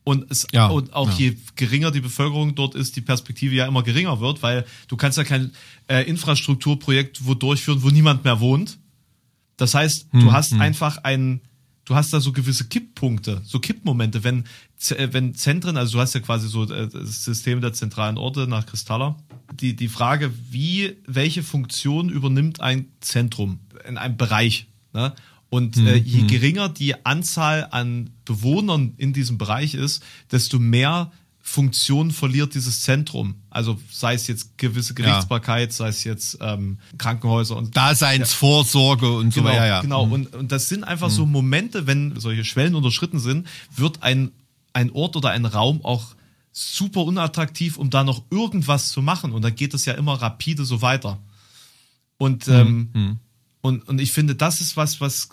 Und, 0.04 0.30
es, 0.30 0.44
Mhm. 0.44 0.48
Ja, 0.52 0.66
und 0.66 0.92
auch 0.94 1.10
ja. 1.10 1.16
je 1.16 1.36
geringer 1.54 1.90
die 1.90 2.00
Bevölkerung 2.00 2.54
dort 2.54 2.74
ist, 2.74 2.96
die 2.96 3.00
Perspektive 3.00 3.54
ja 3.54 3.66
immer 3.66 3.82
geringer 3.82 4.20
wird, 4.20 4.42
weil 4.42 4.64
du 4.88 4.96
kannst 4.96 5.18
ja 5.18 5.24
kein 5.24 5.52
äh, 5.88 6.02
Infrastrukturprojekt 6.08 7.24
wo 7.24 7.34
durchführen, 7.34 7.82
wo 7.82 7.90
niemand 7.90 8.24
mehr 8.24 8.40
wohnt. 8.40 8.78
Das 9.56 9.74
heißt, 9.74 10.08
Hm, 10.10 10.20
du 10.20 10.32
hast 10.32 10.54
einfach 10.54 10.98
ein, 11.04 11.40
du 11.84 11.94
hast 11.94 12.12
da 12.12 12.20
so 12.20 12.32
gewisse 12.32 12.64
Kipppunkte, 12.64 13.40
so 13.44 13.58
Kippmomente, 13.58 14.24
wenn, 14.24 14.44
äh, 14.90 15.08
wenn 15.12 15.34
Zentren, 15.34 15.76
also 15.76 15.94
du 15.94 16.00
hast 16.00 16.14
ja 16.14 16.20
quasi 16.20 16.48
so 16.48 16.64
äh, 16.64 16.88
das 16.88 17.24
System 17.24 17.60
der 17.60 17.72
zentralen 17.72 18.18
Orte 18.18 18.46
nach 18.46 18.66
Kristaller, 18.66 19.16
die, 19.60 19.74
die 19.76 19.88
Frage, 19.88 20.32
wie, 20.50 20.96
welche 21.06 21.42
Funktion 21.42 22.08
übernimmt 22.08 22.60
ein 22.60 22.86
Zentrum 23.00 23.60
in 23.86 23.98
einem 23.98 24.16
Bereich, 24.16 24.66
ne? 24.92 25.14
Und 25.50 25.76
äh, 25.76 25.96
je 25.96 26.22
geringer 26.22 26.70
die 26.70 27.04
Anzahl 27.04 27.68
an 27.72 28.08
Bewohnern 28.24 28.94
in 28.96 29.12
diesem 29.12 29.36
Bereich 29.36 29.74
ist, 29.74 30.02
desto 30.30 30.58
mehr 30.58 31.12
Funktion 31.44 32.12
verliert 32.12 32.54
dieses 32.54 32.82
Zentrum. 32.82 33.34
Also 33.50 33.78
sei 33.90 34.14
es 34.14 34.28
jetzt 34.28 34.56
gewisse 34.58 34.94
Gerichtsbarkeit, 34.94 35.72
sei 35.72 35.88
es 35.88 36.04
jetzt 36.04 36.38
ähm, 36.40 36.78
Krankenhäuser 36.98 37.56
und 37.56 37.76
Daseinsvorsorge 37.76 39.10
und 39.10 39.34
so 39.34 39.40
Genau, 39.40 39.52
weiter. 39.52 39.66
Ja, 39.66 39.74
ja. 39.76 39.80
genau. 39.80 40.04
Und, 40.04 40.32
und 40.34 40.52
das 40.52 40.68
sind 40.68 40.84
einfach 40.84 41.10
so 41.10 41.26
Momente, 41.26 41.86
wenn 41.88 42.18
solche 42.18 42.44
Schwellen 42.44 42.76
unterschritten 42.76 43.18
sind, 43.18 43.48
wird 43.74 44.02
ein, 44.04 44.30
ein 44.72 44.92
Ort 44.92 45.16
oder 45.16 45.30
ein 45.30 45.44
Raum 45.44 45.84
auch 45.84 46.14
super 46.52 47.00
unattraktiv, 47.00 47.76
um 47.76 47.90
da 47.90 48.04
noch 48.04 48.22
irgendwas 48.30 48.92
zu 48.92 49.02
machen. 49.02 49.32
Und 49.32 49.42
da 49.42 49.50
geht 49.50 49.74
es 49.74 49.84
ja 49.84 49.94
immer 49.94 50.22
rapide 50.22 50.64
so 50.64 50.80
weiter. 50.80 51.18
Und, 52.18 52.46
ähm, 52.46 53.18
und, 53.62 53.88
und 53.88 54.00
ich 54.00 54.12
finde, 54.12 54.36
das 54.36 54.60
ist 54.60 54.76
was, 54.76 55.00
was, 55.00 55.28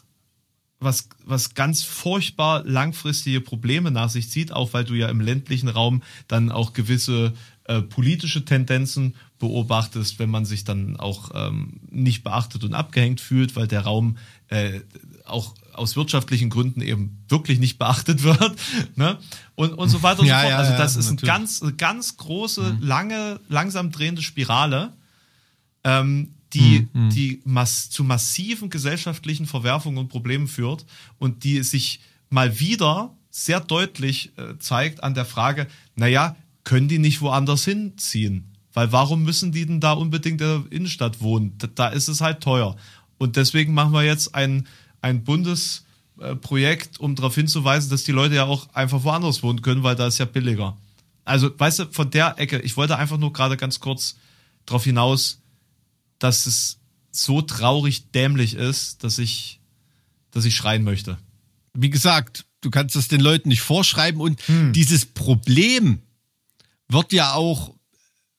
was, 0.79 1.09
was 1.25 1.53
ganz 1.53 1.83
furchtbar 1.83 2.63
langfristige 2.65 3.41
Probleme 3.41 3.91
nach 3.91 4.09
sich 4.09 4.29
zieht, 4.29 4.51
auch 4.51 4.73
weil 4.73 4.85
du 4.85 4.93
ja 4.93 5.09
im 5.09 5.19
ländlichen 5.19 5.67
Raum 5.67 6.03
dann 6.27 6.51
auch 6.51 6.73
gewisse 6.73 7.33
äh, 7.65 7.81
politische 7.81 8.45
Tendenzen 8.45 9.15
beobachtest, 9.39 10.19
wenn 10.19 10.29
man 10.29 10.45
sich 10.45 10.63
dann 10.63 10.97
auch 10.97 11.31
ähm, 11.33 11.81
nicht 11.89 12.23
beachtet 12.23 12.63
und 12.63 12.73
abgehängt 12.73 13.21
fühlt, 13.21 13.55
weil 13.55 13.67
der 13.67 13.81
Raum 13.81 14.17
äh, 14.47 14.79
auch 15.25 15.53
aus 15.73 15.95
wirtschaftlichen 15.95 16.49
Gründen 16.49 16.81
eben 16.81 17.23
wirklich 17.27 17.59
nicht 17.59 17.77
beachtet 17.77 18.23
wird. 18.23 18.55
Ne? 18.95 19.17
Und, 19.55 19.73
und 19.73 19.89
so 19.89 20.01
weiter 20.03 20.21
und 20.21 20.27
Ja, 20.27 20.37
so 20.37 20.41
fort. 20.41 20.51
ja, 20.51 20.57
also 20.57 20.71
ja, 20.71 20.77
das 20.77 20.95
ist 20.95 21.07
ein 21.07 21.15
natürlich. 21.15 21.33
ganz, 21.33 21.61
eine 21.61 21.73
ganz 21.73 22.17
große, 22.17 22.77
lange, 22.81 23.39
langsam 23.47 23.91
drehende 23.91 24.21
Spirale 24.21 24.93
ähm, 25.83 26.33
die, 26.53 26.87
die 27.09 27.41
mass 27.45 27.89
zu 27.89 28.03
massiven 28.03 28.69
gesellschaftlichen 28.69 29.45
Verwerfungen 29.45 29.99
und 29.99 30.09
Problemen 30.09 30.47
führt 30.47 30.85
und 31.19 31.43
die 31.43 31.61
sich 31.63 31.99
mal 32.29 32.59
wieder 32.59 33.13
sehr 33.29 33.59
deutlich 33.59 34.31
äh, 34.37 34.57
zeigt 34.59 35.03
an 35.03 35.13
der 35.13 35.25
Frage, 35.25 35.67
naja, 35.95 36.35
können 36.63 36.87
die 36.87 36.99
nicht 36.99 37.21
woanders 37.21 37.65
hinziehen? 37.65 38.45
Weil 38.73 38.91
warum 38.91 39.23
müssen 39.23 39.51
die 39.51 39.65
denn 39.65 39.79
da 39.79 39.93
unbedingt 39.93 40.41
in 40.41 40.47
der 40.47 40.63
Innenstadt 40.69 41.21
wohnen? 41.21 41.53
Da, 41.57 41.67
da 41.67 41.87
ist 41.89 42.07
es 42.07 42.21
halt 42.21 42.41
teuer. 42.41 42.75
Und 43.17 43.35
deswegen 43.35 43.73
machen 43.73 43.91
wir 43.91 44.03
jetzt 44.03 44.33
ein, 44.35 44.67
ein 45.01 45.23
Bundesprojekt, 45.23 46.99
um 46.99 47.15
darauf 47.15 47.35
hinzuweisen, 47.35 47.89
dass 47.89 48.03
die 48.03 48.11
Leute 48.11 48.35
ja 48.35 48.45
auch 48.45 48.67
einfach 48.73 49.03
woanders 49.03 49.43
wohnen 49.43 49.61
können, 49.61 49.83
weil 49.83 49.95
da 49.95 50.07
ist 50.07 50.17
ja 50.17 50.25
billiger. 50.25 50.77
Also, 51.25 51.51
weißt 51.55 51.79
du, 51.79 51.85
von 51.91 52.09
der 52.09 52.39
Ecke, 52.39 52.59
ich 52.59 52.77
wollte 52.77 52.97
einfach 52.97 53.17
nur 53.17 53.33
gerade 53.33 53.57
ganz 53.57 53.79
kurz 53.79 54.15
darauf 54.65 54.83
hinaus, 54.83 55.39
dass 56.19 56.45
es 56.45 56.79
so 57.11 57.41
traurig 57.41 58.11
dämlich 58.11 58.53
ist, 58.53 59.03
dass 59.03 59.17
ich, 59.17 59.59
dass 60.31 60.45
ich 60.45 60.55
schreien 60.55 60.83
möchte. 60.83 61.17
Wie 61.73 61.89
gesagt, 61.89 62.45
du 62.61 62.69
kannst 62.69 62.95
das 62.95 63.07
den 63.07 63.21
Leuten 63.21 63.49
nicht 63.49 63.61
vorschreiben 63.61 64.21
und 64.21 64.41
dieses 64.47 65.05
Problem 65.05 66.01
wird 66.87 67.13
ja 67.13 67.33
auch 67.33 67.73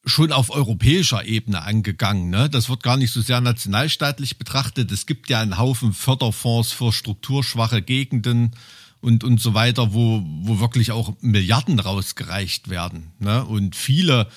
schon 0.05 0.33
auf 0.33 0.51
europäischer 0.51 1.25
Ebene 1.25 1.63
angegangen. 1.63 2.31
Ne? 2.31 2.49
Das 2.49 2.69
wird 2.69 2.83
gar 2.83 2.97
nicht 2.97 3.13
so 3.13 3.21
sehr 3.21 3.41
nationalstaatlich 3.41 4.39
betrachtet. 4.39 4.91
Es 4.93 5.07
gibt 5.07 5.29
ja 5.29 5.41
einen 5.41 5.59
Haufen 5.59 5.93
Förderfonds 5.93 6.73
für 6.73 6.93
strukturschwache 6.93 7.83
Gegenden 7.83 8.53
und, 9.01 9.25
und 9.25 9.41
so 9.41 9.55
weiter, 9.55 9.93
wo, 9.93 10.23
wo 10.43 10.59
wirklich 10.59 10.93
auch 10.93 11.15
Milliarden 11.21 11.79
rausgereicht 11.79 12.69
werden. 12.69 13.13
Ne? 13.19 13.45
Und 13.45 13.77
viele, 13.77 14.29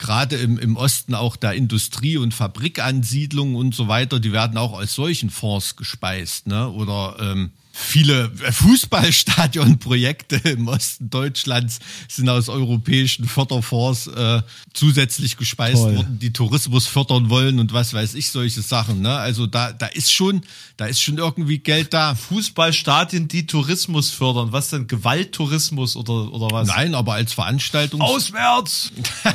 gerade 0.00 0.36
im, 0.36 0.58
im 0.58 0.76
Osten 0.76 1.14
auch 1.14 1.36
der 1.36 1.52
Industrie- 1.52 2.16
und 2.16 2.34
Fabrikansiedlungen 2.34 3.54
und 3.54 3.74
so 3.74 3.86
weiter, 3.86 4.18
die 4.18 4.32
werden 4.32 4.56
auch 4.56 4.72
aus 4.72 4.94
solchen 4.94 5.30
Fonds 5.30 5.76
gespeist. 5.76 6.48
Ne? 6.48 6.68
Oder 6.70 7.16
ähm, 7.20 7.52
viele 7.80 8.30
Fußballstadionprojekte 8.30 10.36
im 10.50 10.68
Osten 10.68 11.10
Deutschlands 11.10 11.80
sind 12.08 12.28
aus 12.28 12.48
europäischen 12.48 13.26
Förderfonds 13.26 14.06
äh, 14.08 14.42
zusätzlich 14.74 15.36
gespeist 15.36 15.82
Toll. 15.82 15.96
worden, 15.96 16.18
die 16.18 16.32
Tourismus 16.32 16.86
fördern 16.86 17.30
wollen 17.30 17.58
und 17.58 17.72
was 17.72 17.94
weiß 17.94 18.14
ich, 18.14 18.30
solche 18.30 18.62
Sachen. 18.62 19.00
Ne? 19.00 19.16
Also 19.16 19.46
da, 19.46 19.72
da 19.72 19.86
ist 19.86 20.12
schon, 20.12 20.42
da 20.76 20.86
ist 20.86 21.00
schon 21.00 21.18
irgendwie 21.18 21.58
Geld 21.58 21.94
da. 21.94 22.14
Fußballstadien, 22.14 23.28
die 23.28 23.46
Tourismus 23.46 24.10
fördern. 24.10 24.52
Was 24.52 24.70
denn? 24.70 24.86
Gewalttourismus 24.86 25.96
oder, 25.96 26.32
oder 26.32 26.50
was? 26.50 26.68
Nein, 26.68 26.94
aber 26.94 27.14
als 27.14 27.32
Veranstaltungs 27.32 28.04
Auswärts! 28.04 28.92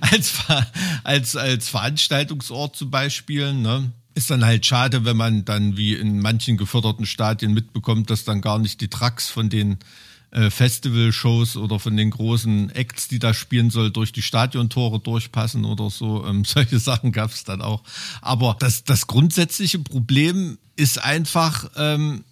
als, 0.00 0.32
als, 1.04 1.36
als 1.36 1.68
Veranstaltungsort 1.68 2.76
zum 2.76 2.90
Beispiel, 2.90 3.54
ne? 3.54 3.92
Ist 4.20 4.30
dann 4.30 4.44
halt 4.44 4.66
schade, 4.66 5.06
wenn 5.06 5.16
man 5.16 5.46
dann 5.46 5.78
wie 5.78 5.94
in 5.94 6.20
manchen 6.20 6.58
geförderten 6.58 7.06
Stadien 7.06 7.54
mitbekommt, 7.54 8.10
dass 8.10 8.22
dann 8.24 8.42
gar 8.42 8.58
nicht 8.58 8.82
die 8.82 8.88
Trucks 8.88 9.30
von 9.30 9.48
den 9.48 9.78
äh, 10.30 10.50
Festival-Shows 10.50 11.56
oder 11.56 11.78
von 11.78 11.96
den 11.96 12.10
großen 12.10 12.68
Acts, 12.68 13.08
die 13.08 13.18
da 13.18 13.32
spielen 13.32 13.70
soll, 13.70 13.90
durch 13.90 14.12
die 14.12 14.20
Stadiontore 14.20 15.00
durchpassen 15.00 15.64
oder 15.64 15.88
so. 15.88 16.22
Ähm, 16.28 16.44
solche 16.44 16.78
Sachen 16.78 17.12
gab 17.12 17.30
es 17.30 17.44
dann 17.44 17.62
auch. 17.62 17.82
Aber 18.20 18.58
das, 18.58 18.84
das 18.84 19.06
grundsätzliche 19.06 19.78
Problem 19.78 20.58
ist 20.76 21.02
einfach, 21.02 21.70
ähm, 21.76 22.22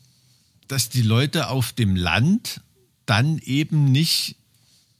dass 0.66 0.90
die 0.90 1.00
Leute 1.00 1.48
auf 1.48 1.72
dem 1.72 1.96
Land 1.96 2.60
dann 3.06 3.38
eben 3.38 3.92
nicht 3.92 4.36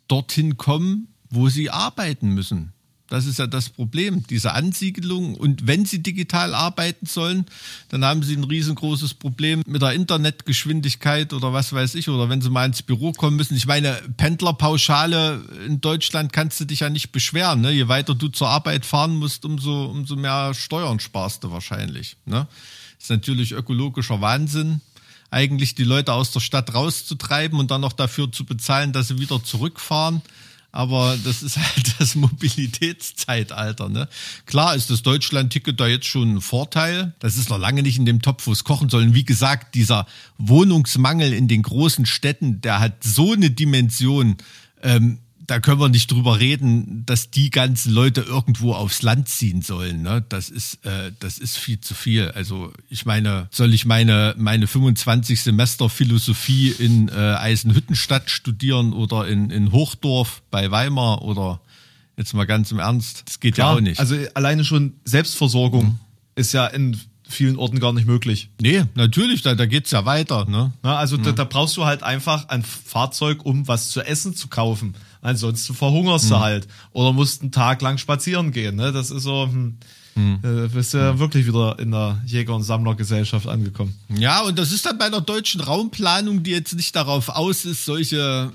dorthin 0.09 0.57
kommen, 0.57 1.09
wo 1.29 1.51
sie 1.51 1.69
arbeiten 1.69 2.31
müssen. 2.31 2.73
Das 3.09 3.25
ist 3.25 3.39
ja 3.39 3.47
das 3.47 3.71
Problem, 3.71 4.23
diese 4.29 4.53
Ansiedelung. 4.53 5.35
Und 5.35 5.67
wenn 5.67 5.87
sie 5.87 6.03
digital 6.03 6.55
arbeiten 6.55 7.07
sollen, 7.07 7.47
dann 7.89 8.05
haben 8.05 8.23
sie 8.23 8.37
ein 8.37 8.45
riesengroßes 8.45 9.15
Problem 9.15 9.63
mit 9.67 9.81
der 9.81 9.93
Internetgeschwindigkeit 9.93 11.33
oder 11.33 11.55
was 11.55 11.73
weiß 11.73 11.95
ich. 11.95 12.11
Oder 12.11 12.29
wenn 12.29 12.43
sie 12.43 12.51
mal 12.51 12.67
ins 12.67 12.83
Büro 12.83 13.13
kommen 13.13 13.37
müssen. 13.37 13.57
Ich 13.57 13.67
meine, 13.67 13.95
Pendlerpauschale 14.19 15.43
in 15.67 15.81
Deutschland 15.81 16.35
kannst 16.35 16.61
du 16.61 16.67
dich 16.67 16.81
ja 16.81 16.91
nicht 16.91 17.11
beschweren. 17.11 17.63
Ne? 17.63 17.73
Je 17.73 17.89
weiter 17.89 18.15
du 18.15 18.29
zur 18.29 18.49
Arbeit 18.49 18.85
fahren 18.85 19.17
musst, 19.17 19.47
umso, 19.47 19.87
umso 19.87 20.15
mehr 20.15 20.53
Steuern 20.53 21.01
sparst 21.01 21.45
du 21.45 21.51
wahrscheinlich. 21.51 22.17
Ne? 22.27 22.47
Ist 23.01 23.11
natürlich 23.11 23.53
ökologischer 23.53 24.21
Wahnsinn 24.21 24.83
eigentlich 25.31 25.75
die 25.75 25.85
Leute 25.85 26.13
aus 26.13 26.31
der 26.31 26.41
Stadt 26.41 26.75
rauszutreiben 26.75 27.59
und 27.59 27.71
dann 27.71 27.81
noch 27.81 27.93
dafür 27.93 28.33
zu 28.33 28.45
bezahlen, 28.45 28.93
dass 28.93 29.09
sie 29.09 29.19
wieder 29.19 29.43
zurückfahren. 29.43 30.23
Aber 30.71 31.17
das 31.25 31.43
ist 31.43 31.57
halt 31.57 31.95
das 31.99 32.15
Mobilitätszeitalter. 32.15 33.89
Ne? 33.89 34.09
Klar 34.47 34.75
ist 34.75 34.91
das 34.91 35.03
Deutschland-Ticket 35.03 35.81
da 35.81 35.87
jetzt 35.87 36.07
schon 36.07 36.37
ein 36.37 36.41
Vorteil. 36.41 37.15
Das 37.21 37.37
ist 37.37 37.51
noch 37.51 37.59
lange 37.59 37.83
nicht 37.83 37.99
in 37.99 38.07
dem 38.07 38.23
Topf, 38.23 38.47
wo 38.47 38.53
es 38.53 38.65
kochen 38.65 38.89
soll. 38.89 39.03
Und 39.03 39.15
wie 39.15 39.25
gesagt, 39.25 39.75
dieser 39.75 40.07
Wohnungsmangel 40.37 41.33
in 41.33 41.49
den 41.49 41.63
großen 41.63 42.07
Städten, 42.07 42.61
der 42.61 42.81
hat 42.81 43.03
so 43.03 43.33
eine 43.33 43.51
Dimension. 43.51 44.37
Ähm, 44.83 45.19
da 45.49 45.61
können 45.61 45.81
wir 45.81 45.89
nicht 45.89 46.11
drüber 46.11 46.39
reden, 46.39 47.05
dass 47.07 47.31
die 47.31 47.49
ganzen 47.49 47.93
Leute 47.93 48.21
irgendwo 48.21 48.75
aufs 48.75 49.01
Land 49.01 49.29
ziehen 49.29 49.63
sollen. 49.63 50.03
Ne? 50.03 50.23
Das 50.29 50.51
ist, 50.51 50.85
äh, 50.85 51.11
das 51.21 51.39
ist 51.39 51.57
viel 51.57 51.81
zu 51.81 51.95
viel. 51.95 52.31
Also 52.33 52.71
ich 52.91 53.07
meine, 53.07 53.49
soll 53.51 53.73
ich 53.73 53.87
meine 53.87 54.35
meine 54.37 54.67
25 54.67 55.43
Semester 55.43 55.89
Philosophie 55.89 56.69
in 56.79 57.09
äh, 57.09 57.13
Eisenhüttenstadt 57.13 58.29
studieren 58.29 58.93
oder 58.93 59.27
in 59.27 59.51
in 59.51 59.73
Hochdorf 59.73 60.43
bei 60.51 60.71
Weimar 60.71 61.23
oder 61.23 61.63
jetzt 62.19 62.35
mal 62.35 62.45
ganz 62.45 62.71
im 62.71 62.79
Ernst? 62.79 63.23
Das 63.27 63.41
geht 63.41 63.57
ja 63.57 63.73
auch 63.73 63.81
nicht. 63.81 63.99
Also 63.99 64.17
alleine 64.35 64.67
schon 64.67 64.95
Selbstversorgung 65.07 65.99
ist 66.35 66.53
ja 66.53 66.67
in 66.67 67.01
vielen 67.27 67.57
Orten 67.57 67.81
gar 67.81 67.95
nicht 67.95 68.07
möglich. 68.07 68.51
nee, 68.61 68.85
natürlich, 68.95 69.41
da 69.41 69.55
da 69.55 69.65
geht's 69.65 69.93
ja 69.93 70.05
weiter. 70.05 70.45
Ne? 70.45 70.73
Na, 70.83 70.99
also 70.99 71.17
da, 71.17 71.33
da 71.33 71.45
brauchst 71.45 71.79
du 71.79 71.87
halt 71.87 72.03
einfach 72.03 72.49
ein 72.51 72.63
Fahrzeug, 72.63 73.47
um 73.47 73.67
was 73.67 73.89
zu 73.89 74.03
essen 74.03 74.35
zu 74.35 74.49
kaufen. 74.49 74.95
Ansonsten 75.29 75.75
verhungerst 75.75 76.31
du 76.31 76.39
halt. 76.39 76.67
Oder 76.93 77.13
musst 77.13 77.43
einen 77.43 77.53
Tag 77.53 77.83
lang 77.83 77.99
spazieren 77.99 78.51
gehen. 78.51 78.77
Ne? 78.77 78.93
Das 78.93 79.11
ist 79.11 79.25
so, 79.25 79.47
hm, 79.47 79.77
äh, 80.43 80.69
bist 80.69 80.95
du 80.95 80.99
ja 80.99 81.19
wirklich 81.19 81.47
wieder 81.47 81.79
in 81.79 81.91
der 81.91 82.21
Jäger- 82.27 82.55
und 82.55 82.63
Sammlergesellschaft 82.63 83.47
angekommen. 83.47 83.95
Ja, 84.09 84.41
und 84.41 84.59
das 84.59 84.73
ist 84.73 84.87
dann 84.87 84.97
bei 84.97 85.11
der 85.11 85.21
deutschen 85.21 85.61
Raumplanung, 85.61 86.43
die 86.43 86.51
jetzt 86.53 86.75
nicht 86.75 86.97
darauf 86.97 87.29
aus 87.29 87.67
ist, 87.67 87.85
solche 87.85 88.53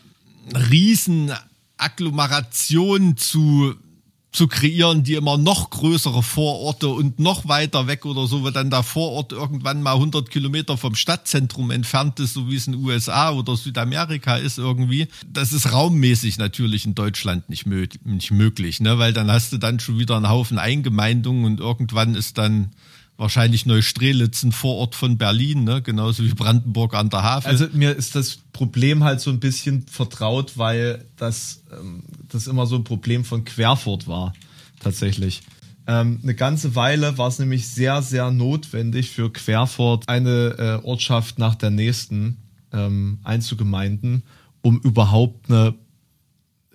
riesen 0.70 1.32
Agglomerationen 1.78 3.18
zu, 3.18 3.76
zu 4.34 4.48
kreieren, 4.48 5.04
die 5.04 5.14
immer 5.14 5.38
noch 5.38 5.70
größere 5.70 6.24
Vororte 6.24 6.90
und 6.90 7.20
noch 7.20 7.48
weiter 7.48 7.86
weg 7.86 8.06
oder 8.06 8.26
so, 8.26 8.44
wo 8.44 8.50
dann 8.50 8.72
der 8.72 8.82
Vorort 8.82 9.32
irgendwann 9.32 9.84
mal 9.84 9.94
100 9.94 10.30
Kilometer 10.30 10.76
vom 10.76 10.96
Stadtzentrum 10.96 11.70
entfernt 11.70 12.20
ist, 12.20 12.34
so 12.34 12.50
wie 12.50 12.56
es 12.56 12.66
in 12.66 12.74
den 12.74 12.84
USA 12.84 13.32
oder 13.32 13.56
Südamerika 13.56 14.36
ist 14.36 14.58
irgendwie. 14.58 15.08
Das 15.32 15.54
ist 15.54 15.72
raummäßig 15.72 16.40
natürlich 16.40 16.86
in 16.86 16.96
Deutschland 16.96 17.48
nicht, 17.48 17.68
mö 17.68 17.86
nicht 18.06 18.32
möglich, 18.32 18.80
ne? 18.80 18.98
weil 18.98 19.14
dann 19.14 19.32
hast 19.32 19.54
du 19.54 19.58
dann 19.58 19.80
schon 19.80 20.00
wieder 20.00 20.16
einen 20.16 20.30
Haufen 20.30 20.58
Eingemeindungen 20.58 21.46
und 21.46 21.60
irgendwann 21.60 22.16
ist 22.16 22.40
dann 22.40 22.72
wahrscheinlich 23.18 23.66
Neustrelitz 23.66 24.44
ein 24.44 24.52
Vorort 24.52 24.96
von 24.96 25.18
Berlin, 25.18 25.64
ne? 25.64 25.82
genauso 25.82 26.24
wie 26.24 26.34
Brandenburg 26.34 26.94
an 26.94 27.10
der 27.10 27.24
Havel. 27.24 27.50
Also 27.50 27.68
mir 27.74 27.96
ist 27.96 28.16
das 28.16 28.40
Problem 28.52 29.04
halt 29.04 29.22
so 29.22 29.30
ein 29.30 29.40
bisschen 29.40 29.86
vertraut, 29.88 30.58
weil 30.58 31.06
das, 31.18 31.64
ähm, 31.72 32.04
das 32.30 32.48
immer 32.48 32.66
so 32.66 32.76
ein 32.76 32.84
Problem 32.84 33.24
von 33.24 33.46
Querfurt 33.46 34.08
war, 34.08 34.34
tatsächlich. 34.80 35.44
Ähm, 35.86 36.20
eine 36.24 36.34
ganze 36.34 36.76
Weile 36.76 37.18
war 37.18 37.28
es 37.28 37.40
nämlich 37.40 37.68
sehr, 37.68 38.02
sehr 38.02 38.32
notwendig 38.32 39.12
für 39.12 39.32
Querfurt 39.32 40.08
eine 40.08 40.82
äh, 40.82 40.86
Ortschaft 40.86 41.40
nach 41.40 41.56
der 41.56 41.72
nächsten 41.72 42.38
ähm, 42.72 43.20
einzugemeinden, 43.24 44.24
um 44.62 44.80
überhaupt 44.80 45.50
eine, 45.50 45.76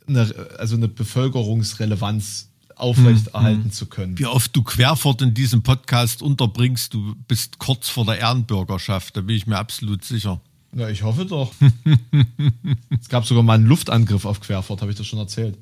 eine, 0.07 0.33
also 0.59 0.77
eine 0.77 0.89
Bevölkerungsrelevanz 0.89 2.48
aufrechterhalten 2.81 3.71
zu 3.71 3.87
können. 3.87 4.19
wie 4.19 4.27
oft 4.27 4.55
du 4.55 4.63
Querfurt 4.63 5.23
in 5.23 5.35
diesem 5.35 5.63
Podcast 5.63 6.23
unterbringst, 6.23 6.95
du 6.95 7.15
bist 7.27 7.59
kurz 7.59 7.89
vor 7.89 8.05
der 8.05 8.19
Ehrenbürgerschaft, 8.19 9.17
da 9.17 9.21
bin 9.21 9.37
ich 9.37 9.47
mir 9.47 9.59
absolut 9.59 10.05
sicher. 10.05 10.41
Ja, 10.73 10.89
ich 10.89 11.03
hoffe 11.03 11.25
doch. 11.25 11.53
es 13.01 13.09
gab 13.09 13.27
sogar 13.27 13.43
mal 13.43 13.55
einen 13.55 13.67
Luftangriff 13.67 14.25
auf 14.25 14.41
Querfurt, 14.41 14.81
habe 14.83 14.91
ich 14.91 14.99
das 14.99 15.07
schon 15.07 15.19
erzählt. 15.19 15.57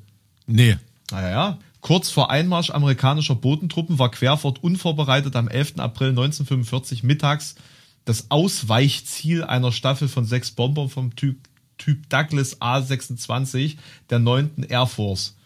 Nee. 0.45 0.77
Naja, 1.11 1.29
ja. 1.29 1.59
Kurz 1.81 2.09
vor 2.09 2.29
Einmarsch 2.29 2.71
amerikanischer 2.71 3.35
Bodentruppen 3.35 3.99
war 3.99 4.11
Querfurt 4.11 4.61
unvorbereitet 4.61 5.35
am 5.35 5.47
11. 5.47 5.75
April 5.77 6.09
1945 6.09 7.03
mittags 7.03 7.55
das 8.03 8.31
Ausweichziel 8.31 9.43
einer 9.43 9.71
Staffel 9.71 10.07
von 10.07 10.25
sechs 10.25 10.51
Bombern 10.51 10.89
vom 10.89 11.15
Typ, 11.15 11.37
typ 11.77 12.09
Douglas 12.09 12.61
A-26 12.61 13.77
der 14.09 14.19
9. 14.19 14.65
Air 14.67 14.87
Force, 14.87 15.36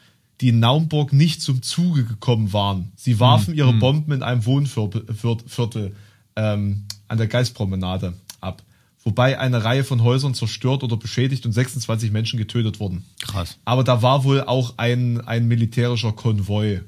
die 0.42 0.50
in 0.50 0.60
Naumburg 0.60 1.14
nicht 1.14 1.42
zum 1.42 1.62
Zuge 1.62 2.04
gekommen 2.04 2.52
waren. 2.52 2.92
Sie 2.96 3.20
warfen 3.20 3.54
ihre 3.54 3.74
Bomben 3.74 4.12
in 4.12 4.24
einem 4.24 4.46
Wohnviertel 4.46 5.06
Viert- 5.14 5.44
Viertel, 5.48 5.96
ähm, 6.36 6.86
an 7.08 7.18
der 7.18 7.28
Geistpromenade 7.28 8.14
ab, 8.40 8.64
wobei 9.04 9.38
eine 9.40 9.64
Reihe 9.64 9.84
von 9.84 10.02
Häusern 10.04 10.34
zerstört 10.34 10.84
oder 10.84 10.98
beschädigt 10.98 11.46
und 11.46 11.52
26 11.52 12.12
Menschen 12.12 12.38
getötet 12.38 12.80
wurden. 12.80 13.04
Krass. 13.22 13.58
Aber 13.66 13.84
da 13.84 14.02
war 14.02 14.24
wohl 14.24 14.42
auch 14.42 14.78
ein, 14.78 15.22
ein 15.22 15.48
militärischer 15.48 16.12
Konvoi. 16.14 16.82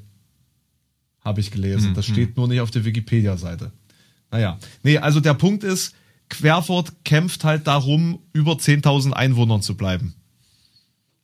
Habe 1.21 1.39
ich 1.39 1.51
gelesen. 1.51 1.93
Das 1.93 2.05
steht 2.05 2.35
nur 2.35 2.47
nicht 2.47 2.59
auf 2.59 2.71
der 2.71 2.83
Wikipedia-Seite. 2.83 3.71
Naja. 4.31 4.57
Nee, 4.83 4.97
also 4.97 5.19
der 5.21 5.33
Punkt 5.35 5.63
ist, 5.63 5.93
Querfurt 6.29 7.05
kämpft 7.05 7.43
halt 7.43 7.67
darum, 7.67 8.19
über 8.33 8.53
10.000 8.53 9.11
Einwohnern 9.13 9.61
zu 9.61 9.77
bleiben. 9.77 10.15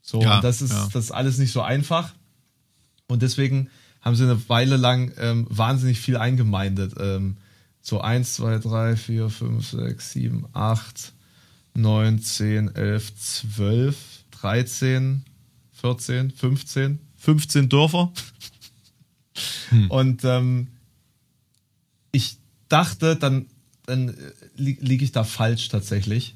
So, 0.02 0.22
Ja, 0.22 0.42
das 0.42 0.62
ist, 0.62 0.72
ja. 0.72 0.88
das 0.94 1.06
ist 1.06 1.12
alles 1.12 1.38
nicht 1.38 1.52
so 1.52 1.62
einfach. 1.62 2.13
Und 3.10 3.24
deswegen 3.24 3.69
haben 4.02 4.15
sie 4.15 4.24
eine 4.24 4.48
Weile 4.48 4.78
lang 4.78 5.12
ähm, 5.17 5.45
wahnsinnig 5.50 6.00
viel 6.00 6.15
eingemeindet. 6.15 6.93
Ähm, 6.98 7.38
so 7.82 8.00
1, 8.00 8.36
2, 8.36 8.60
3, 8.60 8.95
4, 8.95 9.30
5, 9.30 9.67
6, 9.67 10.12
7, 10.12 10.45
8, 10.54 11.13
9, 11.74 12.22
10, 12.22 12.76
11, 12.76 13.15
12, 13.15 13.98
13, 14.32 15.26
14, 15.74 16.32
15, 16.32 17.00
15 17.17 17.69
Dörfer. 17.69 18.13
Und 19.89 20.24
ähm, 20.24 20.67
ich 22.12 22.38
dachte, 22.67 23.15
dann, 23.15 23.48
dann 23.86 24.10
äh, 24.10 24.13
li 24.56 24.78
liege 24.80 25.04
ich 25.04 25.12
da 25.12 25.24
falsch 25.24 25.69
tatsächlich. 25.69 26.36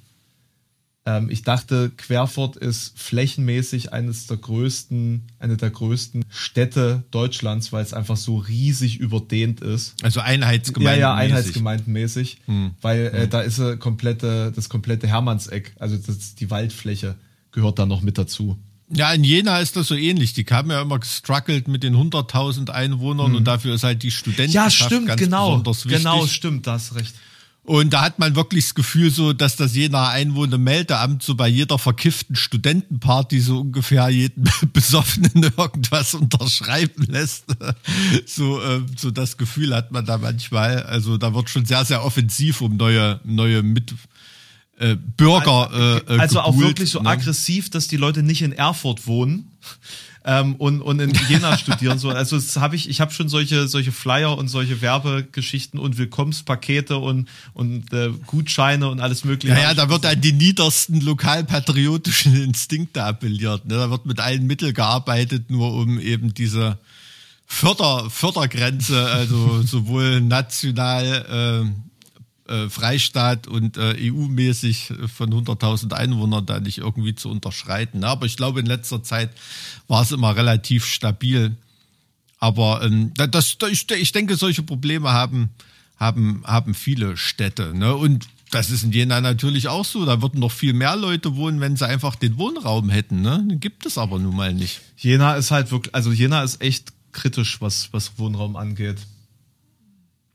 Ähm, 1.06 1.30
ich 1.30 1.42
dachte, 1.44 1.92
Querfurt 1.98 2.56
ist 2.56 2.98
flächenmäßig 2.98 3.92
eines 3.92 4.28
der 4.28 4.38
größten, 4.38 5.24
eine 5.40 5.58
der 5.58 5.70
größten 5.70 6.24
Städte 6.30 7.04
Deutschlands, 7.12 7.74
weil 7.74 7.84
es 7.84 7.94
einfach 7.94 8.16
so 8.16 8.38
riesig 8.38 9.00
überdehnt 9.00 9.60
ist. 9.62 9.96
Also 10.02 10.22
Einheitsgemeinden. 10.22 11.02
Ja, 11.02 11.10
ja, 11.10 11.16
einheitsgemeindenmäßig, 11.16 12.38
Hm. 12.46 12.72
weil 12.82 13.08
äh, 13.08 13.28
da 13.28 13.42
ist 13.42 13.60
äh, 13.60 13.78
komplette, 13.78 14.52
das 14.56 14.70
komplette 14.70 15.08
Hermannseck, 15.08 15.76
also 15.80 15.98
das, 15.98 16.36
die 16.36 16.50
Waldfläche 16.50 17.16
gehört 17.52 17.80
da 17.80 17.86
noch 17.86 18.02
mit 18.02 18.18
dazu. 18.18 18.58
Ja, 18.90 19.12
in 19.14 19.24
Jena 19.24 19.60
ist 19.60 19.76
das 19.76 19.88
so 19.88 19.96
ähnlich. 19.96 20.34
Die 20.34 20.46
haben 20.46 20.70
ja 20.70 20.82
immer 20.82 21.00
gestruggelt 21.00 21.68
mit 21.68 21.84
den 21.84 21.96
100.000 21.96 22.70
Einwohnern 22.70 23.34
und 23.36 23.46
dafür 23.46 23.76
ist 23.76 23.84
halt 23.84 24.04
die 24.04 24.12
Studentenschaft 24.12 24.90
ganz 25.06 25.20
besonders 25.20 25.86
wichtig. 25.86 25.98
genau, 26.00 26.28
stimmt, 26.28 26.68
da 26.68 26.74
hast 26.74 26.96
recht. 26.96 27.14
Und 27.66 27.94
da 27.94 28.02
hat 28.02 28.20
man 28.20 28.36
wirklich 28.36 28.66
das 28.66 28.76
Gefühl 28.76 29.10
so, 29.10 29.32
dass 29.32 29.56
das 29.56 29.74
Jenaer 29.74 30.10
Einwohnermeldeamt 30.10 31.24
so 31.24 31.36
bei 31.36 31.48
jeder 31.48 31.80
verkifften 31.80 32.36
Studentenparty 32.36 33.40
so 33.40 33.62
ungefähr 33.62 34.10
jeden 34.10 34.44
Besoffenen 34.74 35.52
irgendwas 35.58 36.14
unterschreiben 36.14 37.06
lässt. 37.08 37.46
So, 38.26 38.62
äh, 38.62 38.82
so 38.98 39.12
das 39.12 39.38
Gefühl 39.38 39.74
hat 39.76 39.92
man 39.92 40.06
da 40.06 40.18
manchmal. 40.18 40.84
Also 40.84 41.18
da 41.18 41.34
wird 41.34 41.50
schon 41.50 41.66
sehr, 41.66 41.86
sehr 41.86 42.04
offensiv 42.04 42.62
um 42.62 42.76
neue, 42.76 43.20
neue 43.24 43.64
Mit, 43.64 43.94
äh, 44.78 44.96
Bürger 44.96 45.70
äh, 46.08 46.16
äh, 46.16 46.20
Also 46.20 46.42
auch 46.42 46.48
gebuhlt, 46.52 46.70
wirklich 46.70 46.92
so 46.92 47.02
ne? 47.02 47.10
aggressiv, 47.10 47.70
dass 47.70 47.88
die 47.88 47.98
Leute 47.98 48.24
nicht 48.24 48.42
in 48.42 48.52
Erfurt 48.52 49.08
wohnen 49.08 49.52
ähm, 50.26 50.56
und, 50.56 50.82
und 50.82 51.00
in 51.00 51.12
Jena 51.28 51.58
studieren. 51.58 52.00
So, 52.00 52.10
also 52.10 52.36
das 52.36 52.58
habe 52.58 52.76
ich, 52.76 52.90
ich 52.90 53.02
habe 53.02 53.12
schon 53.12 53.30
solche, 53.30 53.68
solche 53.68 53.92
Flyer 53.92 54.38
und 54.38 54.48
solche 54.48 54.82
Werbegeschichten 54.82 55.80
und 55.80 55.98
Willkommenspakete 55.98 56.98
und, 56.98 57.28
und 57.54 57.92
äh, 57.94 58.10
Gutscheine 58.26 58.90
und 58.90 59.00
alles 59.00 59.26
mögliche. 59.26 59.54
Ja, 59.56 59.62
ja, 59.62 59.74
da 59.74 59.90
wird 59.90 60.06
an 60.06 60.22
die 60.22 60.34
niedersten 60.34 61.02
lokalpatriotischen 61.02 62.36
Instinkte 62.44 63.04
appelliert. 63.04 63.66
Ne? 63.66 63.76
Da 63.76 63.90
wird 63.90 64.06
mit 64.06 64.20
allen 64.20 64.48
Mitteln 64.48 64.74
gearbeitet, 64.74 65.50
nur 65.50 65.74
um 65.74 66.00
eben 66.00 66.34
diese 66.34 66.78
Förder, 67.46 68.10
Fördergrenze, 68.10 69.06
also 69.06 69.62
sowohl 69.62 70.22
national, 70.22 71.66
äh, 71.66 71.93
äh, 72.48 72.68
Freistaat 72.70 73.48
und 73.48 73.78
äh, 73.78 73.96
EU-mäßig 74.12 74.94
von 75.16 75.32
100.000 75.34 75.94
Einwohnern 75.94 76.46
da 76.46 76.60
nicht 76.60 76.80
irgendwie 76.80 77.16
zu 77.16 77.30
unterschreiten. 77.30 78.04
Aber 78.04 78.26
ich 78.26 78.36
glaube, 78.38 78.60
in 78.60 78.66
letzter 78.66 79.02
Zeit 79.04 79.30
war 79.88 80.02
es 80.02 80.12
immer 80.12 80.36
relativ 80.36 80.86
stabil. 80.86 81.56
Aber 82.40 82.82
ähm, 82.84 83.14
da- 83.16 83.28
das, 83.28 83.58
da- 83.58 83.68
ich, 83.68 83.90
ich 83.90 84.12
denke, 84.12 84.36
solche 84.36 84.64
Probleme 84.64 85.12
haben, 85.14 85.50
haben, 85.98 86.44
haben 86.46 86.74
viele 86.74 87.16
Städte. 87.18 87.74
Ne? 87.78 87.96
Und 87.96 88.28
das 88.52 88.70
ist 88.70 88.84
in 88.84 88.92
Jena 88.92 89.22
natürlich 89.22 89.68
auch 89.70 89.86
so. 89.86 90.06
Da 90.06 90.22
würden 90.22 90.40
noch 90.40 90.52
viel 90.52 90.74
mehr 90.74 90.96
Leute 90.96 91.36
wohnen, 91.36 91.60
wenn 91.62 91.76
sie 91.78 91.88
einfach 91.88 92.16
den 92.16 92.38
Wohnraum 92.38 92.90
hätten. 92.90 93.22
Ne? 93.22 93.44
Den 93.50 93.60
gibt 93.60 93.86
es 93.86 93.98
aber 93.98 94.20
nun 94.20 94.36
mal 94.36 94.54
nicht. 94.54 94.82
Jena 94.98 95.36
ist 95.36 95.52
halt 95.52 95.72
wirklich, 95.72 95.96
also 95.96 96.12
Jena 96.12 96.44
ist 96.44 96.62
echt 96.62 96.92
kritisch, 97.14 97.62
was, 97.62 97.90
was 97.94 98.12
Wohnraum 98.18 98.56
angeht. 98.56 98.98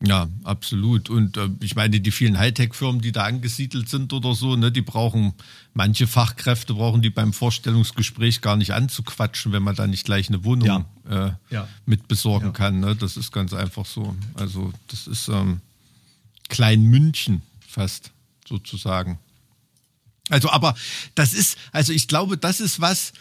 Ja, 0.00 0.28
absolut. 0.44 1.11
Und 1.11 1.37
äh, 1.37 1.48
ich 1.61 1.74
meine, 1.74 2.00
die 2.00 2.11
vielen 2.12 2.38
Hightech-Firmen, 2.38 3.00
die 3.00 3.11
da 3.11 3.24
angesiedelt 3.24 3.88
sind 3.88 4.12
oder 4.12 4.32
so, 4.37 4.54
ne, 4.54 4.70
die 4.70 4.80
brauchen, 4.82 5.32
manche 5.74 6.06
Fachkräfte 6.06 6.74
brauchen 6.74 7.02
die 7.02 7.11
beim 7.11 7.32
Vorstellungsgespräch 7.32 8.40
gar 8.40 8.56
nicht 8.56 8.72
anzuquatschen, 8.74 9.50
wenn 9.50 9.64
man 9.64 9.74
da 9.74 9.88
nicht 9.88 10.04
gleich 10.04 10.28
eine 10.28 10.44
Wohnung 10.44 10.84
Äh, 11.08 11.30
Ja. 11.50 11.66
mit 11.84 12.06
besorgen 12.06 12.46
Ja. 12.46 12.52
kann. 12.52 12.78
Ne? 12.78 12.94
Das 12.94 13.16
ist 13.16 13.32
ganz 13.32 13.52
einfach 13.52 13.87
so. 13.87 14.14
Also 14.34 14.72
das 14.87 15.08
ist 15.08 15.28
ähm, 15.28 15.61
Klein 16.48 16.82
München 16.84 17.42
fast 17.66 18.12
sozusagen. 18.48 19.18
Also, 20.30 20.48
aber 20.50 20.74
das 21.16 21.34
ist, 21.34 21.58
also 21.72 21.92
ich 21.92 22.06
glaube, 22.06 22.38
das 22.38 22.61
ist 22.61 22.80
was, 22.80 23.12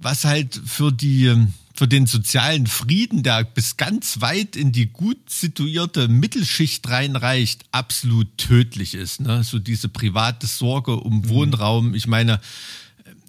was 0.00 0.24
halt 0.24 0.60
für 0.64 0.90
die, 0.90 1.26
ähm, 1.26 1.54
für 1.78 1.86
den 1.86 2.06
sozialen 2.06 2.66
Frieden, 2.66 3.22
der 3.22 3.44
bis 3.44 3.76
ganz 3.76 4.20
weit 4.20 4.56
in 4.56 4.72
die 4.72 4.86
gut 4.86 5.30
situierte 5.30 6.08
Mittelschicht 6.08 6.88
reinreicht, 6.88 7.66
absolut 7.70 8.26
tödlich 8.36 8.94
ist. 8.94 9.20
Ne? 9.20 9.44
So 9.44 9.60
diese 9.60 9.88
private 9.88 10.48
Sorge 10.48 10.96
um 10.96 11.28
Wohnraum. 11.28 11.94
Ich 11.94 12.08
meine, 12.08 12.40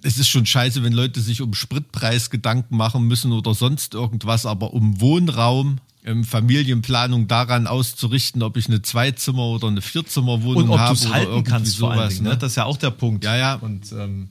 es 0.01 0.17
ist 0.17 0.29
schon 0.29 0.47
scheiße, 0.47 0.81
wenn 0.81 0.93
Leute 0.93 1.21
sich 1.21 1.43
um 1.43 1.53
Spritpreis 1.53 2.31
Gedanken 2.31 2.75
machen 2.75 3.03
müssen 3.07 3.33
oder 3.33 3.53
sonst 3.53 3.93
irgendwas, 3.93 4.47
aber 4.47 4.73
um 4.73 4.99
Wohnraum, 4.99 5.77
ähm, 6.03 6.23
Familienplanung 6.23 7.27
daran 7.27 7.67
auszurichten, 7.67 8.41
ob 8.41 8.57
ich 8.57 8.65
eine 8.65 8.81
Zweizimmer- 8.81 9.45
oder 9.45 9.67
eine 9.67 9.83
Vierzimmerwohnung 9.83 10.63
Und 10.63 10.69
ob 10.71 10.75
du 10.77 10.79
habe 10.79 10.93
es 10.95 11.07
halten 11.07 11.43
kannst 11.43 11.77
vor 11.77 11.91
allen 11.91 11.99
sowas, 11.99 12.15
Dingen, 12.15 12.29
ne? 12.29 12.37
Das 12.37 12.53
ist 12.53 12.55
ja 12.55 12.65
auch 12.65 12.77
der 12.77 12.89
Punkt. 12.89 13.23
Ja, 13.23 13.37
ja. 13.37 13.53
Und 13.55 13.91
ähm, 13.91 14.29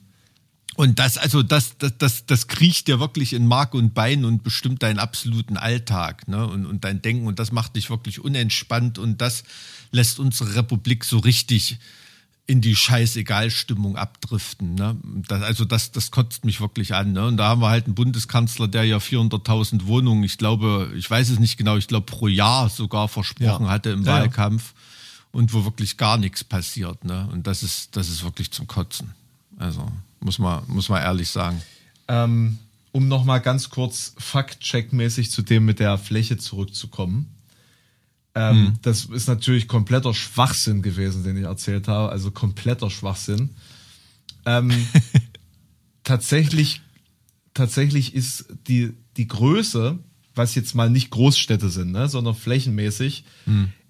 Und 0.79 1.01
das, 1.01 1.19
also 1.19 1.43
das, 1.43 1.77
das, 1.79 1.99
das, 1.99 2.27
das 2.27 2.47
kriecht 2.47 2.87
dir 2.87 3.01
wirklich 3.01 3.33
in 3.33 3.49
Mark 3.49 3.75
und 3.75 3.95
Bein 3.95 4.25
und 4.25 4.45
bestimmt 4.45 4.85
deinen 4.85 5.01
absoluten 5.01 5.57
Alltag, 5.57 6.29
ne? 6.29 6.47
Und, 6.47 6.67
und 6.67 6.85
dein 6.85 7.03
Denken. 7.03 7.27
Und 7.27 7.41
das 7.41 7.51
macht 7.51 7.75
dich 7.75 7.91
wirklich 7.91 8.21
unentspannt 8.21 8.97
und 8.97 9.21
das 9.21 9.43
lässt 9.91 10.21
unsere 10.21 10.55
Republik 10.55 11.05
so 11.05 11.19
richtig 11.19 11.81
in 12.47 12.61
die 12.61 12.77
Scheißegal-Stimmung 12.77 13.97
abdriften. 13.97 14.77
Ne? 14.77 14.97
Das, 15.27 15.43
also 15.43 15.65
das, 15.65 15.91
das 15.91 16.13
kotzt 16.13 16.45
mich 16.45 16.61
wirklich 16.61 16.95
an. 16.95 17.13
Ne? 17.13 17.27
Und 17.27 17.39
da 17.39 17.49
haben 17.49 17.61
wir 17.61 17.71
halt 17.71 17.87
einen 17.87 17.97
Bundeskanzler, 17.97 18.69
der 18.69 18.85
ja 18.85 18.99
400.000 18.99 19.87
Wohnungen, 19.87 20.23
ich 20.23 20.39
glaube, 20.39 20.93
ich 20.97 21.11
weiß 21.11 21.29
es 21.31 21.41
nicht 21.41 21.57
genau, 21.57 21.77
ich 21.77 21.89
glaube 21.89 22.07
pro 22.07 22.29
Jahr 22.29 22.69
sogar 22.69 23.09
versprochen 23.09 23.67
Ja. 23.67 23.71
hatte 23.73 23.91
im 23.91 24.05
Ja, 24.05 24.13
ja. 24.13 24.21
Wahlkampf 24.21 24.75
und 25.33 25.53
wo 25.53 25.65
wirklich 25.65 25.97
gar 25.97 26.19
nichts 26.19 26.45
passiert. 26.45 27.05
Ne? 27.05 27.29
Und 27.33 27.49
das 27.49 27.65
ist, 27.65 27.97
das 27.97 28.09
ist 28.09 28.23
wirklich 28.23 28.53
zum 28.53 28.69
Kotzen. 28.69 29.18
Also 29.59 29.91
muss 30.21 30.39
man, 30.39 30.63
muss 30.69 30.89
man 30.89 31.03
ehrlich 31.03 31.29
sagen. 31.29 31.61
ähm, 32.09 32.59
um 32.93 33.07
nochmal 33.07 33.41
ganz 33.41 33.69
kurz 33.71 34.15
Fact-Check-mäßig 34.19 35.31
zu 35.31 35.43
dem 35.43 35.65
mit 35.67 35.79
der 35.79 35.99
Fläche 35.99 36.39
zurückzukommen. 36.39 37.35
Ähm, 38.35 38.79
Das 38.83 39.05
ist 39.05 39.29
natürlich 39.29 39.69
kompletter 39.69 40.15
Schwachsinn 40.15 40.81
gewesen, 40.83 41.23
den 41.23 41.37
ich 41.37 41.45
erzählt 41.45 41.87
habe. 41.87 42.11
Also 42.11 42.31
kompletter 42.31 42.89
Schwachsinn. 42.91 43.51
Ähm, 44.47 44.71
tatsächlich, 46.05 46.81
tatsächlich 47.55 48.15
ist 48.15 48.47
die, 48.69 48.95
die 49.17 49.29
Größe, 49.29 49.99
was 50.35 50.55
jetzt 50.55 50.75
mal 50.75 50.89
nicht 50.89 51.11
Großstädte 51.11 51.69
sind, 51.69 51.93
ne, 51.93 52.09
sondern 52.09 52.35
flächenmäßig, 52.35 53.25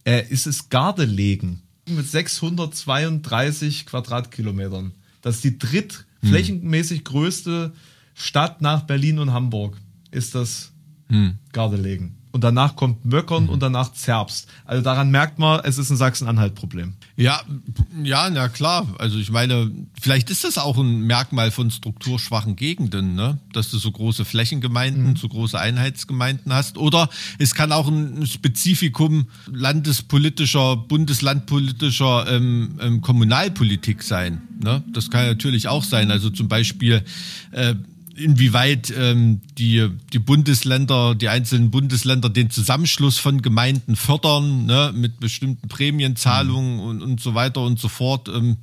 äh, 0.05 0.27
ist 0.29 0.47
es 0.47 0.71
Gardelegen 0.71 1.63
mit 1.87 2.09
632 2.09 3.87
Quadratkilometern. 3.87 4.93
Das 5.21 5.37
ist 5.37 5.45
die 5.45 5.59
dritt 5.59 6.07
flächenmäßig 6.23 7.05
größte 7.05 7.73
Stadt 8.15 8.61
nach 8.61 8.83
Berlin 8.83 9.19
und 9.19 9.33
Hamburg. 9.33 9.77
Ist 10.11 10.35
das 10.35 10.73
Gardelegen. 11.53 12.18
Und 12.31 12.45
danach 12.45 12.77
kommt 12.77 13.05
Möckern 13.05 13.49
und 13.49 13.63
danach 13.63 13.93
Zerbst. 13.93 14.49
Also 14.65 14.83
daran 14.83 15.11
merkt 15.11 15.39
man, 15.39 15.61
es 15.65 15.79
ist 15.79 15.91
ein 15.91 15.97
Sachsen-Anhalt-Problem. 15.97 16.95
Ja, 17.17 17.41
ja, 18.03 18.29
na 18.31 18.49
klar. 18.49 18.87
Also 18.99 19.19
ich 19.19 19.31
meine, 19.31 19.71
vielleicht 20.01 20.29
ist 20.31 20.45
das 20.45 20.59
auch 20.59 20.77
ein 20.77 21.01
Merkmal 21.03 21.51
von 21.51 21.71
strukturschwachen 21.71 22.55
Gegenden, 22.55 23.15
ne? 23.15 23.39
dass 23.53 23.71
du 23.71 23.79
so 23.79 23.91
große 23.91 24.25
Flächengemeinden, 24.25 25.17
so 25.17 25.29
große 25.29 25.59
Einheitsgemeinden 25.59 26.53
hast. 26.53 26.77
Oder 26.77 27.09
es 27.39 27.55
kann 27.55 27.73
auch 27.73 27.89
ein 27.89 28.27
Spezifikum 28.27 29.29
landespolitischer, 29.51 30.77
bundeslandpolitischer 30.77 32.27
ähm, 32.31 32.79
ähm, 32.81 33.01
Kommunalpolitik 33.01 34.03
sein. 34.03 34.43
Ne? 34.63 34.85
Das 34.93 35.11
kann 35.11 35.27
natürlich 35.27 35.69
auch 35.69 35.83
sein. 35.83 36.11
Also 36.11 36.29
zum 36.31 36.49
Beispiel 36.49 37.03
äh, 37.53 37.75
inwieweit 38.19 38.93
ähm, 38.97 39.41
die, 39.57 39.89
die 40.13 40.19
Bundesländer, 40.19 41.15
die 41.15 41.29
einzelnen 41.29 41.71
Bundesländer 41.71 42.29
den 42.29 42.51
Zusammenschluss 42.51 43.19
von 43.19 43.43
Gemeinden 43.43 43.97
fördern, 43.97 44.67
ne, 44.67 44.93
mit 44.95 45.21
bestimmten 45.21 45.69
Prämienzahlungen 45.69 46.81
und, 46.81 47.03
und 47.03 47.21
so 47.21 47.35
weiter 47.35 47.63
und 47.63 47.79
so 47.79 47.89
fort. 47.89 48.29
Ähm, 48.29 48.59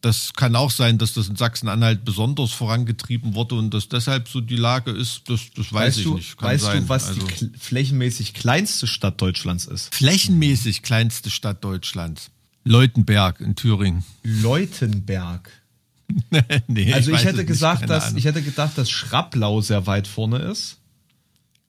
das 0.00 0.32
kann 0.34 0.54
auch 0.54 0.70
sein, 0.70 0.98
dass 0.98 1.14
das 1.14 1.28
in 1.28 1.36
Sachsen-Anhalt 1.36 2.04
besonders 2.04 2.52
vorangetrieben 2.52 3.34
wurde 3.34 3.56
und 3.56 3.74
dass 3.74 3.88
deshalb 3.88 4.28
so 4.28 4.40
die 4.40 4.56
Lage 4.56 4.92
ist, 4.92 5.22
das, 5.28 5.50
das 5.56 5.72
weiß 5.72 5.88
Weißt 5.88 5.98
ich 5.98 6.04
du, 6.04 6.14
nicht. 6.14 6.36
Kann 6.38 6.50
weißt 6.50 6.64
sein. 6.64 6.82
du, 6.82 6.88
was 6.88 7.08
also, 7.08 7.26
die 7.26 7.50
flächenmäßig 7.58 8.34
kleinste 8.34 8.86
Stadt 8.86 9.20
Deutschlands 9.20 9.66
ist? 9.66 9.92
flächenmäßig 9.94 10.82
kleinste 10.82 11.30
Stadt 11.30 11.64
Deutschlands? 11.64 12.30
Leutenberg 12.64 13.40
in 13.40 13.56
Thüringen. 13.56 14.04
Leutenberg. 14.22 15.50
nee, 16.66 16.92
Also 16.92 17.10
ich, 17.10 17.16
weiß 17.16 17.24
hätte 17.24 17.30
es 17.30 17.36
nicht, 17.38 17.46
gesagt, 17.48 17.80
keine 17.80 17.92
dass 17.92 18.12
ich 18.14 18.24
hätte 18.24 18.42
gedacht, 18.42 18.76
dass 18.76 18.90
Schrapplau 18.90 19.60
sehr 19.60 19.86
weit 19.86 20.06
vorne 20.06 20.38
ist. 20.38 20.76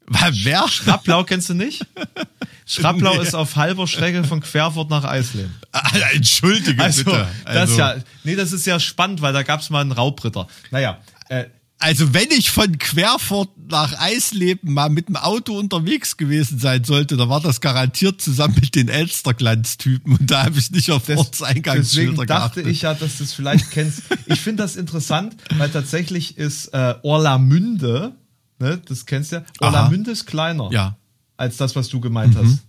Wer? 0.08 0.67
Schrapplau 0.67 1.23
kennst 1.23 1.49
du 1.49 1.54
nicht? 1.54 1.86
Schrapplau 2.65 3.15
Nee. 3.15 3.21
ist 3.23 3.36
auf 3.36 3.56
halber 3.56 3.88
Strecke 3.88 4.23
von 4.23 4.41
Querfurt 4.41 4.89
nach 4.89 5.04
Eisleben. 5.04 5.56
Alter, 5.71 6.12
Entschuldige 6.13 6.82
Also, 6.84 7.04
bitte. 7.04 7.28
das 7.45 7.71
ist 7.71 7.78
ja, 7.78 7.95
nee, 8.23 8.36
das 8.36 8.52
ist 8.52 8.65
ja 8.65 8.80
spannend, 8.80 9.21
weil 9.21 9.34
da 9.34 9.43
gab 9.43 9.62
es 9.62 9.69
mal 9.69 9.82
einen 9.82 9.91
Raubritter. 9.91 10.47
Naja, 10.71 10.99
äh, 11.30 11.45
Also 11.82 12.13
wenn 12.13 12.30
ich 12.32 12.52
von 12.52 12.78
Querfurt 12.78 13.50
nach 13.70 13.98
Eisleben 14.00 14.74
mal 14.74 14.89
mit 14.89 15.08
dem 15.08 15.15
Auto 15.15 15.58
unterwegs 15.58 16.18
gewesen 16.18 16.60
sein 16.60 16.84
sollte, 16.84 17.15
dann 17.15 17.30
war 17.30 17.39
das 17.39 17.62
garantiert 17.62 18.20
zusammen 18.22 18.56
mit 18.56 18.76
den 18.76 18.89
Elsterglanz-Typen 18.89 20.18
und 20.18 20.30
da 20.30 20.44
habe 20.46 20.60
ich 20.60 20.72
nicht 20.72 20.92
auf 20.92 21.06
des, 21.06 21.18
Ortseingangsschilder 21.18 22.12
deswegen 22.12 22.28
dachte 22.28 22.56
geachtet. 22.63 22.68
ich 22.68 22.82
ja, 22.82 22.94
dass 22.94 23.18
du 23.20 23.24
es 23.24 23.34
vielleicht 23.34 23.72
kennst. 23.72 24.02
Ich 24.26 24.42
finde 24.42 24.63
das 24.63 24.76
interessant, 24.76 25.38
weil 25.58 25.70
tatsächlich 25.70 26.38
ist 26.38 26.68
äh, 26.74 26.96
Orlamünde, 27.02 28.13
ne, 28.60 28.82
das 28.86 29.06
kennst 29.06 29.32
du 29.32 29.38
ja, 29.38 29.42
Aha. 29.62 29.68
Orlamünde 29.68 30.12
ist 30.12 30.26
kleiner 30.26 30.70
Ja. 30.74 30.98
als 31.38 31.56
das, 31.56 31.78
was 31.78 31.88
du 31.88 32.02
gemeint 32.02 32.36
hast. 32.36 32.60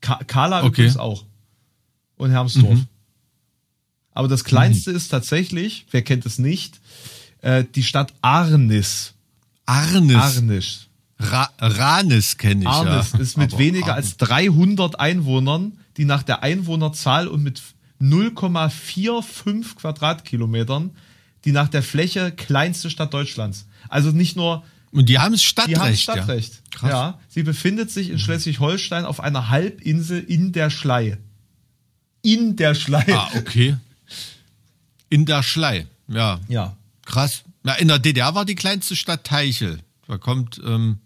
Ka 0.00 0.20
Kala 0.26 0.60
Okay. 0.60 0.68
übrigens 0.68 0.96
auch. 0.96 1.26
Und 2.16 2.30
Hermsdorf. 2.30 2.78
Aber 4.12 4.26
das 4.28 4.42
kleinste 4.44 4.90
ist 4.90 5.08
tatsächlich, 5.08 5.86
wer 5.90 6.02
kennt 6.02 6.24
es 6.24 6.38
nicht, 6.38 6.80
äh, 7.42 7.64
die 7.74 7.82
Stadt 7.82 8.12
Arnis. 8.22 9.14
Arnes. 9.66 10.16
Arnis. 10.16 10.84
Ra 11.20 11.50
Ranes 11.58 12.38
kenne 12.38 12.62
ich 12.62 12.68
Arnis 12.68 13.12
ja. 13.12 13.18
ist 13.18 13.36
mit 13.36 13.52
Aber 13.52 13.58
weniger 13.58 13.94
Arnes. 13.94 14.06
als 14.06 14.16
300 14.18 15.00
Einwohnern, 15.00 15.78
die 15.96 16.04
nach 16.04 16.22
der 16.22 16.42
Einwohnerzahl 16.42 17.26
und 17.26 17.42
mit 17.42 17.60
0,45 18.00 19.74
Quadratkilometern 19.76 20.90
die 21.44 21.52
nach 21.52 21.68
der 21.68 21.82
Fläche 21.82 22.32
kleinste 22.32 22.90
Stadt 22.90 23.14
Deutschlands. 23.14 23.66
Also 23.88 24.10
nicht 24.10 24.36
nur 24.36 24.64
Und 24.90 25.08
die 25.08 25.18
haben 25.18 25.34
es 25.34 25.42
Stadtrecht. 25.42 25.76
die 25.76 25.80
haben 25.80 25.96
Stadtrecht. 25.96 26.54
Ja. 26.54 26.78
Krass. 26.78 26.90
Ja, 26.90 27.20
sie 27.28 27.42
befindet 27.42 27.90
sich 27.90 28.10
in 28.10 28.18
Schleswig-Holstein 28.18 29.04
auf 29.04 29.20
einer 29.20 29.48
Halbinsel 29.48 30.22
in 30.22 30.52
der 30.52 30.70
Schlei. 30.70 31.18
In 32.22 32.56
der 32.56 32.74
Schlei. 32.74 33.04
Ah, 33.14 33.30
okay. 33.36 33.76
In 35.08 35.24
der 35.26 35.42
Schlei. 35.42 35.86
Ja. 36.08 36.40
Ja. 36.48 36.76
Krass. 37.08 37.44
Na, 37.62 37.72
in 37.74 37.88
der 37.88 37.98
DDR 37.98 38.34
war 38.34 38.44
die 38.44 38.54
kleinste 38.54 38.94
Stadt 38.94 39.24
Teichel. 39.24 39.78
Da 40.06 40.18
kommt 40.18 40.60
ähm, 40.62 40.98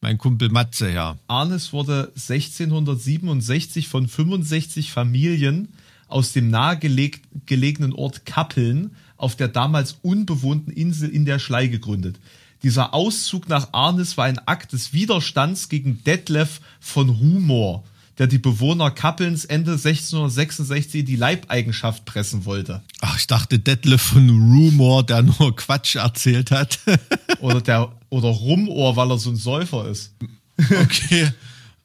mein 0.00 0.16
Kumpel 0.16 0.48
Matze 0.48 0.88
her. 0.88 1.18
Arnes 1.28 1.74
wurde 1.74 2.10
1667 2.14 3.86
von 3.86 4.08
65 4.08 4.90
Familien 4.90 5.68
aus 6.08 6.32
dem 6.32 6.48
nahegelegenen 6.48 7.92
Ort 7.92 8.24
Kappeln 8.24 8.96
auf 9.18 9.36
der 9.36 9.48
damals 9.48 9.98
unbewohnten 10.00 10.72
Insel 10.72 11.10
in 11.10 11.26
der 11.26 11.38
Schlei 11.38 11.66
gegründet. 11.66 12.18
Dieser 12.62 12.94
Auszug 12.94 13.46
nach 13.50 13.74
Arnes 13.74 14.16
war 14.16 14.24
ein 14.24 14.38
Akt 14.38 14.72
des 14.72 14.94
Widerstands 14.94 15.68
gegen 15.68 16.02
Detlef 16.02 16.62
von 16.80 17.20
Humor, 17.20 17.84
der 18.18 18.26
die 18.26 18.38
Bewohner 18.38 18.90
Kappelns 18.90 19.44
Ende 19.44 19.72
1666 19.72 21.00
in 21.00 21.06
die 21.06 21.16
Leibeigenschaft 21.16 22.04
pressen 22.04 22.44
wollte. 22.44 22.82
Ach, 23.00 23.18
ich 23.18 23.26
dachte 23.26 23.58
Detlef 23.58 24.02
von 24.02 24.28
Rumor, 24.28 25.04
der 25.04 25.22
nur 25.22 25.56
Quatsch 25.56 25.96
erzählt 25.96 26.50
hat. 26.50 26.78
Oder 27.40 27.60
der 27.60 27.92
oder 28.10 28.28
Rumohr, 28.28 28.94
weil 28.96 29.10
er 29.10 29.16
so 29.18 29.30
ein 29.30 29.36
Säufer 29.36 29.88
ist. 29.88 30.12
okay. 30.58 31.32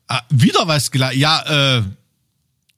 Ah, 0.07 0.21
wieder 0.29 0.67
was 0.67 0.91
gelernt. 0.91 1.15
Ja, 1.15 1.77
äh, 1.77 1.83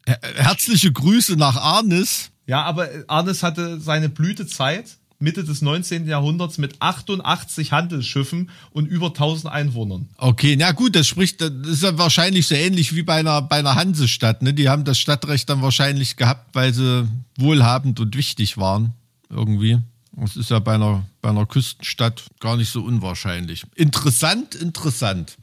her- 0.06 0.20
herzliche 0.36 0.92
Grüße 0.92 1.36
nach 1.36 1.56
Arnis. 1.56 2.30
Ja, 2.46 2.62
aber 2.64 2.88
Arnes 3.08 3.42
hatte 3.42 3.80
seine 3.82 4.08
Blütezeit 4.10 4.99
Mitte 5.22 5.44
des 5.44 5.62
19. 5.62 6.08
Jahrhunderts 6.08 6.58
mit 6.58 6.82
88 6.82 7.74
Handelsschiffen 7.74 8.50
und 8.72 8.86
über 8.86 9.08
1000 9.08 9.52
Einwohnern. 9.52 10.08
Okay, 10.16 10.56
na 10.58 10.72
gut, 10.72 10.96
das 10.96 11.08
spricht, 11.08 11.42
das 11.42 11.52
ist 11.68 11.84
ja 11.84 11.98
wahrscheinlich 11.98 12.48
so 12.48 12.56
ähnlich 12.56 12.96
wie 12.96 13.04
bei 13.04 13.16
einer, 13.16 13.42
bei 13.42 13.58
einer 13.58 13.76
Hansestadt, 13.76 14.42
ne? 14.42 14.54
Die 14.54 14.70
haben 14.70 14.86
das 14.86 14.98
Stadtrecht 14.98 15.50
dann 15.50 15.62
wahrscheinlich 15.62 16.16
gehabt, 16.16 16.56
weil 16.56 16.74
sie 16.74 17.06
wohlhabend 17.38 18.00
und 18.00 18.16
wichtig 18.16 18.58
waren. 18.58 18.94
Irgendwie. 19.30 19.80
Das 20.14 20.38
ist 20.38 20.52
ja 20.52 20.60
bei 20.60 20.76
einer, 20.76 21.06
bei 21.22 21.30
einer 21.30 21.46
Küstenstadt 21.46 22.24
gar 22.40 22.56
nicht 22.56 22.70
so 22.70 22.82
unwahrscheinlich. 22.82 23.66
Interessant, 23.76 24.56
interessant. 24.56 25.38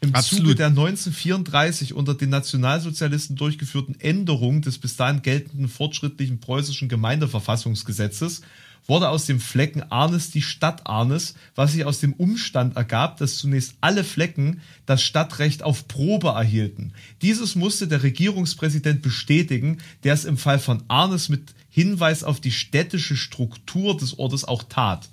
Im 0.00 0.14
Absolut. 0.14 0.44
Zuge 0.44 0.54
der 0.56 0.66
1934 0.68 1.94
unter 1.94 2.14
den 2.14 2.30
Nationalsozialisten 2.30 3.36
durchgeführten 3.36 4.00
Änderung 4.00 4.60
des 4.60 4.78
bis 4.78 4.96
dahin 4.96 5.22
geltenden 5.22 5.68
fortschrittlichen 5.68 6.40
preußischen 6.40 6.88
Gemeindeverfassungsgesetzes 6.88 8.40
wurde 8.86 9.08
aus 9.08 9.26
dem 9.26 9.40
Flecken 9.40 9.82
Arnes 9.90 10.30
die 10.30 10.42
Stadt 10.42 10.86
Arnes, 10.86 11.34
was 11.54 11.72
sich 11.72 11.84
aus 11.84 12.00
dem 12.00 12.12
Umstand 12.14 12.76
ergab, 12.76 13.16
dass 13.18 13.36
zunächst 13.36 13.74
alle 13.80 14.04
Flecken 14.04 14.60
das 14.86 15.02
Stadtrecht 15.02 15.62
auf 15.62 15.88
Probe 15.88 16.28
erhielten. 16.28 16.92
Dieses 17.22 17.54
musste 17.54 17.86
der 17.88 18.02
Regierungspräsident 18.02 19.02
bestätigen, 19.02 19.78
der 20.04 20.14
es 20.14 20.24
im 20.24 20.36
Fall 20.36 20.58
von 20.58 20.82
Arnes 20.88 21.28
mit 21.28 21.54
Hinweis 21.70 22.24
auf 22.24 22.40
die 22.40 22.52
städtische 22.52 23.16
Struktur 23.16 23.96
des 23.96 24.18
Ortes 24.18 24.44
auch 24.44 24.62
tat. 24.64 25.08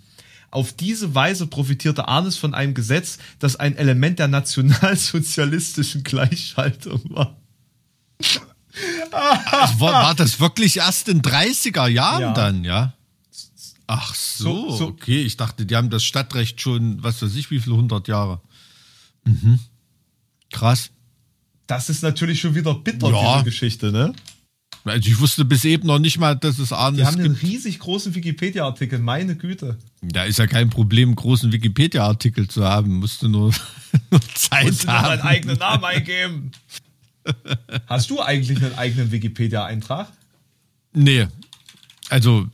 Auf 0.51 0.73
diese 0.73 1.13
Weise 1.13 1.45
profitierte 1.45 2.07
Arnes 2.07 2.35
von 2.37 2.55
einem 2.55 2.73
Gesetz, 2.73 3.19
das 3.37 3.55
ein 3.55 3.77
Element 3.77 4.17
der 4.19 4.27
nationalsozialistischen 4.27 6.03
Gleichschaltung 6.03 7.01
war. 7.09 7.37
Also 9.51 9.79
war, 9.81 9.93
war 9.93 10.15
das 10.15 10.39
wirklich 10.39 10.77
erst 10.77 11.09
in 11.09 11.21
30er 11.21 11.87
Jahren 11.87 12.21
Ja. 12.21 12.33
dann, 12.33 12.63
ja? 12.63 12.93
Ach 13.91 14.13
so, 14.13 14.69
So- 14.69 14.77
so- 14.77 14.87
okay. 14.89 15.23
Ich 15.23 15.35
dachte, 15.35 15.65
die 15.65 15.75
haben 15.75 15.89
das 15.89 16.03
Stadtrecht 16.03 16.61
schon, 16.61 17.01
was 17.01 17.21
weiß 17.23 17.35
ich, 17.35 17.49
wie 17.49 17.59
viele 17.59 17.75
hundert 17.75 18.07
Jahre. 18.07 18.39
Mhm. 19.25 19.59
Krass. 20.51 20.91
Das 21.65 21.89
ist 21.89 22.03
natürlich 22.03 22.39
schon 22.39 22.53
wieder 22.53 22.75
bitter, 22.75 23.09
Ja. 23.09 23.33
diese 23.33 23.45
Geschichte, 23.45 23.91
ne? 23.91 24.13
Also 24.83 25.09
ich 25.09 25.19
wusste 25.19 25.43
bis 25.43 25.65
eben 25.65 25.87
noch 25.87 25.97
nicht 25.97 26.19
mal, 26.19 26.35
dass 26.35 26.59
es 26.59 26.69
Die 26.69 26.75
Arnes 26.75 27.03
haben 27.05 27.15
einen 27.19 27.33
gibt. 27.33 27.41
riesig 27.43 27.79
großen 27.79 28.13
Wikipedia-Artikel, 28.13 28.99
meine 28.99 29.35
Güte. 29.35 29.77
Da 30.01 30.23
ist 30.23 30.37
ja 30.37 30.45
kein 30.47 30.69
Problem, 30.69 31.09
einen 31.09 31.15
großen 31.15 31.51
Wikipedia-Artikel 31.51 32.47
zu 32.47 32.63
haben. 32.63 32.95
Musst 32.97 33.23
du 33.23 33.27
nur, 33.27 33.51
nur 34.11 34.21
Zeit 34.35 34.65
Musst 34.67 34.83
du 34.83 34.87
noch 34.87 35.01
deinen 35.01 35.19
haben. 35.23 35.27
eigenen 35.27 35.57
Namen 35.57 35.83
eingeben. 35.83 36.51
Hast 37.87 38.09
du 38.11 38.21
eigentlich 38.21 38.63
einen 38.63 38.75
eigenen 38.77 39.11
Wikipedia-Eintrag? 39.11 40.11
Nee. 40.93 41.27
Also, 42.09 42.47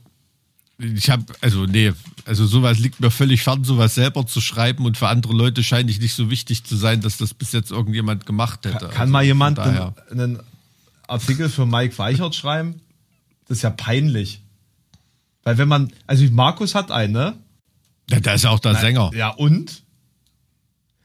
ich 0.78 1.08
habe, 1.08 1.24
also 1.40 1.64
nee, 1.64 1.92
also 2.26 2.46
sowas 2.46 2.78
liegt 2.78 3.00
mir 3.00 3.10
völlig 3.10 3.42
fern, 3.42 3.64
sowas 3.64 3.94
selber 3.94 4.26
zu 4.26 4.40
schreiben 4.40 4.84
und 4.84 4.98
für 4.98 5.08
andere 5.08 5.32
Leute 5.32 5.62
scheint 5.62 5.88
ich 5.88 6.00
nicht 6.00 6.14
so 6.14 6.30
wichtig 6.30 6.64
zu 6.64 6.76
sein, 6.76 7.00
dass 7.00 7.16
das 7.16 7.32
bis 7.32 7.52
jetzt 7.52 7.70
irgendjemand 7.70 8.26
gemacht 8.26 8.66
hätte. 8.66 8.88
Kann 8.88 9.00
also 9.02 9.12
mal 9.12 9.24
jemand 9.24 9.58
einen, 9.58 9.94
einen 10.10 10.40
Artikel 11.06 11.48
für 11.48 11.64
Mike 11.64 11.96
Weichert 11.98 12.34
schreiben? 12.34 12.80
Das 13.48 13.58
ist 13.58 13.62
ja 13.62 13.70
peinlich. 13.70 14.42
Weil 15.44 15.56
wenn 15.58 15.68
man, 15.68 15.92
also 16.06 16.24
Markus 16.30 16.74
hat 16.74 16.90
einen, 16.90 17.12
ne? 17.12 17.38
Ja, 18.10 18.20
da 18.20 18.34
ist 18.34 18.44
ja 18.44 18.50
auch 18.50 18.58
der 18.58 18.74
Sänger. 18.74 19.12
Ja, 19.14 19.30
und? 19.30 19.82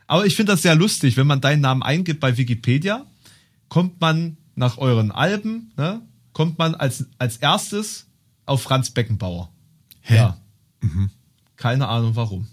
Aber 0.07 0.25
ich 0.25 0.35
finde 0.35 0.53
das 0.53 0.63
sehr 0.63 0.75
lustig, 0.75 1.15
wenn 1.15 1.27
man 1.27 1.39
deinen 1.39 1.61
Namen 1.61 1.83
eingibt 1.83 2.19
bei 2.19 2.37
Wikipedia, 2.37 3.05
kommt 3.69 4.01
man 4.01 4.37
nach 4.55 4.77
euren 4.77 5.11
Alben, 5.11 5.71
ne, 5.77 6.01
kommt 6.33 6.57
man 6.57 6.75
als, 6.75 7.05
als 7.17 7.37
erstes 7.37 8.07
auf 8.45 8.63
Franz 8.63 8.89
Beckenbauer. 8.89 9.50
Hä? 10.01 10.15
Ja. 10.15 10.37
Keine 11.55 11.87
Ahnung 11.87 12.15
warum. 12.15 12.47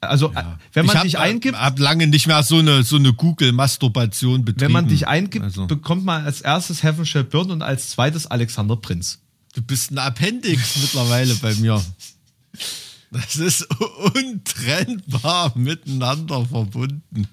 Also, 0.00 0.30
äh, 0.32 0.44
wenn 0.74 0.84
man 0.86 0.94
ich 0.94 0.98
hab, 0.98 1.04
dich 1.04 1.18
eingibt, 1.18 1.56
hab 1.58 1.78
lange 1.78 2.06
nicht 2.06 2.26
mehr 2.26 2.42
so 2.42 2.58
eine, 2.58 2.82
so 2.82 2.96
eine 2.96 3.12
Google-Masturbation 3.14 4.44
betrieben. 4.44 4.60
wenn 4.66 4.72
man 4.72 4.88
dich 4.88 5.08
eingibt, 5.08 5.44
Also, 5.44 5.66
bekommt 5.66 6.04
man 6.04 6.24
als 6.24 6.40
erstes 6.42 6.82
Heaven 6.82 7.06
Shall 7.06 7.24
Burn 7.24 7.50
und 7.50 7.62
als 7.62 7.90
zweites 7.90 8.26
Alexander 8.26 8.76
Prinz. 8.76 9.20
du 9.54 9.62
bist 9.62 9.90
ein 9.92 9.98
Appendix 9.98 10.76
mittlerweile 10.82 11.34
bei 11.36 11.54
mir. 11.54 11.82
Das 13.10 13.36
ist 13.36 13.66
untrennbar 14.14 15.52
miteinander 15.56 16.44
verbunden. 16.46 17.28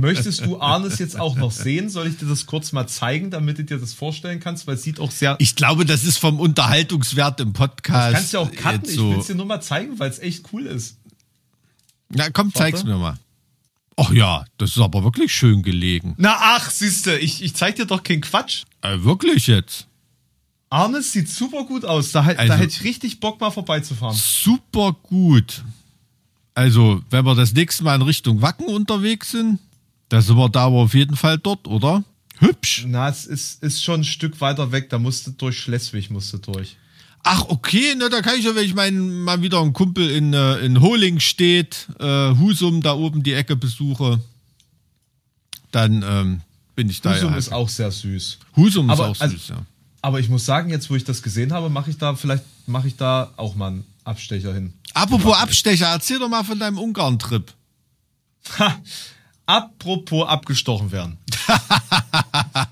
Möchtest 0.00 0.44
du 0.44 0.60
Arnes 0.60 0.98
jetzt 0.98 1.18
auch 1.18 1.36
noch 1.36 1.50
sehen? 1.52 1.88
Soll 1.90 2.06
ich 2.08 2.16
dir 2.18 2.26
das 2.26 2.46
kurz 2.46 2.72
mal 2.72 2.86
zeigen, 2.86 3.30
damit 3.30 3.58
du 3.58 3.64
dir 3.64 3.78
das 3.78 3.92
vorstellen 3.94 4.40
kannst? 4.40 4.66
Weil 4.66 4.74
es 4.76 4.82
sieht 4.82 5.00
auch 5.00 5.10
sehr. 5.10 5.36
Ich 5.38 5.56
glaube, 5.56 5.84
das 5.84 6.04
ist 6.04 6.18
vom 6.18 6.40
Unterhaltungswert 6.40 7.40
im 7.40 7.52
Podcast. 7.52 8.08
Du 8.10 8.14
kannst 8.14 8.32
ja 8.32 8.40
auch 8.40 8.50
cutten. 8.52 8.80
jetzt 8.82 8.90
Ich 8.90 8.96
so. 8.96 9.10
will 9.12 9.18
es 9.20 9.26
dir 9.26 9.34
nur 9.34 9.46
mal 9.46 9.60
zeigen, 9.60 9.98
weil 9.98 10.10
es 10.10 10.18
echt 10.18 10.44
cool 10.52 10.66
ist. 10.66 10.96
Na 12.10 12.30
komm, 12.30 12.52
zeig's 12.54 12.78
Warte. 12.80 12.88
mir 12.92 12.98
mal. 12.98 13.18
Ach 13.96 14.10
ja, 14.12 14.44
das 14.58 14.70
ist 14.70 14.78
aber 14.82 15.04
wirklich 15.04 15.32
schön 15.32 15.62
gelegen. 15.62 16.14
Na 16.18 16.36
ach, 16.38 16.68
siehste, 16.70 17.16
ich, 17.18 17.42
ich 17.42 17.54
zeig 17.54 17.76
dir 17.76 17.86
doch 17.86 18.02
keinen 18.02 18.20
Quatsch. 18.22 18.64
Äh, 18.82 19.02
wirklich 19.04 19.46
jetzt. 19.46 19.86
Arnes 20.68 21.12
sieht 21.12 21.28
super 21.28 21.64
gut 21.64 21.84
aus. 21.84 22.10
Da, 22.10 22.24
hätt- 22.24 22.38
da 22.38 22.42
Also- 22.42 22.54
hätte 22.54 22.72
ich 22.72 22.82
richtig 22.82 23.20
Bock, 23.20 23.40
mal 23.40 23.50
vorbeizufahren. 23.52 24.16
Super 24.16 24.96
gut. 25.04 25.62
Also, 26.54 27.02
wenn 27.10 27.24
wir 27.24 27.34
das 27.34 27.52
nächste 27.52 27.84
Mal 27.84 27.96
in 27.96 28.02
Richtung 28.02 28.40
Wacken 28.42 28.66
unterwegs 28.66 29.30
sind, 29.32 29.58
da 30.08 30.20
sind 30.20 30.36
wir 30.36 30.48
da 30.48 30.66
aber 30.66 30.76
auf 30.76 30.94
jeden 30.94 31.16
Fall 31.16 31.38
dort, 31.38 31.66
oder? 31.66 32.04
Hübsch. 32.38 32.84
Na, 32.86 33.08
es 33.08 33.26
ist, 33.26 33.62
ist 33.62 33.82
schon 33.82 34.00
ein 34.00 34.04
Stück 34.04 34.40
weiter 34.40 34.72
weg, 34.72 34.90
da 34.90 34.98
musste 34.98 35.32
durch 35.32 35.58
Schleswig 35.58 36.10
musste 36.10 36.38
durch. 36.38 36.76
Ach, 37.22 37.44
okay, 37.48 37.94
na, 37.96 38.08
da 38.08 38.20
kann 38.20 38.38
ich 38.38 38.44
ja, 38.44 38.54
wenn 38.54 38.66
ich 38.66 38.74
meinen 38.74 39.22
mal 39.22 39.40
wieder 39.40 39.60
einen 39.60 39.72
Kumpel 39.72 40.10
in, 40.10 40.34
äh, 40.34 40.58
in 40.58 40.80
Holing 40.80 41.20
steht, 41.20 41.88
äh, 41.98 42.34
Husum 42.36 42.82
da 42.82 42.94
oben 42.94 43.22
die 43.22 43.32
Ecke 43.32 43.56
besuche, 43.56 44.20
dann 45.70 46.04
ähm, 46.06 46.40
bin 46.74 46.90
ich 46.90 47.00
da 47.00 47.14
Husum 47.14 47.32
ja. 47.32 47.38
ist 47.38 47.52
auch 47.52 47.68
sehr 47.68 47.90
süß. 47.90 48.38
Husum 48.56 48.90
Aber, 48.90 49.10
ist 49.10 49.18
auch 49.18 49.22
also- 49.22 49.36
süß, 49.36 49.48
ja. 49.48 49.66
Aber 50.02 50.20
ich 50.20 50.28
muss 50.28 50.44
sagen, 50.44 50.68
jetzt 50.68 50.90
wo 50.90 50.96
ich 50.96 51.04
das 51.04 51.22
gesehen 51.22 51.54
habe, 51.54 51.70
mache 51.70 51.88
ich 51.88 51.96
da 51.96 52.14
vielleicht 52.14 52.44
mache 52.66 52.88
ich 52.88 52.96
da 52.96 53.32
auch 53.36 53.54
mal 53.54 53.68
einen 53.68 53.84
Abstecher 54.04 54.52
hin. 54.52 54.74
Apropos 54.92 55.34
Abstecher, 55.34 55.86
erzähl 55.86 56.18
doch 56.18 56.28
mal 56.28 56.44
von 56.44 56.58
deinem 56.58 56.76
Ungarn-Trip. 56.76 57.50
Apropos 59.46 60.26
abgestochen 60.26 60.90
werden. 60.92 61.18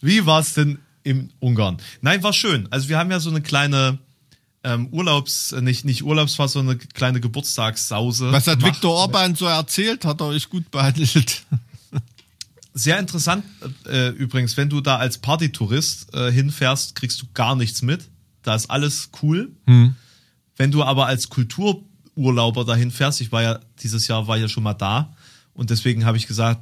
Wie 0.00 0.26
war 0.26 0.40
es 0.40 0.54
denn 0.54 0.78
im 1.02 1.30
Ungarn? 1.38 1.78
Nein, 2.00 2.22
war 2.22 2.32
schön. 2.32 2.68
Also 2.70 2.88
wir 2.88 2.98
haben 2.98 3.10
ja 3.10 3.20
so 3.20 3.30
eine 3.30 3.42
kleine 3.42 3.98
ähm, 4.64 4.88
Urlaubs, 4.88 5.52
nicht, 5.52 5.84
nicht 5.84 6.02
Urlaubsfahrt, 6.02 6.50
sondern 6.50 6.76
eine 6.76 6.86
kleine 6.88 7.20
Geburtstagssause. 7.20 8.32
Was 8.32 8.46
hat 8.46 8.58
gemacht. 8.58 8.76
Viktor 8.76 8.92
Orban 8.92 9.34
so 9.34 9.46
erzählt? 9.46 10.04
Hat 10.04 10.20
er 10.20 10.26
euch 10.26 10.50
gut 10.50 10.70
behandelt? 10.70 11.44
Sehr 12.74 12.98
interessant 12.98 13.44
äh, 13.86 14.08
übrigens, 14.08 14.56
wenn 14.56 14.68
du 14.68 14.80
da 14.80 14.96
als 14.96 15.18
Partytourist 15.18 16.12
äh, 16.12 16.32
hinfährst, 16.32 16.96
kriegst 16.96 17.22
du 17.22 17.26
gar 17.32 17.54
nichts 17.54 17.82
mit. 17.82 18.08
Da 18.42 18.56
ist 18.56 18.68
alles 18.68 19.10
cool. 19.22 19.52
Wenn 20.56 20.70
du 20.70 20.82
aber 20.82 21.06
als 21.06 21.30
Kultururlauber 21.30 22.64
dahin 22.64 22.90
fährst, 22.90 23.20
ich 23.20 23.32
war 23.32 23.42
ja 23.42 23.60
dieses 23.80 24.06
Jahr 24.08 24.26
war 24.26 24.36
ja 24.36 24.48
schon 24.48 24.64
mal 24.64 24.74
da 24.74 25.14
und 25.54 25.70
deswegen 25.70 26.04
habe 26.04 26.16
ich 26.16 26.26
gesagt, 26.26 26.60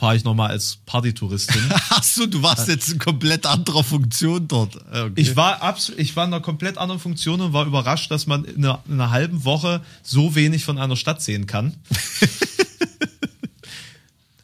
fahre 0.00 0.16
ich 0.16 0.24
nochmal 0.24 0.50
als 0.50 0.78
Partytourist 0.86 1.52
hin. 1.52 1.62
Ach 1.90 2.02
so, 2.02 2.26
du 2.26 2.42
warst 2.42 2.68
jetzt 2.68 2.90
in 2.90 2.98
komplett 2.98 3.44
anderer 3.44 3.84
Funktion 3.84 4.48
dort. 4.48 4.76
Okay. 4.76 5.12
Ich 5.16 5.36
war 5.36 5.60
absolut, 5.62 6.00
ich 6.00 6.16
war 6.16 6.24
in 6.24 6.32
einer 6.32 6.42
komplett 6.42 6.78
anderen 6.78 6.98
Funktion 6.98 7.42
und 7.42 7.52
war 7.52 7.66
überrascht, 7.66 8.10
dass 8.10 8.26
man 8.26 8.44
in 8.44 8.64
einer, 8.64 8.82
in 8.88 8.94
einer 8.94 9.10
halben 9.10 9.44
Woche 9.44 9.82
so 10.02 10.34
wenig 10.34 10.64
von 10.64 10.78
einer 10.78 10.96
Stadt 10.96 11.20
sehen 11.20 11.46
kann. 11.46 11.74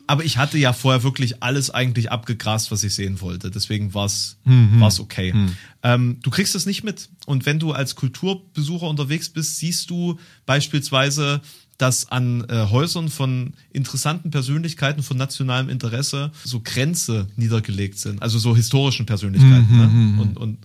Aber 0.09 0.25
ich 0.25 0.37
hatte 0.37 0.57
ja 0.59 0.73
vorher 0.73 1.03
wirklich 1.03 1.43
alles 1.43 1.71
eigentlich 1.71 2.13
abgegrast, 2.13 2.71
was 2.71 2.85
ich 2.85 2.95
sehen 2.95 3.21
wollte. 3.21 3.51
Deswegen 3.51 3.93
war 3.93 4.05
es 4.05 4.37
war's 4.45 5.01
okay. 5.01 5.35
Ähm, 5.83 6.19
du 6.23 6.31
kriegst 6.31 6.55
es 6.55 6.65
nicht 6.65 6.85
mit. 6.85 7.09
Und 7.27 7.45
wenn 7.45 7.59
du 7.59 7.73
als 7.73 7.97
Kulturbesucher 7.97 8.87
unterwegs 8.87 9.31
bist, 9.31 9.57
siehst 9.57 9.91
du 9.91 10.17
beispielsweise, 10.45 11.41
dass 11.79 12.11
an 12.11 12.45
äh, 12.49 12.66
Häusern 12.70 13.09
von 13.09 13.53
interessanten 13.70 14.31
Persönlichkeiten 14.31 15.03
von 15.03 15.16
nationalem 15.16 15.68
Interesse 15.68 16.31
so 16.45 16.61
Grenze 16.64 17.27
niedergelegt 17.37 17.99
sind. 17.99 18.22
Also 18.22 18.39
so 18.39 18.57
historischen 18.57 19.07
Persönlichkeiten. 19.07 20.16
ne? 20.16 20.22
und, 20.22 20.37
und 20.39 20.59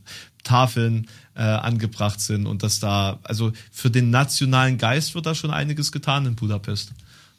Tafeln 0.44 1.08
äh, 1.36 1.42
angebracht 1.42 2.20
sind 2.20 2.46
und 2.48 2.64
dass 2.64 2.80
da, 2.80 3.20
also 3.24 3.52
für 3.72 3.92
den 3.92 4.10
nationalen 4.10 4.78
Geist 4.78 5.16
wird 5.16 5.26
da 5.26 5.36
schon 5.36 5.52
einiges 5.52 5.92
getan 5.92 6.26
in 6.26 6.36
Budapest, 6.36 6.94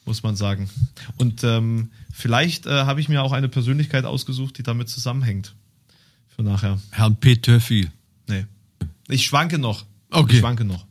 muss 0.04 0.22
man 0.22 0.36
sagen. 0.36 0.68
Und 1.16 1.44
ähm, 1.44 1.90
vielleicht 2.12 2.66
äh, 2.66 2.84
habe 2.84 3.00
ich 3.00 3.08
mir 3.08 3.22
auch 3.22 3.32
eine 3.32 3.48
Persönlichkeit 3.48 4.04
ausgesucht, 4.04 4.58
die 4.58 4.62
damit 4.62 4.88
zusammenhängt. 4.88 5.54
Für 6.28 6.42
nachher. 6.42 6.78
Herrn 6.90 7.16
Petöffi. 7.16 7.90
Nee. 8.28 8.46
Ich 9.08 9.26
schwanke 9.26 9.58
noch. 9.58 9.84
Okay. 10.10 10.34
Ich 10.34 10.38
schwanke 10.40 10.64
noch. 10.64 10.86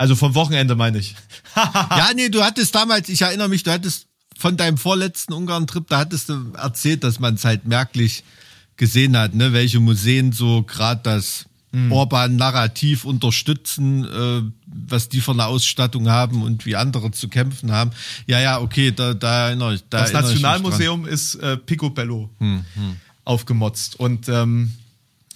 Also 0.00 0.16
vom 0.16 0.34
Wochenende 0.34 0.76
meine 0.76 0.98
ich. 0.98 1.14
Ja, 1.54 2.08
nee, 2.16 2.30
du 2.30 2.42
hattest 2.42 2.74
damals, 2.74 3.10
ich 3.10 3.20
erinnere 3.20 3.50
mich, 3.50 3.64
du 3.64 3.70
hattest 3.70 4.06
von 4.38 4.56
deinem 4.56 4.78
vorletzten 4.78 5.34
Ungarn-Trip, 5.34 5.86
da 5.88 5.98
hattest 5.98 6.30
du 6.30 6.52
erzählt, 6.54 7.04
dass 7.04 7.20
man 7.20 7.34
es 7.34 7.44
halt 7.44 7.66
merklich 7.66 8.24
gesehen 8.78 9.14
hat, 9.14 9.34
ne, 9.34 9.52
welche 9.52 9.78
Museen 9.78 10.32
so 10.32 10.62
gerade 10.62 11.02
das 11.02 11.44
Orban-Narrativ 11.90 13.04
unterstützen, 13.04 14.04
äh, 14.06 14.42
was 14.66 15.10
die 15.10 15.20
für 15.20 15.32
eine 15.32 15.44
Ausstattung 15.44 16.08
haben 16.08 16.42
und 16.42 16.64
wie 16.64 16.76
andere 16.76 17.10
zu 17.10 17.28
kämpfen 17.28 17.70
haben. 17.70 17.90
Ja, 18.26 18.40
ja, 18.40 18.58
okay, 18.58 18.92
da, 18.92 19.12
da 19.12 19.48
erinnere 19.48 19.74
ich. 19.74 19.82
Da 19.90 20.00
Das 20.00 20.12
erinnere 20.12 20.32
ich. 20.32 20.40
Nationalmuseum 20.40 21.06
ist 21.06 21.34
äh, 21.34 21.58
Picobello 21.58 22.30
aufgemotzt. 23.24 24.00
Und 24.00 24.30
ähm, 24.30 24.72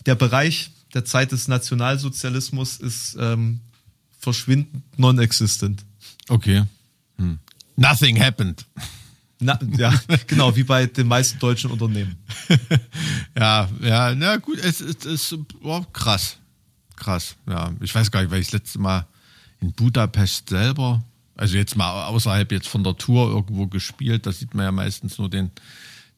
der 0.06 0.14
Bereich 0.14 0.70
der 0.94 1.04
Zeit 1.04 1.32
des 1.32 1.48
Nationalsozialismus 1.48 2.78
ist 2.78 3.16
ähm, 3.20 3.60
verschwindend 4.24 4.82
non-existent. 4.98 5.84
Okay. 6.28 6.64
Hm. 7.18 7.38
Nothing 7.76 8.20
happened. 8.20 8.64
Na, 9.40 9.58
ja, 9.76 9.92
genau, 10.26 10.54
wie 10.56 10.64
bei 10.64 10.86
den 10.86 11.06
meisten 11.06 11.38
deutschen 11.38 11.70
Unternehmen. 11.70 12.16
Ja, 13.36 13.68
ja, 13.82 14.14
na 14.14 14.36
gut, 14.36 14.58
es 14.58 14.80
ist, 14.80 15.36
oh, 15.62 15.82
krass. 15.92 16.36
Krass, 16.94 17.34
ja. 17.48 17.72
Ich 17.80 17.92
weiß 17.92 18.12
gar 18.12 18.22
nicht, 18.22 18.30
weil 18.30 18.40
ich 18.40 18.46
das 18.46 18.52
letzte 18.60 18.78
Mal 18.78 19.06
in 19.60 19.72
Budapest 19.72 20.48
selber, 20.50 21.02
also 21.34 21.56
jetzt 21.56 21.76
mal 21.76 22.06
außerhalb 22.06 22.52
jetzt 22.52 22.68
von 22.68 22.84
der 22.84 22.96
Tour 22.96 23.28
irgendwo 23.28 23.66
gespielt, 23.66 24.24
da 24.26 24.30
sieht 24.32 24.54
man 24.54 24.66
ja 24.66 24.72
meistens 24.72 25.18
nur 25.18 25.28
den, 25.28 25.50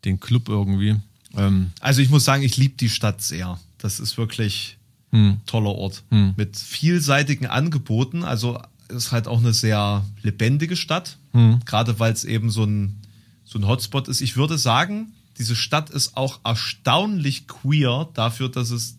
den 0.05 0.21
Club 0.21 0.51
irgendwie. 0.51 0.97
Ähm, 1.35 1.71
Also 1.81 2.03
ich 2.03 2.11
muss 2.11 2.25
sagen, 2.25 2.43
ich 2.43 2.59
liebe 2.59 2.77
die 2.77 2.91
Stadt 2.91 3.23
sehr. 3.23 3.59
Das 3.79 3.99
ist 3.99 4.19
wirklich 4.19 4.77
ein 5.13 5.41
toller 5.47 5.71
Ort. 5.71 6.05
Mit 6.37 6.57
vielseitigen 6.57 7.47
Angeboten. 7.47 8.25
Also 8.25 8.61
ist 8.89 9.13
halt 9.13 9.27
auch 9.29 9.39
eine 9.39 9.53
sehr 9.53 10.05
lebendige 10.23 10.77
Stadt. 10.77 11.19
Gerade 11.65 11.99
weil 11.99 12.13
es 12.13 12.25
eben 12.25 12.51
so 12.51 12.65
ein, 12.65 12.97
so 13.45 13.59
ein 13.59 13.67
Hotspot 13.67 14.09
ist. 14.09 14.21
Ich 14.21 14.37
würde 14.37 14.59
sagen, 14.59 15.13
diese 15.39 15.57
Stadt 15.57 15.91
ist 15.91 16.17
auch 16.17 16.41
erstaunlich 16.45 17.47
queer 17.47 18.09
dafür, 18.15 18.49
dass 18.49 18.71
es 18.71 18.97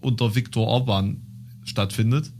unter 0.00 0.34
Viktor 0.34 0.66
Orban 0.66 1.22
stattfindet. 1.64 2.30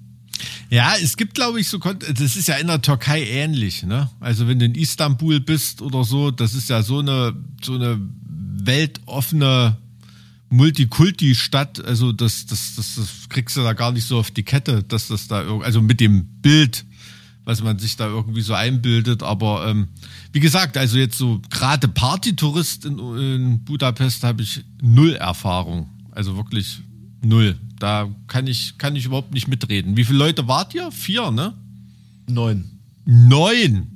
Ja, 0.70 0.94
es 1.00 1.16
gibt, 1.16 1.34
glaube 1.34 1.60
ich, 1.60 1.68
so, 1.68 1.78
das 1.78 2.36
ist 2.36 2.48
ja 2.48 2.56
in 2.56 2.66
der 2.66 2.82
Türkei 2.82 3.24
ähnlich, 3.24 3.84
ne? 3.84 4.10
Also 4.20 4.48
wenn 4.48 4.58
du 4.58 4.64
in 4.66 4.74
Istanbul 4.74 5.40
bist 5.40 5.80
oder 5.80 6.04
so, 6.04 6.30
das 6.30 6.54
ist 6.54 6.68
ja 6.68 6.82
so 6.82 6.98
eine, 6.98 7.34
so 7.62 7.74
eine 7.74 8.00
weltoffene 8.64 9.76
Multikulti-Stadt, 10.54 11.84
also 11.84 12.12
das, 12.12 12.46
das, 12.46 12.76
das, 12.76 12.94
das 12.94 13.28
kriegst 13.28 13.56
du 13.56 13.62
da 13.62 13.72
gar 13.72 13.92
nicht 13.92 14.06
so 14.06 14.18
auf 14.18 14.30
die 14.30 14.44
Kette, 14.44 14.82
dass 14.82 15.08
das 15.08 15.26
da 15.26 15.58
also 15.60 15.82
mit 15.82 16.00
dem 16.00 16.26
Bild, 16.40 16.84
was 17.44 17.62
man 17.62 17.78
sich 17.78 17.96
da 17.96 18.06
irgendwie 18.06 18.40
so 18.40 18.54
einbildet, 18.54 19.22
aber 19.22 19.66
ähm, 19.68 19.88
wie 20.32 20.40
gesagt, 20.40 20.76
also 20.76 20.96
jetzt 20.96 21.18
so 21.18 21.42
gerade 21.50 21.88
Partytourist 21.88 22.84
in, 22.84 22.98
in 22.98 23.64
Budapest 23.64 24.22
habe 24.22 24.42
ich 24.42 24.64
null 24.80 25.14
Erfahrung, 25.14 25.88
also 26.12 26.36
wirklich 26.36 26.80
null. 27.20 27.58
Da 27.78 28.08
kann 28.28 28.46
ich, 28.46 28.78
kann 28.78 28.94
ich 28.96 29.04
überhaupt 29.06 29.34
nicht 29.34 29.48
mitreden. 29.48 29.96
Wie 29.96 30.04
viele 30.04 30.18
Leute 30.18 30.46
wart 30.46 30.74
ihr? 30.74 30.90
Vier, 30.92 31.30
ne? 31.32 31.54
Neun. 32.28 32.70
Neun. 33.04 33.93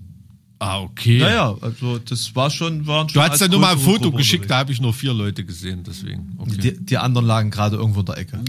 Ah, 0.60 0.80
okay. 0.80 1.18
Naja, 1.20 1.54
also 1.60 1.98
das 1.98 2.34
war 2.34 2.50
schon. 2.50 2.84
Waren 2.86 3.06
Du 3.06 3.14
schon 3.14 3.22
hast 3.22 3.30
als 3.32 3.40
ja 3.42 3.48
nur 3.48 3.60
mal 3.60 3.72
ein 3.72 3.78
Foto 3.78 4.04
Gruppe 4.04 4.16
geschickt, 4.18 4.44
unterwegs. 4.44 4.48
da 4.48 4.58
habe 4.58 4.72
ich 4.72 4.80
nur 4.80 4.92
vier 4.92 5.14
Leute 5.14 5.44
gesehen, 5.44 5.84
deswegen. 5.86 6.34
Okay. 6.36 6.56
Die, 6.56 6.84
die 6.84 6.98
anderen 6.98 7.26
lagen 7.28 7.50
gerade 7.50 7.76
irgendwo 7.76 8.00
in 8.00 8.06
der 8.06 8.18
Ecke. 8.18 8.40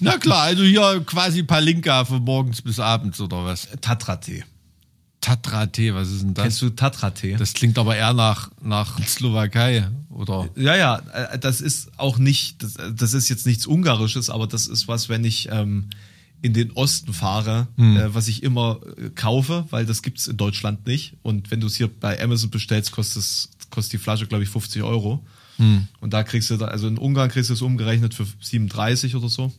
Na 0.00 0.18
klar, 0.18 0.42
also 0.42 0.62
hier 0.62 1.02
quasi 1.04 1.42
Palinka 1.42 2.04
von 2.04 2.22
morgens 2.22 2.62
bis 2.62 2.78
abends 2.78 3.20
oder 3.20 3.44
was? 3.44 3.68
Tatra-Tee. 3.80 4.44
Tatra-Tee, 5.20 5.92
was 5.92 6.08
ist 6.10 6.22
denn 6.22 6.34
das? 6.34 6.42
Kennst 6.44 6.62
du 6.62 6.70
Tatra-Tee? 6.70 7.34
Das 7.36 7.52
klingt 7.52 7.76
aber 7.78 7.96
eher 7.96 8.12
nach, 8.12 8.50
nach 8.62 9.04
Slowakei, 9.04 9.88
oder? 10.10 10.48
Ja, 10.54 10.76
ja, 10.76 10.98
äh, 11.32 11.38
das 11.38 11.60
ist 11.60 11.90
auch 11.98 12.18
nicht, 12.18 12.62
das, 12.62 12.74
das 12.94 13.12
ist 13.12 13.28
jetzt 13.28 13.44
nichts 13.44 13.66
Ungarisches, 13.66 14.30
aber 14.30 14.46
das 14.46 14.68
ist 14.68 14.86
was, 14.86 15.08
wenn 15.08 15.24
ich 15.24 15.48
ähm, 15.50 15.88
in 16.42 16.52
den 16.52 16.70
Osten 16.72 17.12
fahre, 17.12 17.68
äh, 17.78 18.14
was 18.14 18.28
ich 18.28 18.42
immer 18.42 18.80
äh, 18.98 19.10
kaufe, 19.10 19.66
weil 19.70 19.86
das 19.86 20.02
gibt's 20.02 20.26
in 20.26 20.36
Deutschland 20.36 20.86
nicht. 20.86 21.14
Und 21.22 21.50
wenn 21.50 21.60
du 21.60 21.66
es 21.66 21.76
hier 21.76 21.88
bei 21.88 22.22
Amazon 22.22 22.50
bestellst, 22.50 22.92
kostet, 22.92 23.22
es, 23.22 23.50
kostet 23.70 23.94
die 23.94 23.98
Flasche, 23.98 24.26
glaube 24.26 24.44
ich, 24.44 24.50
50 24.50 24.82
Euro. 24.82 25.24
Und 25.58 26.12
da 26.12 26.22
kriegst 26.22 26.50
du, 26.50 26.58
da, 26.58 26.66
also 26.66 26.86
in 26.86 26.98
Ungarn 26.98 27.30
kriegst 27.30 27.48
du 27.48 27.54
es 27.54 27.62
umgerechnet 27.62 28.12
für 28.12 28.26
37 28.40 29.16
oder 29.16 29.30
so. 29.30 29.50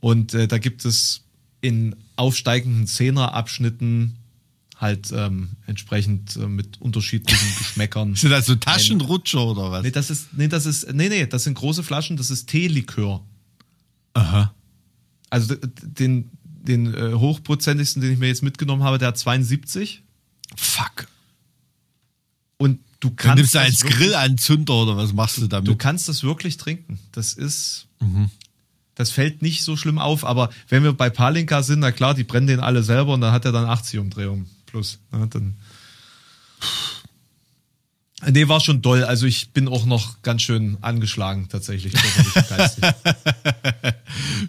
Und 0.00 0.34
äh, 0.34 0.48
da 0.48 0.58
gibt 0.58 0.84
es 0.84 1.22
in 1.60 1.94
aufsteigenden 2.16 2.88
Zehnerabschnitten 2.88 4.16
halt 4.76 5.12
ähm, 5.12 5.50
entsprechend 5.66 6.36
äh, 6.36 6.46
mit 6.46 6.80
unterschiedlichen 6.80 7.48
Geschmäckern. 7.58 8.14
Sind 8.14 8.30
das 8.30 8.46
so 8.46 8.54
Taschenrutscher 8.56 9.44
oder 9.44 9.70
was? 9.70 9.82
Nee, 9.82 9.90
das 9.90 10.10
ist, 10.10 10.34
nee, 10.34 10.48
das 10.48 10.66
ist, 10.66 10.92
nee, 10.92 11.08
nee, 11.08 11.26
das 11.26 11.44
sind 11.44 11.54
große 11.54 11.82
Flaschen, 11.82 12.16
das 12.16 12.30
ist 12.30 12.46
Teelikör. 12.46 13.22
Aha. 14.14 14.54
Also 15.34 15.54
den, 15.82 16.30
den 16.44 16.94
äh, 16.94 17.12
hochprozentigsten, 17.14 18.00
den 18.00 18.12
ich 18.12 18.18
mir 18.18 18.28
jetzt 18.28 18.42
mitgenommen 18.42 18.82
habe, 18.84 18.98
der 18.98 19.08
hat 19.08 19.18
72. 19.18 20.02
Fuck. 20.56 21.06
Und 22.56 22.78
du 23.00 23.08
Dann 23.08 23.16
kannst, 23.16 23.36
nimmst 23.38 23.54
du 23.54 23.58
als 23.60 23.82
wirklich, 23.82 23.98
Grillanzünder 23.98 24.74
oder 24.74 24.96
was 24.96 25.12
machst 25.12 25.38
du 25.38 25.46
damit? 25.48 25.68
du 25.68 25.76
kannst 25.76 26.08
das 26.08 26.22
wirklich 26.22 26.56
trinken. 26.56 26.98
Das 27.12 27.32
ist, 27.32 27.86
Mhm. 28.00 28.30
das 28.94 29.10
fällt 29.10 29.42
nicht 29.42 29.62
so 29.64 29.76
schlimm 29.76 29.98
auf. 29.98 30.24
Aber 30.24 30.50
wenn 30.68 30.82
wir 30.84 30.92
bei 30.92 31.10
Palinka 31.10 31.62
sind, 31.62 31.80
na 31.80 31.90
klar, 31.92 32.14
die 32.14 32.24
brennen 32.24 32.46
den 32.46 32.60
alle 32.60 32.82
selber 32.82 33.14
und 33.14 33.20
dann 33.20 33.32
hat 33.32 33.44
er 33.44 33.52
dann 33.52 33.64
80 33.66 33.98
Umdrehungen 33.98 34.46
plus. 34.66 34.98
Ja, 35.12 35.26
dann, 35.26 35.56
Nee, 38.30 38.48
war 38.48 38.60
schon 38.60 38.82
doll. 38.82 39.04
Also 39.04 39.26
ich 39.26 39.50
bin 39.50 39.68
auch 39.68 39.84
noch 39.86 40.22
ganz 40.22 40.42
schön 40.42 40.76
angeschlagen, 40.80 41.48
tatsächlich. 41.48 41.92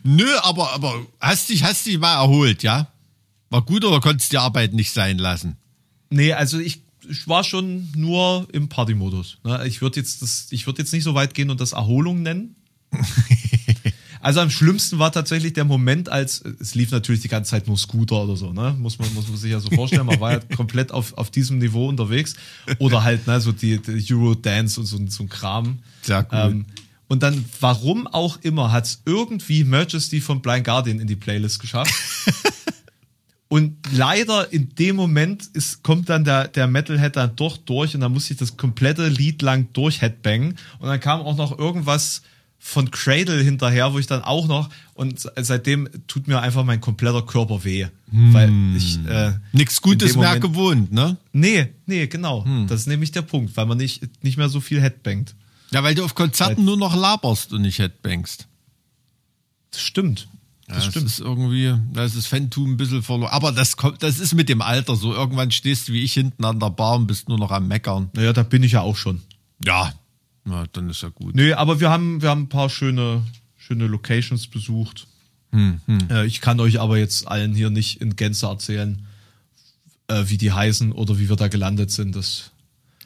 Nö, 0.04 0.28
aber, 0.42 0.74
aber 0.74 1.06
hast 1.20 1.50
dich, 1.50 1.64
hast 1.64 1.86
dich 1.86 1.98
mal 1.98 2.16
erholt, 2.16 2.64
ja? 2.64 2.88
War 3.50 3.62
gut 3.62 3.84
oder 3.86 4.00
konntest 4.00 4.32
die 4.32 4.38
Arbeit 4.38 4.74
nicht 4.74 4.92
sein 4.92 5.18
lassen? 5.18 5.58
nee, 6.10 6.34
also 6.34 6.60
ich, 6.60 6.82
ich 7.10 7.28
war 7.28 7.44
schon 7.44 7.90
nur 7.96 8.48
im 8.54 8.70
Partymodus. 8.70 9.38
Ne? 9.44 9.66
Ich 9.68 9.82
würde 9.82 10.00
jetzt, 10.00 10.22
das- 10.22 10.48
ich 10.52 10.66
würd 10.66 10.78
jetzt 10.78 10.94
nicht 10.94 11.04
so 11.04 11.14
weit 11.16 11.34
gehen 11.34 11.50
und 11.50 11.60
das 11.60 11.74
Erholung 11.74 12.22
nennen. 12.22 12.56
Also 14.26 14.40
am 14.40 14.50
schlimmsten 14.50 14.98
war 14.98 15.12
tatsächlich 15.12 15.54
der 15.54 15.66
Moment, 15.66 16.10
als 16.10 16.44
es 16.60 16.74
lief 16.74 16.90
natürlich 16.90 17.22
die 17.22 17.28
ganze 17.28 17.52
Zeit 17.52 17.68
nur 17.68 17.78
Scooter 17.78 18.24
oder 18.24 18.36
so, 18.36 18.52
ne? 18.52 18.76
Muss 18.80 18.98
man, 18.98 19.14
muss 19.14 19.28
man 19.28 19.38
sich 19.38 19.52
ja 19.52 19.60
so 19.60 19.70
vorstellen. 19.70 20.08
Man 20.08 20.20
war 20.20 20.32
ja 20.32 20.40
komplett 20.56 20.92
auf, 20.92 21.16
auf 21.16 21.30
diesem 21.30 21.60
Niveau 21.60 21.88
unterwegs. 21.88 22.34
Oder 22.80 23.04
halt, 23.04 23.28
ne, 23.28 23.40
so 23.40 23.52
die, 23.52 23.80
die 23.80 24.14
Euro-Dance 24.16 24.80
und 24.80 24.88
so, 24.88 24.98
so 25.10 25.22
ein 25.22 25.30
Kram. 25.30 25.78
Sehr 26.02 26.28
cool. 26.32 26.40
Ähm, 26.40 26.66
und 27.08 27.22
dann, 27.22 27.46
warum 27.60 28.08
auch 28.08 28.40
immer, 28.42 28.72
hat 28.72 28.86
es 28.86 29.04
irgendwie 29.06 29.64
Majesty 29.64 30.20
von 30.22 30.42
Blind 30.42 30.66
Guardian 30.66 31.00
in 31.00 31.06
die 31.06 31.16
Playlist 31.16 31.60
geschafft. 31.60 31.94
Und 33.48 33.78
leider 33.92 34.52
in 34.52 34.74
dem 34.74 34.96
Moment 34.96 35.46
ist, 35.54 35.84
kommt 35.84 36.10
dann 36.10 36.24
der, 36.24 36.48
der 36.48 36.66
Metalhead 36.66 37.16
dann 37.16 37.36
doch 37.36 37.58
durch 37.58 37.94
und 37.94 38.02
dann 38.02 38.12
musste 38.12 38.34
ich 38.34 38.40
das 38.40 38.58
komplette 38.58 39.08
Lied 39.08 39.44
lang 39.44 39.68
durch 39.72 40.02
Headbangen. 40.02 40.58
Und 40.80 40.88
dann 40.90 41.00
kam 41.00 41.22
auch 41.22 41.38
noch 41.38 41.58
irgendwas 41.58 42.24
von 42.68 42.90
Cradle 42.90 43.44
hinterher, 43.44 43.94
wo 43.94 44.00
ich 44.00 44.08
dann 44.08 44.24
auch 44.24 44.48
noch, 44.48 44.70
und 44.96 45.20
seitdem 45.38 45.88
tut 46.08 46.28
mir 46.28 46.40
einfach 46.42 46.64
mein 46.64 46.82
kompletter 46.82 47.22
Körper 47.22 47.64
weh. 47.64 47.86
Weil 48.12 48.52
ich, 48.76 48.98
äh, 49.06 49.34
in 49.54 49.66
Gutes 49.84 50.16
mehr 50.16 50.30
Moment- 50.30 50.42
gewohnt, 50.42 50.92
ne? 50.92 51.18
Nee, 51.32 51.68
nee, 51.86 52.08
genau. 52.08 52.44
Das 52.68 52.82
ist 52.82 52.88
nämlich 52.88 53.12
der 53.12 53.22
Punkt, 53.22 53.56
weil 53.56 53.68
man 53.68 53.78
nicht, 53.78 54.02
nicht 54.24 54.38
mehr 54.38 54.50
so 54.50 54.62
viel 54.62 54.82
Headbangt. 54.82 55.36
Ja, 55.72 55.84
weil 55.84 55.94
du 55.94 56.04
auf 56.04 56.16
Konzerten 56.16 56.66
nur 56.66 56.76
noch 56.76 56.96
laberst 56.96 57.54
und 57.54 57.62
nicht 57.62 57.78
headbangst. 57.78 58.48
Das 59.70 59.82
stimmt. 59.82 60.28
Das 60.68 60.78
Das 60.78 60.86
stimmt. 60.88 61.06
ist 61.06 61.20
irgendwie, 61.20 61.76
da 61.94 62.04
ist 62.04 62.18
das 62.18 62.26
Fantum 62.26 62.72
ein 62.72 62.78
bisschen 62.78 63.04
verloren. 63.04 63.32
Aber 63.32 63.52
das 63.52 63.78
kommt, 63.78 64.02
das 64.02 64.18
ist 64.20 64.34
mit 64.34 64.50
dem 64.50 64.64
Alter 64.64 64.96
so. 64.96 65.14
Irgendwann 65.14 65.52
stehst 65.52 65.88
du 65.88 65.94
wie 65.94 66.02
ich 66.02 66.14
hinten 66.14 66.44
an 66.44 66.60
der 66.60 66.72
Bar 66.72 66.96
und 66.96 67.06
bist 67.06 67.30
nur 67.30 67.38
noch 67.38 67.52
am 67.52 67.68
Meckern. 67.68 68.10
Naja, 68.14 68.34
da 68.34 68.42
bin 68.42 68.64
ich 68.64 68.72
ja 68.72 68.82
auch 68.82 68.96
schon. 68.98 69.22
Ja. 69.64 69.94
Na, 70.46 70.66
dann 70.72 70.90
ist 70.90 71.02
ja 71.02 71.10
gut. 71.10 71.36
Nee, 71.36 71.54
aber 71.54 71.80
wir 71.80 71.90
haben, 71.90 72.22
wir 72.22 72.30
haben 72.30 72.44
ein 72.44 72.50
paar 72.50 72.70
schöne, 72.70 73.24
schöne 73.58 73.88
Locations 73.88 74.48
besucht. 74.48 75.08
Äh, 76.10 76.26
ich 76.28 76.40
kann 76.40 76.60
euch 76.60 76.80
aber 76.80 76.98
jetzt 76.98 77.28
allen 77.28 77.56
hier 77.56 77.70
nicht 77.70 78.02
in 78.02 78.16
Gänze 78.16 78.46
erzählen, 78.46 79.06
äh, 80.08 80.24
wie 80.28 80.38
die 80.38 80.52
heißen 80.52 80.92
oder 80.92 81.18
wie 81.18 81.30
wir 81.30 81.36
da 81.36 81.48
gelandet 81.48 81.92
sind. 81.92 82.16
Das 82.16 82.52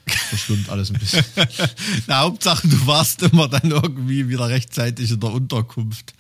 verschwimmt 0.08 0.70
alles 0.70 0.92
ein 0.92 1.00
bisschen. 1.00 1.24
Na, 2.08 2.20
Hauptsache, 2.20 2.68
du 2.68 2.88
warst 2.88 3.22
immer 3.24 3.48
dann 3.48 3.72
irgendwie 3.72 4.28
wieder 4.28 4.50
rechtzeitig 4.50 5.12
in 5.12 5.20
der 5.20 5.32
Unterkunft. 5.32 6.14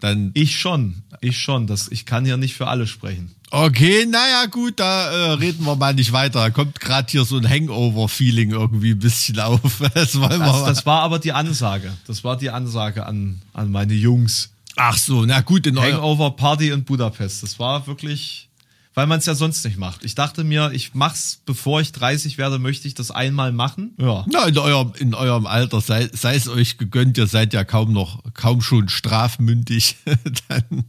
Dann, 0.00 0.30
Ich 0.34 0.58
schon, 0.58 1.02
ich 1.20 1.38
schon. 1.38 1.66
Das, 1.66 1.88
ich 1.88 2.06
kann 2.06 2.24
hier 2.24 2.36
nicht 2.36 2.54
für 2.54 2.66
alle 2.66 2.86
sprechen. 2.86 3.34
Okay, 3.52 4.06
naja, 4.06 4.46
gut, 4.46 4.80
da 4.80 5.10
äh, 5.10 5.32
reden 5.34 5.64
wir 5.64 5.76
mal 5.76 5.94
nicht 5.94 6.12
weiter. 6.12 6.40
Da 6.40 6.50
kommt 6.50 6.80
gerade 6.80 7.10
hier 7.10 7.24
so 7.24 7.36
ein 7.36 7.48
Hangover-Feeling 7.48 8.50
irgendwie 8.50 8.92
ein 8.92 8.98
bisschen 8.98 9.38
auf. 9.38 9.60
Das 9.94 10.18
wollen 10.18 10.40
wir 10.40 10.46
Das, 10.46 10.64
das 10.64 10.86
war 10.86 11.02
aber 11.02 11.18
die 11.18 11.32
Ansage. 11.32 11.92
Das 12.06 12.24
war 12.24 12.36
die 12.36 12.50
Ansage 12.50 13.06
an, 13.06 13.42
an 13.52 13.70
meine 13.70 13.94
Jungs. 13.94 14.50
Ach 14.76 14.96
so, 14.96 15.24
na 15.26 15.40
gut, 15.42 15.66
in. 15.66 15.78
Hangover 15.78 16.30
Party 16.30 16.70
in 16.70 16.84
Budapest. 16.84 17.42
Das 17.42 17.58
war 17.58 17.86
wirklich, 17.86 18.48
weil 18.94 19.06
man 19.06 19.18
es 19.18 19.26
ja 19.26 19.34
sonst 19.34 19.64
nicht 19.64 19.76
macht. 19.76 20.02
Ich 20.04 20.14
dachte 20.14 20.44
mir, 20.44 20.70
ich 20.72 20.94
mach's, 20.94 21.40
bevor 21.44 21.82
ich 21.82 21.92
30 21.92 22.38
werde, 22.38 22.58
möchte 22.58 22.88
ich 22.88 22.94
das 22.94 23.10
einmal 23.10 23.52
machen. 23.52 23.94
Ja. 23.98 24.24
Na, 24.30 24.46
in 24.46 24.56
eurem, 24.56 24.92
in 24.98 25.14
eurem 25.14 25.46
Alter 25.46 25.82
sei, 25.82 26.08
sei 26.12 26.36
es 26.36 26.48
euch 26.48 26.78
gegönnt, 26.78 27.18
ihr 27.18 27.26
seid 27.26 27.52
ja 27.52 27.64
kaum 27.64 27.92
noch, 27.92 28.22
kaum 28.32 28.62
schon 28.62 28.88
strafmündig. 28.88 29.96
Dann, 30.48 30.84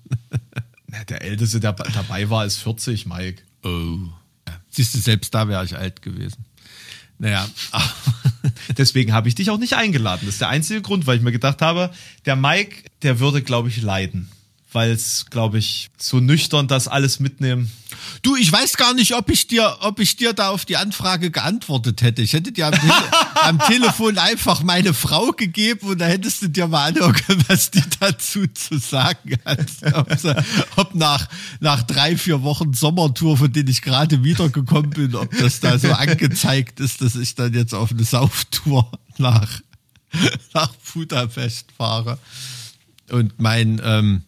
Na, 0.93 1.03
Der 1.03 1.23
Älteste, 1.23 1.59
der 1.59 1.73
dabei 1.73 2.29
war, 2.29 2.45
ist 2.45 2.57
40, 2.57 3.05
Mike. 3.07 3.41
oh. 3.63 3.97
Siehst 4.69 4.93
du, 4.95 4.99
selbst 4.99 5.33
da 5.35 5.47
wäre 5.47 5.63
ich 5.65 5.77
alt 5.77 6.01
gewesen. 6.01 6.45
Naja, 7.19 7.47
Deswegen 8.77 9.13
habe 9.13 9.27
ich 9.29 9.35
dich 9.35 9.49
auch 9.51 9.57
nicht 9.59 9.73
eingeladen. 9.73 10.21
Das 10.25 10.35
ist 10.35 10.41
der 10.41 10.49
einzige 10.49 10.81
Grund, 10.81 11.05
weil 11.07 11.17
ich 11.17 11.23
mir 11.23 11.31
gedacht 11.31 11.61
habe, 11.61 11.91
der 12.25 12.35
Mike, 12.35 12.83
der 13.03 13.19
würde, 13.19 13.41
glaube 13.41 13.69
ich, 13.69 13.81
leiden. 13.81 14.29
Weil 14.73 14.91
es, 14.91 15.27
glaube 15.29 15.59
ich, 15.59 15.89
so 15.97 16.19
nüchtern 16.19 16.67
das 16.67 16.87
alles 16.87 17.19
mitnehmen. 17.19 17.71
du, 18.23 18.35
ich 18.35 18.51
weiß 18.51 18.77
gar 18.77 18.93
nicht, 18.93 19.15
ob 19.15 19.29
ich 19.29 19.47
dir, 19.47 19.77
ob 19.81 19.99
ich 19.99 20.15
dir 20.15 20.33
da 20.33 20.49
auf 20.49 20.65
die 20.65 20.77
Anfrage 20.77 21.29
geantwortet 21.29 22.01
hätte. 22.01 22.21
Ich 22.23 22.33
hätte 22.33 22.51
dir 22.51 22.67
am, 22.67 22.73
Tele 22.73 22.93
am 23.43 23.59
Telefon 23.59 24.17
einfach 24.17 24.63
meine 24.63 24.93
Frau 24.93 25.31
gegeben 25.31 25.87
und 25.89 26.01
da 26.01 26.05
hättest 26.05 26.41
du 26.41 26.47
dir 26.49 26.67
mal 26.67 26.87
anhören 26.89 27.13
können, 27.13 27.43
was 27.47 27.71
die 27.71 27.83
dazu 27.99 28.47
zu 28.47 28.79
sagen 28.79 29.37
hat. 29.45 29.67
Ob, 29.93 30.17
sie, 30.17 30.35
ob 30.75 30.95
nach, 30.95 31.27
nach 31.59 31.83
drei, 31.83 32.17
vier 32.17 32.41
Wochen 32.41 32.73
Sommertour, 32.73 33.37
von 33.37 33.53
denen 33.53 33.69
ich 33.69 33.81
gerade 33.81 34.23
wiedergekommen 34.23 34.89
bin, 34.89 35.15
ob 35.15 35.37
das 35.37 35.59
da 35.59 35.77
so 35.77 35.91
angezeigt 35.91 36.79
ist, 36.79 37.01
dass 37.01 37.15
ich 37.15 37.35
dann 37.35 37.53
jetzt 37.53 37.73
auf 37.73 37.91
eine 37.91 38.03
Sauftour 38.03 38.91
nach, 39.17 39.61
nach 40.53 40.73
Budapest 40.93 41.67
fahre. 41.77 42.17
Und 43.09 43.39
mein, 43.39 43.81
ähm, 43.83 44.23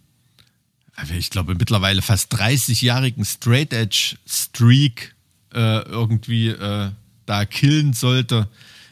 ich 1.17 1.29
glaube, 1.29 1.55
mittlerweile 1.55 2.01
fast 2.01 2.33
30-jährigen 2.33 3.25
Straight 3.25 3.73
Edge 3.73 4.15
Streak 4.27 5.15
äh, 5.53 5.81
irgendwie 5.81 6.49
äh, 6.49 6.91
da 7.25 7.45
killen 7.45 7.93
sollte. 7.93 8.47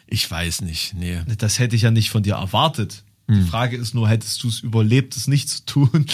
Ich 0.07 0.29
weiß 0.29 0.61
nicht, 0.61 0.93
nee. 0.93 1.21
Das 1.37 1.59
hätte 1.59 1.75
ich 1.75 1.83
ja 1.83 1.91
nicht 1.91 2.09
von 2.09 2.23
dir 2.23 2.35
erwartet. 2.35 3.03
Die 3.29 3.41
Frage 3.41 3.77
ist 3.77 3.93
nur, 3.93 4.09
hättest 4.09 4.43
du 4.43 4.49
es 4.49 4.59
überlebt, 4.59 5.15
es 5.15 5.27
nicht 5.27 5.49
zu 5.49 5.65
tun? 5.65 6.05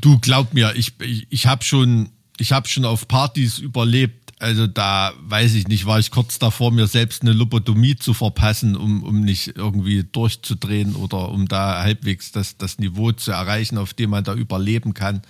Du 0.00 0.18
glaub 0.18 0.54
mir, 0.54 0.74
ich, 0.74 0.94
ich, 1.00 1.26
ich 1.30 1.46
habe 1.46 1.62
schon, 1.62 2.08
ich 2.38 2.52
habe 2.52 2.68
schon 2.68 2.84
auf 2.84 3.06
Partys 3.06 3.58
überlebt. 3.58 4.19
Also 4.40 4.66
da 4.66 5.12
weiß 5.20 5.54
ich 5.54 5.68
nicht, 5.68 5.84
war 5.84 5.98
ich 5.98 6.10
kurz 6.10 6.38
davor, 6.38 6.72
mir 6.72 6.86
selbst 6.86 7.20
eine 7.20 7.34
Lobotomie 7.34 7.96
zu 7.96 8.14
verpassen, 8.14 8.74
um, 8.74 9.02
um 9.02 9.20
nicht 9.20 9.56
irgendwie 9.56 10.02
durchzudrehen 10.02 10.96
oder 10.96 11.28
um 11.28 11.46
da 11.46 11.82
halbwegs 11.82 12.32
das, 12.32 12.56
das 12.56 12.78
Niveau 12.78 13.12
zu 13.12 13.32
erreichen, 13.32 13.76
auf 13.76 13.92
dem 13.92 14.10
man 14.10 14.24
da 14.24 14.34
überleben 14.34 14.94
kann. 14.94 15.20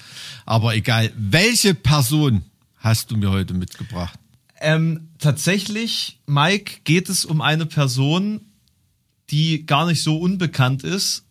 Aber 0.46 0.76
egal, 0.76 1.12
welche 1.16 1.74
Person 1.74 2.42
hast 2.76 3.10
du 3.10 3.16
mir 3.16 3.30
heute 3.30 3.52
mitgebracht? 3.52 4.16
Ähm, 4.60 5.08
tatsächlich, 5.18 6.20
Mike, 6.26 6.82
geht 6.84 7.08
es 7.08 7.24
um 7.24 7.40
eine 7.40 7.66
Person, 7.66 8.42
die 9.30 9.66
gar 9.66 9.86
nicht 9.86 10.04
so 10.04 10.18
unbekannt 10.18 10.84
ist. 10.84 11.24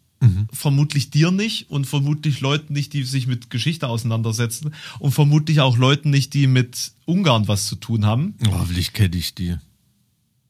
Vermutlich 0.51 1.11
dir 1.11 1.31
nicht 1.31 1.69
und 1.69 1.87
vermutlich 1.87 2.41
Leuten 2.41 2.73
nicht, 2.73 2.91
die 2.91 3.03
sich 3.03 3.25
mit 3.25 3.49
Geschichte 3.49 3.87
auseinandersetzen 3.87 4.73
und 4.99 5.11
vermutlich 5.11 5.61
auch 5.61 5.77
Leuten 5.77 6.09
nicht, 6.09 6.33
die 6.33 6.47
mit 6.47 6.91
Ungarn 7.05 7.47
was 7.47 7.67
zu 7.67 7.77
tun 7.77 8.05
haben. 8.05 8.35
Oh, 8.47 8.59
hoffentlich 8.59 8.91
kenne 8.91 9.15
ich 9.15 9.33
die. 9.33 9.55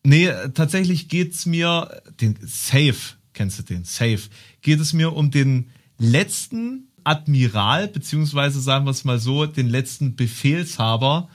Nee, 0.04 0.32
tatsächlich 0.56 1.08
geht's 1.08 1.46
mir, 1.46 2.02
den 2.20 2.36
Safe, 2.42 2.96
kennst 3.34 3.60
du 3.60 3.64
den? 3.64 3.84
Safe. 3.84 4.22
Geht 4.62 4.80
es 4.80 4.94
mir 4.94 5.14
um 5.14 5.30
den 5.30 5.70
letzten 6.00 6.88
Admiral, 7.04 7.88
beziehungsweise 7.88 8.62
sagen 8.62 8.86
wir 8.86 8.92
es 8.92 9.04
mal 9.04 9.20
so, 9.20 9.46
den 9.46 9.68
letzten 9.68 10.16
Befehlshaber 10.16 11.30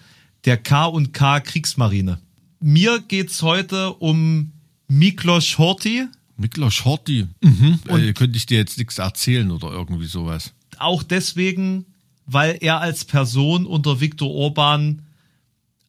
der 0.44 0.56
K&K 0.56 1.40
Kriegsmarine. 1.40 2.18
Mir 2.60 3.00
geht's 3.06 3.42
heute 3.42 3.92
um 3.94 4.52
Miklos 4.88 5.58
Horthy, 5.58 6.06
Miklos 6.36 6.84
Horthy. 6.84 7.26
Mhm. 7.40 7.80
Äh, 7.88 8.12
könnte 8.12 8.36
ich 8.36 8.46
dir 8.46 8.58
jetzt 8.58 8.78
nichts 8.78 8.98
erzählen 8.98 9.50
oder 9.50 9.70
irgendwie 9.70 10.06
sowas. 10.06 10.52
auch 10.78 11.02
deswegen, 11.02 11.86
weil 12.26 12.58
er 12.60 12.80
als 12.80 13.04
Person 13.04 13.66
unter 13.66 14.00
Viktor 14.00 14.30
Orban 14.30 15.02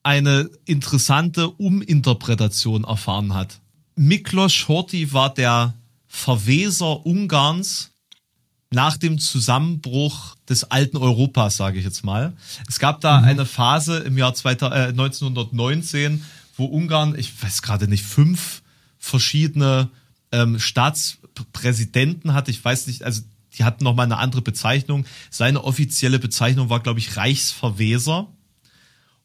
eine 0.03 0.49
interessante 0.65 1.49
Uminterpretation 1.49 2.83
erfahren 2.83 3.33
hat. 3.33 3.59
Miklos 3.95 4.67
Horthy 4.67 5.13
war 5.13 5.33
der 5.33 5.73
Verweser 6.07 7.05
Ungarns 7.05 7.91
nach 8.71 8.97
dem 8.97 9.19
Zusammenbruch 9.19 10.35
des 10.47 10.65
alten 10.65 10.97
Europas, 10.97 11.57
sage 11.57 11.79
ich 11.79 11.85
jetzt 11.85 12.03
mal. 12.03 12.33
Es 12.67 12.77
gab 12.77 13.01
da 13.01 13.19
eine 13.19 13.45
Phase 13.45 13.99
im 13.99 14.17
Jahr 14.17 14.33
2000, 14.33 14.75
äh, 14.75 14.87
1919, 14.89 16.23
wo 16.57 16.65
Ungarn, 16.65 17.15
ich 17.17 17.31
weiß 17.41 17.61
gerade 17.61 17.87
nicht, 17.87 18.03
fünf 18.03 18.61
verschiedene 18.99 19.89
ähm, 20.35 20.59
Staatspräsidenten 20.59 22.33
hatte. 22.33 22.51
Ich 22.51 22.63
weiß 22.63 22.87
nicht, 22.87 23.03
also 23.03 23.21
die 23.57 23.63
hatten 23.63 23.85
noch 23.85 23.95
mal 23.95 24.03
eine 24.03 24.17
andere 24.17 24.41
Bezeichnung. 24.41 25.05
Seine 25.29 25.63
offizielle 25.63 26.19
Bezeichnung 26.19 26.69
war, 26.69 26.81
glaube 26.81 26.99
ich, 26.99 27.15
Reichsverweser. 27.15 28.27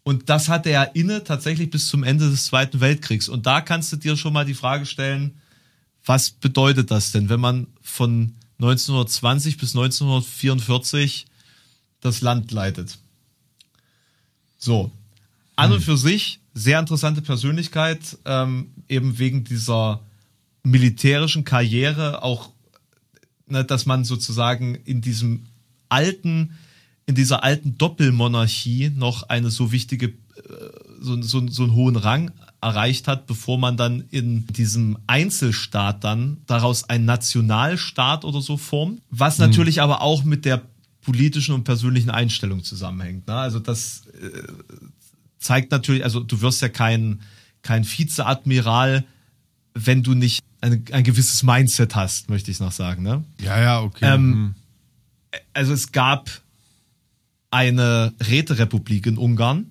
Und 0.05 0.29
das 0.29 0.49
hatte 0.49 0.71
er 0.71 0.95
inne 0.95 1.25
tatsächlich 1.25 1.71
bis 1.71 1.89
zum 1.89 2.05
Ende 2.05 2.31
des 2.31 2.47
Zweiten 2.47 2.81
Weltkriegs. 2.81 3.29
Und 3.29 3.47
da 3.47 3.61
kannst 3.61 3.93
du 3.93 3.97
dir 3.97 4.17
schon 4.17 4.33
mal 4.33 4.45
die 4.47 4.55
Frage 4.55 4.87
stellen, 4.87 5.41
was 6.05 6.31
bedeutet 6.31 6.91
das 6.91 7.11
denn, 7.13 7.29
wenn 7.29 7.41
man 7.41 7.67
von 7.83 8.35
1920 8.59 9.59
bis 9.59 9.75
1944 9.75 11.27
das 12.01 12.21
Land 12.21 12.53
leitet? 12.53 12.99
So. 14.59 14.93
an 15.57 15.73
und 15.73 15.83
für 15.83 15.97
sich 15.97 16.41
sehr 16.55 16.79
interessante 16.79 17.21
Persönlichkeit, 17.21 18.19
ähm, 18.25 18.73
eben 18.89 19.19
wegen 19.19 19.45
dieser 19.45 20.01
militärischen 20.63 21.45
Karriere, 21.45 22.23
auch, 22.23 22.51
ne, 23.47 23.65
dass 23.65 23.87
man 23.87 24.05
sozusagen 24.05 24.75
in 24.75 25.01
diesem 25.01 25.47
alten, 25.89 26.59
in 27.07 27.15
dieser 27.15 27.43
alten 27.45 27.79
Doppelmonarchie 27.79 28.91
noch 28.95 29.25
eine 29.25 29.51
so 29.51 29.73
wichtige, 29.73 30.07
äh, 30.07 30.13
so, 31.01 31.21
so, 31.23 31.47
so 31.49 31.63
einen 31.65 31.75
hohen 31.75 31.97
Rang 31.97 32.31
erreicht 32.61 33.09
hat, 33.09 33.27
bevor 33.27 33.59
man 33.59 33.77
dann 33.77 34.05
in 34.11 34.47
diesem 34.47 34.99
Einzelstaat 35.07 36.05
dann 36.05 36.39
daraus 36.47 36.89
ein 36.89 37.07
Nationalstaat 37.07 38.25
oder 38.25 38.43
so 38.43 38.57
formt, 38.59 39.01
was 39.11 39.39
natürlich 39.39 39.81
aber 39.81 40.03
auch 40.03 40.25
mit 40.25 40.45
der 40.45 40.63
politischen 41.01 41.55
und 41.55 41.65
persönlichen 41.65 42.11
Einstellung 42.11 42.63
zusammenhängt. 42.63 43.27
Ne? 43.27 43.35
Also 43.35 43.59
das 43.59 44.03
äh, 44.21 44.43
zeigt 45.39 45.71
natürlich, 45.71 46.05
also 46.05 46.21
du 46.21 46.41
wirst 46.43 46.61
ja 46.61 46.69
kein, 46.69 47.23
kein 47.63 47.85
Vizeadmiral, 47.85 49.05
wenn 49.75 50.03
du 50.03 50.15
nicht 50.15 50.41
ein, 50.61 50.85
ein 50.93 51.05
gewisses 51.05 51.43
Mindset 51.43 51.95
hast, 51.95 52.29
möchte 52.31 52.51
ich 52.51 52.61
noch 52.61 52.73
sagen. 52.73 53.03
Ne? 53.03 53.25
Ja, 53.41 53.61
ja, 53.61 53.81
okay. 53.83 54.15
Ähm, 54.15 54.33
Hm. 54.33 54.55
Also 55.55 55.73
es 55.73 55.93
gab 55.93 56.29
eine 57.51 58.13
Räterepublik 58.21 59.07
in 59.07 59.17
Ungarn, 59.19 59.67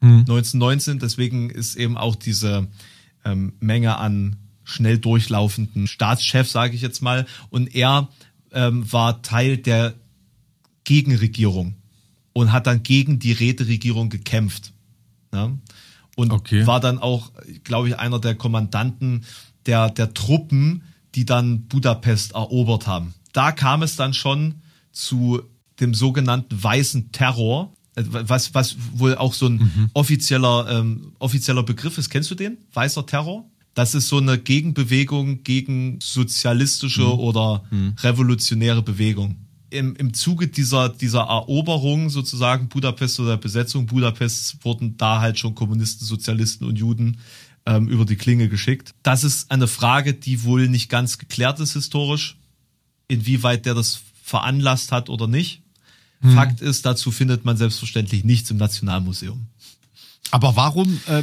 Hm. 0.00 0.20
1919, 0.20 0.98
deswegen 0.98 1.48
ist 1.50 1.76
eben 1.76 1.96
auch 1.96 2.16
diese 2.16 2.66
ähm, 3.24 3.52
Menge 3.60 3.98
an 3.98 4.36
schnell 4.64 4.98
durchlaufenden 4.98 5.86
Staatschefs, 5.86 6.50
sage 6.52 6.74
ich 6.74 6.82
jetzt 6.82 7.02
mal, 7.02 7.26
und 7.50 7.74
er 7.74 8.08
ähm, 8.52 8.90
war 8.92 9.22
Teil 9.22 9.56
der 9.58 9.94
Gegenregierung 10.84 11.76
und 12.32 12.52
hat 12.52 12.66
dann 12.66 12.82
gegen 12.82 13.18
die 13.18 13.32
Räteregierung 13.32 14.08
gekämpft. 14.08 14.72
Ja? 15.32 15.52
Und 16.16 16.32
Okay. 16.32 16.66
war 16.66 16.80
dann 16.80 16.98
auch, 16.98 17.30
glaube 17.64 17.88
ich, 17.88 17.98
einer 17.98 18.18
der 18.18 18.34
Kommandanten 18.34 19.24
der, 19.66 19.90
der 19.90 20.14
Truppen, 20.14 20.82
die 21.14 21.24
dann 21.24 21.66
Budapest 21.68 22.32
erobert 22.32 22.86
haben. 22.86 23.14
Da 23.32 23.52
kam 23.52 23.82
es 23.82 23.96
dann 23.96 24.14
schon 24.14 24.56
zu 24.92 25.42
dem 25.80 25.94
sogenannten 25.94 26.62
weißen 26.62 27.12
Terror, 27.12 27.72
äh, 27.96 28.04
was, 28.06 28.54
was 28.54 28.76
wohl 28.94 29.16
auch 29.16 29.34
so 29.34 29.46
ein 29.48 29.90
offizieller, 29.94 30.66
ähm, 30.70 31.12
offizieller 31.18 31.62
Begriff 31.62 31.98
ist. 31.98 32.10
Kennst 32.10 32.30
du 32.30 32.34
den? 32.34 32.58
Weißer 32.72 33.06
Terror? 33.06 33.44
Das 33.74 33.94
ist 33.94 34.08
so 34.08 34.18
eine 34.18 34.38
Gegenbewegung 34.38 35.44
gegen 35.44 35.98
sozialistische 36.00 37.16
oder 37.18 37.64
revolutionäre 38.00 38.82
Bewegung. 38.82 39.36
Im, 39.70 39.96
Im 39.96 40.12
Zuge 40.12 40.48
dieser, 40.48 40.90
dieser 40.90 41.22
Eroberung 41.22 42.10
sozusagen 42.10 42.68
Budapest 42.68 43.18
oder 43.20 43.30
der 43.30 43.36
Besetzung 43.38 43.86
Budapests 43.86 44.58
wurden 44.60 44.98
da 44.98 45.22
halt 45.22 45.38
schon 45.38 45.54
Kommunisten, 45.54 46.06
Sozialisten 46.06 46.66
und 46.66 46.78
Juden 46.78 47.16
ähm, 47.66 47.88
über 47.88 48.04
die 48.04 48.16
Klinge 48.16 48.48
geschickt. 48.48 48.94
Das 49.02 49.24
ist 49.24 49.50
eine 49.50 49.68
Frage, 49.68 50.14
die 50.14 50.42
wohl 50.42 50.68
nicht 50.68 50.88
ganz 50.88 51.18
geklärt 51.18 51.60
ist 51.60 51.74
historisch, 51.74 52.36
inwieweit 53.08 53.66
der 53.66 53.74
das 53.74 54.00
veranlasst 54.22 54.92
hat 54.92 55.08
oder 55.08 55.26
nicht. 55.26 55.62
Fakt 56.34 56.60
ist, 56.60 56.86
dazu 56.86 57.10
findet 57.10 57.44
man 57.44 57.56
selbstverständlich 57.56 58.22
nichts 58.22 58.50
im 58.50 58.56
Nationalmuseum. 58.56 59.46
Aber 60.30 60.54
warum 60.54 61.00
äh, 61.08 61.22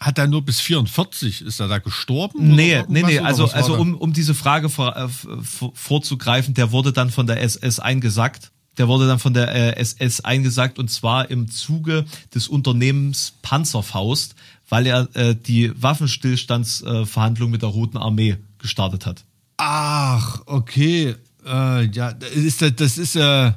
hat 0.00 0.18
er 0.18 0.28
nur 0.28 0.42
bis 0.42 0.60
44? 0.60 1.42
Ist 1.42 1.60
er 1.60 1.68
da 1.68 1.78
gestorben? 1.78 2.54
Nee, 2.54 2.82
nee, 2.88 3.02
nee, 3.02 3.18
also, 3.18 3.46
also 3.50 3.76
um, 3.76 3.94
um 3.94 4.14
diese 4.14 4.34
Frage 4.34 4.70
vor, 4.70 4.96
äh, 4.96 5.08
vor, 5.08 5.72
vorzugreifen, 5.74 6.54
der 6.54 6.72
wurde 6.72 6.92
dann 6.92 7.10
von 7.10 7.26
der 7.26 7.42
SS 7.42 7.78
eingesackt. 7.78 8.50
Der 8.78 8.88
wurde 8.88 9.06
dann 9.06 9.18
von 9.18 9.34
der 9.34 9.54
äh, 9.54 9.76
SS 9.76 10.20
eingesackt 10.20 10.78
und 10.78 10.90
zwar 10.90 11.30
im 11.30 11.50
Zuge 11.50 12.06
des 12.34 12.48
Unternehmens 12.48 13.34
Panzerfaust, 13.42 14.34
weil 14.68 14.86
er 14.86 15.08
äh, 15.14 15.34
die 15.34 15.70
Waffenstillstandsverhandlung 15.80 17.06
Verhandlung 17.06 17.50
mit 17.50 17.62
der 17.62 17.68
Roten 17.68 17.96
Armee 17.96 18.36
gestartet 18.58 19.06
hat. 19.06 19.24
Ach, 19.56 20.42
okay. 20.46 21.14
Äh, 21.46 21.86
ja, 21.86 22.12
das 22.12 22.30
ist, 22.30 22.80
das 22.80 22.98
ist 22.98 23.16
äh, 23.16 23.52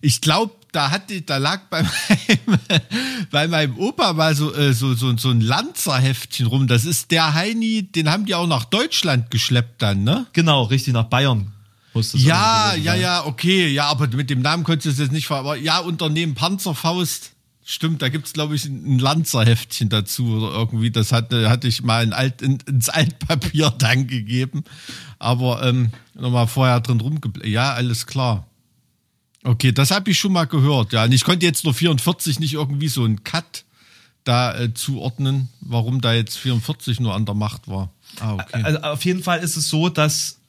ich 0.00 0.20
glaube, 0.20 0.54
da 0.72 0.90
hat 0.90 1.10
die, 1.10 1.24
da 1.24 1.36
lag 1.36 1.62
bei 1.68 1.82
meinem, 2.46 2.60
bei 3.30 3.48
meinem 3.48 3.78
Opa 3.78 4.12
mal 4.12 4.34
so, 4.34 4.54
äh, 4.54 4.72
so, 4.72 4.94
so, 4.94 5.16
so 5.16 5.30
ein 5.30 5.40
Lanzerheftchen 5.40 6.46
rum. 6.46 6.66
Das 6.66 6.84
ist 6.84 7.10
der 7.10 7.34
Heini, 7.34 7.82
den 7.82 8.10
haben 8.10 8.24
die 8.24 8.34
auch 8.34 8.46
nach 8.46 8.64
Deutschland 8.64 9.30
geschleppt 9.30 9.82
dann, 9.82 10.04
ne? 10.04 10.26
Genau, 10.32 10.64
richtig 10.64 10.94
nach 10.94 11.04
Bayern. 11.04 11.52
Ja, 12.14 12.74
ja, 12.74 12.94
ja, 12.94 13.26
okay, 13.26 13.66
ja, 13.66 13.86
aber 13.86 14.06
mit 14.08 14.30
dem 14.30 14.42
Namen 14.42 14.62
konntest 14.62 14.86
du 14.86 14.90
es 14.90 14.98
jetzt 14.98 15.12
nicht 15.12 15.26
ver... 15.26 15.36
Aber 15.36 15.56
ja, 15.56 15.80
Unternehmen 15.80 16.36
Panzerfaust, 16.36 17.32
stimmt, 17.64 18.02
da 18.02 18.08
gibt's 18.08 18.32
glaube 18.32 18.54
ich, 18.54 18.64
ein 18.64 18.98
Lanzerheftchen 18.98 19.88
dazu 19.88 20.26
oder 20.36 20.52
irgendwie. 20.52 20.90
Das 20.90 21.12
hatte, 21.12 21.50
hatte 21.50 21.68
ich 21.68 21.82
mal 21.82 22.02
in 22.02 22.12
Alt, 22.12 22.42
in, 22.42 22.58
ins 22.66 22.88
Altpapier 22.88 23.70
dann 23.78 24.06
gegeben. 24.06 24.64
Aber 25.18 25.62
ähm, 25.62 25.90
nochmal 26.14 26.46
vorher 26.46 26.80
drin 26.80 27.00
rumgeblättert. 27.00 27.50
Ja, 27.50 27.72
alles 27.72 28.06
klar. 28.06 28.46
Okay, 29.42 29.72
das 29.72 29.90
habe 29.90 30.10
ich 30.10 30.18
schon 30.18 30.32
mal 30.32 30.46
gehört. 30.46 30.92
Ja, 30.92 31.04
und 31.04 31.12
ich 31.12 31.24
konnte 31.24 31.46
jetzt 31.46 31.64
nur 31.64 31.72
44 31.72 32.40
nicht 32.40 32.54
irgendwie 32.54 32.88
so 32.88 33.04
einen 33.04 33.24
Cut 33.24 33.64
da 34.24 34.54
äh, 34.54 34.74
zuordnen, 34.74 35.48
warum 35.60 36.00
da 36.02 36.12
jetzt 36.12 36.36
44 36.36 37.00
nur 37.00 37.14
an 37.14 37.24
der 37.24 37.34
Macht 37.34 37.68
war. 37.68 37.90
Ah, 38.20 38.34
okay. 38.34 38.62
Also 38.62 38.80
auf 38.80 39.04
jeden 39.04 39.22
Fall 39.22 39.40
ist 39.40 39.56
es 39.56 39.68
so, 39.68 39.88
dass 39.88 40.40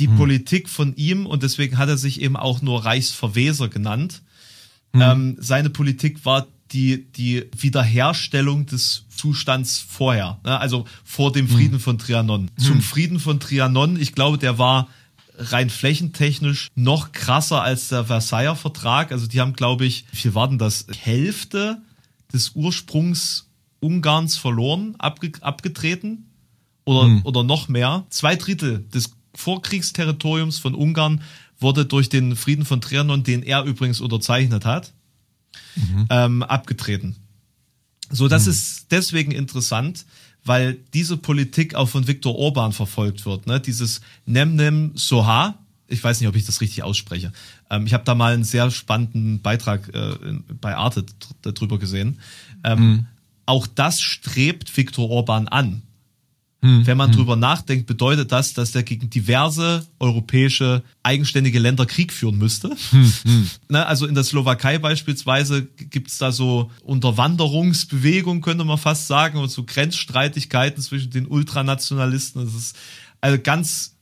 die 0.00 0.08
Politik 0.08 0.68
von 0.68 0.96
ihm, 0.96 1.24
und 1.26 1.44
deswegen 1.44 1.78
hat 1.78 1.88
er 1.88 1.96
sich 1.96 2.20
eben 2.20 2.36
auch 2.36 2.62
nur 2.62 2.84
Reichsverweser 2.84 3.68
genannt, 3.68 4.22
ähm, 5.00 5.36
seine 5.38 5.70
Politik 5.70 6.24
war 6.24 6.46
die, 6.72 7.04
die 7.12 7.44
Wiederherstellung 7.56 8.66
des 8.66 9.04
Zustands 9.08 9.84
vorher, 9.86 10.40
ne? 10.44 10.58
also 10.58 10.86
vor 11.04 11.32
dem 11.32 11.48
Frieden 11.48 11.78
von 11.78 11.98
Trianon. 11.98 12.50
Zum 12.58 12.80
Frieden 12.80 13.20
von 13.20 13.38
Trianon, 13.38 13.98
ich 14.00 14.12
glaube, 14.12 14.38
der 14.38 14.58
war 14.58 14.88
rein 15.36 15.70
flächentechnisch 15.70 16.68
noch 16.74 17.12
krasser 17.12 17.62
als 17.62 17.88
der 17.88 18.04
Versailler 18.04 18.56
Vertrag. 18.56 19.12
Also 19.12 19.26
die 19.26 19.40
haben, 19.40 19.54
glaube 19.54 19.84
ich, 19.84 20.04
wie 20.12 20.16
viel 20.16 20.34
war 20.34 20.48
denn 20.48 20.58
das? 20.58 20.86
Hälfte 20.96 21.82
des 22.32 22.52
Ursprungs 22.54 23.48
Ungarns 23.80 24.38
verloren, 24.38 24.94
abge 24.98 25.32
abgetreten 25.42 26.30
oder, 26.86 27.20
oder 27.24 27.42
noch 27.42 27.68
mehr. 27.68 28.06
Zwei 28.08 28.34
Drittel 28.34 28.86
des 28.94 29.12
Vorkriegsterritoriums 29.34 30.58
von 30.58 30.74
Ungarn 30.74 31.20
wurde 31.64 31.84
durch 31.84 32.08
den 32.08 32.36
Frieden 32.36 32.64
von 32.64 32.80
Trianon, 32.80 33.24
den 33.24 33.42
er 33.42 33.64
übrigens 33.64 34.00
unterzeichnet 34.00 34.64
hat, 34.64 34.92
ähm, 36.10 36.44
abgetreten. 36.44 37.16
So, 38.10 38.28
das 38.28 38.46
ist 38.46 38.86
deswegen 38.92 39.32
interessant, 39.32 40.06
weil 40.44 40.78
diese 40.92 41.16
Politik 41.16 41.74
auch 41.74 41.88
von 41.88 42.06
Viktor 42.06 42.36
Orban 42.36 42.72
verfolgt 42.72 43.26
wird. 43.26 43.46
Ne? 43.48 43.58
Dieses 43.60 44.00
Nemnem 44.26 44.92
Soha, 44.94 45.58
ich 45.88 46.04
weiß 46.04 46.20
nicht, 46.20 46.28
ob 46.28 46.36
ich 46.36 46.44
das 46.44 46.60
richtig 46.60 46.82
ausspreche. 46.84 47.32
Ähm, 47.70 47.86
ich 47.86 47.94
habe 47.94 48.04
da 48.04 48.14
mal 48.14 48.34
einen 48.34 48.44
sehr 48.44 48.70
spannenden 48.70 49.40
Beitrag 49.40 49.92
äh, 49.92 50.14
bei 50.60 50.76
Arte 50.76 51.04
darüber 51.42 51.78
gesehen. 51.78 52.20
Ähm, 52.62 53.06
Auch 53.46 53.66
das 53.66 54.00
strebt 54.00 54.74
Viktor 54.76 55.10
Orban 55.10 55.48
an. 55.48 55.82
Wenn 56.64 56.96
man 56.96 57.12
drüber 57.12 57.36
nachdenkt, 57.36 57.86
bedeutet 57.86 58.32
das, 58.32 58.54
dass 58.54 58.72
der 58.72 58.84
gegen 58.84 59.10
diverse 59.10 59.86
europäische 59.98 60.82
eigenständige 61.02 61.58
Länder 61.58 61.84
Krieg 61.84 62.12
führen 62.12 62.38
müsste. 62.38 62.74
Ne, 63.68 63.84
also 63.86 64.06
in 64.06 64.14
der 64.14 64.24
Slowakei 64.24 64.78
beispielsweise 64.78 65.64
gibt's 65.64 66.18
da 66.18 66.32
so 66.32 66.70
Unterwanderungsbewegungen, 66.82 68.42
könnte 68.42 68.64
man 68.64 68.78
fast 68.78 69.06
sagen, 69.06 69.38
und 69.38 69.50
so 69.50 69.64
Grenzstreitigkeiten 69.64 70.82
zwischen 70.82 71.10
den 71.10 71.26
Ultranationalisten. 71.26 72.44
Das 72.44 72.54
ist 72.54 72.76
also 73.20 73.38
ganz 73.42 73.96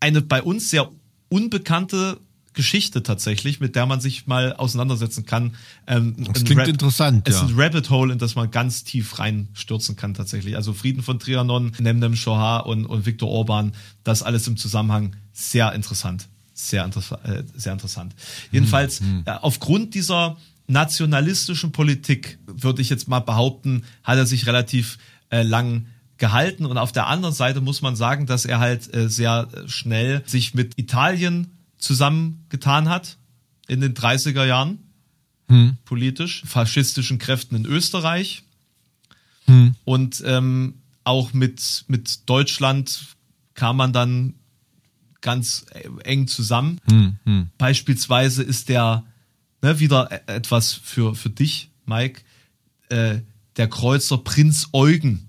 eine 0.00 0.20
bei 0.20 0.42
uns 0.42 0.70
sehr 0.70 0.90
unbekannte 1.28 2.18
Geschichte 2.54 3.02
tatsächlich, 3.02 3.60
mit 3.60 3.76
der 3.76 3.86
man 3.86 4.00
sich 4.00 4.26
mal 4.26 4.54
auseinandersetzen 4.54 5.26
kann. 5.26 5.56
Ähm, 5.86 6.14
Das 6.18 6.44
klingt 6.44 6.60
Rap- 6.60 6.68
interessant, 6.68 7.28
Es 7.28 7.34
ja. 7.34 7.42
ist 7.42 7.50
ein 7.50 7.60
Rabbit 7.60 7.90
Hole, 7.90 8.12
in 8.12 8.18
das 8.18 8.34
man 8.34 8.50
ganz 8.50 8.84
tief 8.84 9.18
reinstürzen 9.18 9.96
kann 9.96 10.14
tatsächlich. 10.14 10.56
Also 10.56 10.72
Frieden 10.72 11.02
von 11.02 11.18
Trianon, 11.18 11.72
Nemnem 11.78 12.16
Shoha 12.16 12.58
und, 12.58 12.86
und 12.86 13.04
Viktor 13.06 13.28
Orban, 13.28 13.72
das 14.04 14.22
alles 14.22 14.46
im 14.46 14.56
Zusammenhang 14.56 15.16
sehr 15.32 15.72
interessant. 15.72 16.28
Sehr, 16.54 16.84
interessa 16.84 17.16
äh, 17.24 17.42
sehr 17.56 17.72
interessant. 17.72 18.14
Jedenfalls, 18.52 19.00
äh, 19.00 19.30
aufgrund 19.42 19.94
dieser 19.94 20.36
nationalistischen 20.68 21.72
Politik, 21.72 22.38
würde 22.46 22.80
ich 22.80 22.88
jetzt 22.88 23.08
mal 23.08 23.20
behaupten, 23.20 23.82
hat 24.04 24.16
er 24.16 24.26
sich 24.26 24.46
relativ 24.46 24.98
äh, 25.30 25.42
lang 25.42 25.86
gehalten. 26.16 26.64
Und 26.64 26.78
auf 26.78 26.92
der 26.92 27.08
anderen 27.08 27.34
Seite 27.34 27.60
muss 27.60 27.82
man 27.82 27.96
sagen, 27.96 28.26
dass 28.26 28.44
er 28.44 28.60
halt 28.60 28.94
äh, 28.94 29.08
sehr 29.08 29.48
äh, 29.52 29.68
schnell 29.68 30.22
sich 30.26 30.54
mit 30.54 30.78
Italien 30.78 31.53
zusammengetan 31.84 32.88
hat 32.88 33.16
in 33.68 33.80
den 33.80 33.94
30er 33.94 34.44
Jahren 34.44 34.78
politisch, 35.84 36.42
faschistischen 36.46 37.18
Kräften 37.18 37.54
in 37.54 37.66
Österreich. 37.66 38.42
Und 39.84 40.22
ähm, 40.26 40.74
auch 41.04 41.34
mit, 41.34 41.84
mit 41.86 42.28
Deutschland 42.28 43.14
kam 43.52 43.76
man 43.76 43.92
dann 43.92 44.34
ganz 45.20 45.66
eng 46.04 46.26
zusammen. 46.28 46.80
Beispielsweise 47.58 48.42
ist 48.42 48.68
der, 48.70 49.04
ne, 49.62 49.78
wieder 49.80 50.10
e- 50.10 50.32
etwas 50.32 50.72
für, 50.72 51.14
für 51.14 51.30
dich, 51.30 51.70
Mike, 51.84 52.22
äh, 52.88 53.20
der 53.56 53.68
Kreuzer 53.68 54.18
Prinz 54.18 54.68
Eugen 54.72 55.28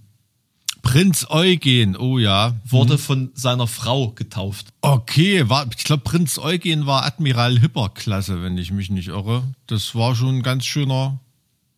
Prinz 0.85 1.25
Eugen, 1.29 1.97
oh 1.97 2.19
ja. 2.19 2.53
wurde 2.63 2.99
von 2.99 3.31
seiner 3.33 3.65
Frau 3.65 4.11
getauft. 4.11 4.67
Okay, 4.81 5.49
war, 5.49 5.67
ich 5.75 5.83
glaube, 5.83 6.03
Prinz 6.03 6.37
Eugen 6.37 6.85
war 6.85 7.05
Admiral 7.05 7.59
Hipper-Klasse, 7.59 8.43
wenn 8.43 8.57
ich 8.59 8.71
mich 8.71 8.91
nicht 8.91 9.07
irre. 9.07 9.43
Das 9.65 9.95
war 9.95 10.15
schon 10.15 10.37
ein 10.37 10.43
ganz 10.43 10.63
schöner 10.65 11.19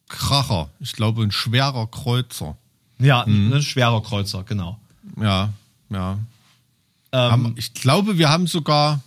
Kracher. 0.09 0.69
Ich 0.81 0.91
glaube, 0.91 1.23
ein 1.23 1.31
schwerer 1.31 1.87
Kreuzer. 1.87 2.57
Ja, 2.99 3.23
ein 3.23 3.61
schwerer 3.61 4.03
Kreuzer, 4.03 4.43
genau. 4.43 4.77
Ja, 5.19 5.53
ja. 5.89 6.19
Ähm, 7.13 7.53
ich 7.55 7.73
glaube, 7.73 8.17
wir 8.17 8.29
haben 8.29 8.45
sogar 8.45 9.01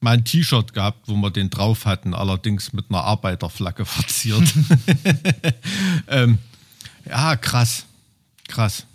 mal 0.00 0.14
ein 0.14 0.24
T-Shirt 0.24 0.72
gehabt, 0.72 1.06
wo 1.06 1.14
wir 1.14 1.30
den 1.30 1.50
drauf 1.50 1.86
hatten, 1.86 2.14
allerdings 2.14 2.72
mit 2.72 2.86
einer 2.90 3.04
Arbeiterflagge 3.04 3.84
verziert. 3.84 4.42
ähm, 6.08 6.38
ja, 7.08 7.36
krass. 7.36 7.86
Krass. 8.48 8.86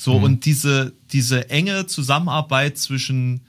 So, 0.00 0.14
und 0.14 0.44
diese, 0.44 0.92
diese 1.10 1.50
enge 1.50 1.86
Zusammenarbeit 1.86 2.78
zwischen 2.78 3.40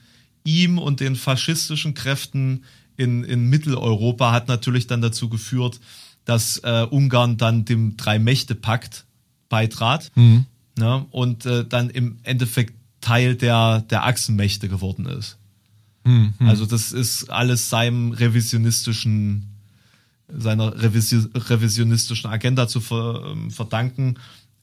ihm 0.43 0.79
und 0.79 0.99
den 0.99 1.15
faschistischen 1.15 1.93
Kräften 1.93 2.63
in, 2.97 3.23
in 3.23 3.51
Mitteleuropa 3.51 4.31
hat 4.31 4.47
natürlich 4.47 4.87
dann 4.87 4.99
dazu 4.99 5.29
geführt, 5.29 5.79
dass 6.25 6.57
äh, 6.57 6.87
Ungarn 6.89 7.37
dann 7.37 7.65
dem 7.65 7.97
Drei-Mächte-Pakt 7.97 9.05
beitrat 9.47 10.11
ne, 10.75 11.05
und 11.11 11.45
äh, 11.45 11.65
dann 11.67 11.91
im 11.91 12.17
Endeffekt 12.23 12.73
Teil 12.99 13.35
der, 13.35 13.81
der 13.81 14.05
Achsenmächte 14.05 14.69
geworden 14.69 15.05
ist. 15.05 15.37
Also 16.47 16.65
das 16.65 16.91
ist 16.91 17.29
alles 17.29 17.69
seinem 17.69 18.11
revisionistischen, 18.11 19.45
seiner 20.27 20.73
Revisi- 20.75 21.29
revisionistischen 21.35 22.29
Agenda 22.29 22.67
zu 22.67 22.81
ver, 22.81 23.33
ähm, 23.33 23.51
verdanken 23.51 24.15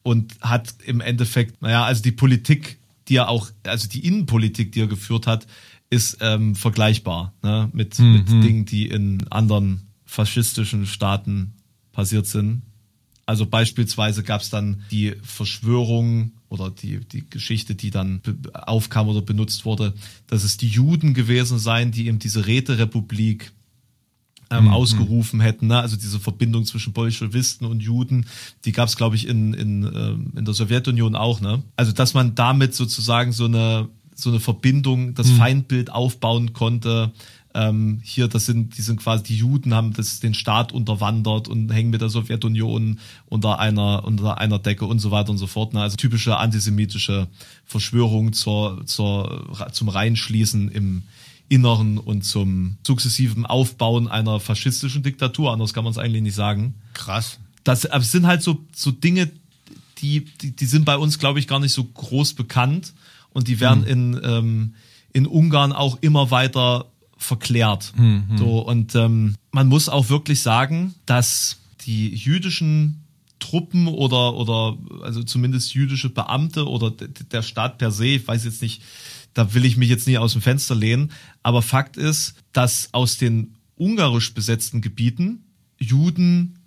und 0.07 0.41
hat 0.41 0.77
im 0.85 1.01
Endeffekt, 1.01 1.61
naja, 1.63 1.85
also 1.85 2.01
die 2.01 2.13
Politik, 2.13 2.79
die 3.09 3.17
er 3.17 3.29
auch, 3.29 3.51
also 3.65 3.89
die 3.89 4.07
Innenpolitik, 4.07 4.71
die 4.71 4.83
er 4.83 4.87
geführt 4.87 5.27
hat, 5.27 5.49
ist 5.91 6.19
ähm, 6.21 6.55
vergleichbar 6.55 7.35
ne, 7.43 7.69
mit, 7.73 7.99
mit 7.99 8.29
Dingen, 8.29 8.65
die 8.67 8.87
in 8.87 9.27
anderen 9.31 9.89
faschistischen 10.05 10.87
Staaten 10.87 11.55
passiert 11.91 12.27
sind. 12.27 12.63
Also 13.27 13.47
beispielsweise 13.47 14.23
gab 14.23 14.43
es 14.43 14.51
dann 14.51 14.85
die 14.93 15.17
Verschwörung 15.23 16.31
oder 16.49 16.71
die, 16.71 17.01
die 17.01 17.29
Geschichte, 17.29 17.75
die 17.75 17.91
dann 17.91 18.23
aufkam 18.53 19.09
oder 19.09 19.23
benutzt 19.23 19.65
wurde, 19.65 19.93
dass 20.29 20.45
es 20.45 20.57
die 20.57 20.69
Juden 20.69 21.15
gewesen 21.15 21.59
seien, 21.59 21.91
die 21.91 22.07
eben 22.07 22.21
diese 22.21 22.47
Räterepublik 22.47 23.51
ähm, 24.51 24.69
ausgerufen 24.69 25.41
hätten. 25.41 25.67
Ne? 25.69 25.79
Also 25.79 25.97
diese 25.97 26.21
Verbindung 26.21 26.65
zwischen 26.65 26.93
Bolschewisten 26.93 27.67
und 27.67 27.81
Juden, 27.81 28.27
die 28.65 28.73
gab 28.73 28.89
es, 28.89 28.97
glaube 28.97 29.17
ich, 29.17 29.27
in, 29.27 29.55
in, 29.55 29.83
ähm, 29.83 30.33
in 30.37 30.45
der 30.45 30.55
Sowjetunion 30.55 31.17
auch. 31.17 31.41
Ne? 31.41 31.63
Also 31.77 31.93
dass 31.93 32.15
man 32.15 32.35
damit 32.35 32.75
sozusagen 32.75 33.33
so 33.33 33.47
eine, 33.47 33.89
so 34.15 34.31
eine 34.31 34.41
Verbindung, 34.41 35.15
das 35.15 35.31
Feindbild 35.31 35.91
aufbauen 35.91 36.53
konnte. 36.53 37.13
Ähm, 37.55 38.01
hier, 38.03 38.29
das 38.29 38.47
sind, 38.47 38.77
die 38.77 38.83
sind 38.83 39.01
quasi, 39.01 39.25
die 39.25 39.37
Juden 39.37 39.75
haben 39.75 39.93
das, 39.95 40.21
den 40.21 40.35
Staat 40.35 40.73
unterwandert 40.73 41.49
und 41.49 41.73
hängen 41.73 41.91
mit 41.91 42.03
der 42.03 42.09
Sowjetunion 42.09 42.99
unter 43.27 43.59
einer, 43.59 44.05
unter 44.05 44.39
einer 44.39 44.59
Decke 44.59 44.85
und 44.85 44.99
so 45.01 45.11
weiter 45.11 45.31
und 45.31 45.39
so 45.39 45.47
fort. 45.47 45.75
Ne? 45.75 45.81
Also 45.81 45.97
typische 45.97 46.37
antisemitische 46.37 47.29
Verschwörung 47.65 48.33
zur, 48.33 48.85
zur, 48.87 49.49
zum 49.73 49.89
Reinschließen 49.89 50.71
im 50.71 51.03
Inneren 51.49 51.99
und 51.99 52.23
zum 52.25 52.77
sukzessiven 52.85 53.47
Aufbauen 53.47 54.09
einer 54.09 54.41
faschistischen 54.41 55.03
Diktatur. 55.03 55.53
Anders 55.53 55.73
kann 55.73 55.85
man 55.85 55.93
es 55.93 55.99
eigentlich 55.99 56.23
nicht 56.23 56.35
sagen. 56.35 56.75
Krass. 56.93 57.39
Das, 57.65 57.87
aber 57.87 58.03
es 58.03 58.13
sind 58.13 58.27
halt 58.27 58.43
so, 58.43 58.65
so 58.75 58.91
Dinge, 58.91 59.31
die, 59.99 60.25
die, 60.41 60.55
die 60.55 60.67
sind 60.67 60.85
bei 60.85 60.97
uns, 60.97 61.19
glaube 61.19 61.39
ich, 61.39 61.49
gar 61.49 61.61
nicht 61.61 61.73
so 61.73 61.85
groß 61.85 62.35
bekannt 62.35 62.93
und 63.31 63.49
die 63.49 63.61
werden 63.61 63.85
in, 63.85 64.21
ähm, 64.23 64.75
in 65.13 65.27
Ungarn 65.27 65.73
auch 65.73 65.99
immer 66.01 66.31
weiter 66.31 66.87
verklärt. 67.17 67.93
So, 68.37 68.61
und 68.61 68.95
ähm, 68.95 69.35
man 69.53 69.69
muss 69.69 69.89
auch 69.89 70.11
wirklich 70.11 70.43
sagen, 70.43 70.95
dass 71.07 71.59
die 71.87 72.15
jüdischen 72.15 73.03
Truppen 73.39 73.87
oder, 73.87 74.35
oder 74.35 74.77
also 75.03 75.23
zumindest 75.23 75.75
jüdische 75.75 76.11
Beamte 76.11 76.67
oder 76.67 76.91
der 76.91 77.43
Staat 77.43 77.79
per 77.79 77.91
se, 77.91 78.07
ich 78.07 78.29
weiß 78.29 78.45
jetzt 78.45 78.63
nicht, 78.63 78.83
da 79.37 79.53
will 79.53 79.67
ich 79.67 79.77
mich 79.77 79.91
jetzt 79.91 80.07
nie 80.07 80.17
aus 80.17 80.33
dem 80.33 80.41
Fenster 80.41 80.75
lehnen, 80.75 81.13
aber 81.43 81.61
Fakt 81.61 81.99
ist, 81.99 82.35
dass 82.53 82.89
aus 82.93 83.19
den 83.19 83.55
ungarisch 83.77 84.33
besetzten 84.33 84.81
Gebieten 84.81 85.45
Juden 85.79 86.59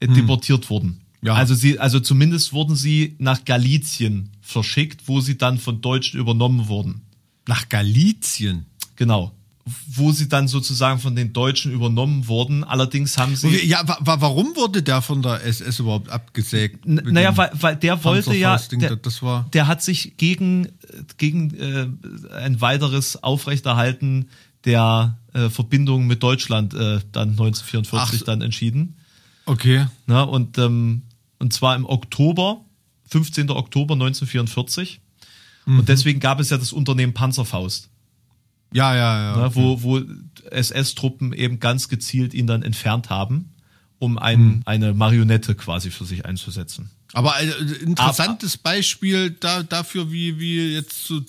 äh, 0.00 0.08
deportiert 0.08 0.70
wurden. 0.70 1.02
Ja. 1.20 1.34
Also 1.34 1.54
sie, 1.54 1.78
also 1.78 2.00
zumindest 2.00 2.54
wurden 2.54 2.76
sie 2.76 3.14
nach 3.18 3.44
Galizien 3.44 4.30
verschickt, 4.40 5.06
wo 5.06 5.20
sie 5.20 5.36
dann 5.36 5.58
von 5.58 5.82
Deutschen 5.82 6.18
übernommen 6.18 6.68
wurden. 6.68 7.02
Nach 7.46 7.68
Galizien. 7.68 8.64
Genau. 8.96 9.34
Wo 9.86 10.12
sie 10.12 10.28
dann 10.28 10.48
sozusagen 10.48 10.98
von 11.00 11.16
den 11.16 11.32
Deutschen 11.32 11.72
übernommen 11.72 12.28
wurden. 12.28 12.64
Allerdings 12.64 13.18
haben 13.18 13.36
sie. 13.36 13.66
Ja, 13.66 13.86
wa 13.86 13.98
wa 14.00 14.20
warum 14.20 14.54
wurde 14.56 14.82
der 14.82 15.02
von 15.02 15.22
der 15.22 15.44
SS 15.44 15.80
überhaupt 15.80 16.08
abgesägt? 16.08 16.86
Naja, 16.86 17.36
weil, 17.36 17.50
weil 17.54 17.76
der 17.76 18.02
wollte 18.04 18.34
ja, 18.34 18.56
der, 18.56 18.96
das 18.96 19.22
war 19.22 19.46
der 19.52 19.66
hat 19.66 19.82
sich 19.82 20.16
gegen, 20.16 20.68
gegen 21.16 21.54
äh, 21.54 21.88
ein 22.34 22.60
weiteres 22.60 23.22
Aufrechterhalten 23.22 24.28
der 24.64 25.18
äh, 25.32 25.48
Verbindung 25.48 26.06
mit 26.06 26.22
Deutschland 26.22 26.74
äh, 26.74 27.00
dann 27.12 27.30
1944 27.30 28.20
Ach. 28.20 28.24
dann 28.24 28.42
entschieden. 28.42 28.96
okay. 29.46 29.86
Ne? 30.06 30.26
Und, 30.26 30.58
ähm, 30.58 31.02
und 31.38 31.52
zwar 31.52 31.76
im 31.76 31.86
Oktober, 31.86 32.64
15. 33.10 33.50
Oktober 33.50 33.94
1944. 33.94 35.00
Mhm. 35.66 35.80
Und 35.80 35.88
deswegen 35.88 36.20
gab 36.20 36.40
es 36.40 36.50
ja 36.50 36.58
das 36.58 36.72
Unternehmen 36.72 37.14
Panzerfaust, 37.14 37.88
Ja, 38.72 38.94
ja, 38.94 39.22
ja. 39.22 39.36
ne? 39.48 39.54
wo, 39.54 39.82
wo 39.82 40.00
SS-Truppen 40.50 41.32
eben 41.32 41.58
ganz 41.60 41.88
gezielt 41.88 42.34
ihn 42.34 42.46
dann 42.46 42.62
entfernt 42.62 43.10
haben, 43.10 43.50
um 43.98 44.18
ein, 44.18 44.62
eine 44.66 44.94
Marionette 44.94 45.54
quasi 45.54 45.90
für 45.90 46.04
sich 46.04 46.24
einzusetzen. 46.26 46.90
Aber 47.14 47.40
äh, 47.40 47.48
interessantes 47.82 48.56
Beispiel 48.58 49.30
da, 49.30 49.62
dafür, 49.62 50.12
wie, 50.12 50.38
wie 50.38 50.74
jetzt 50.74 51.06
so 51.06 51.20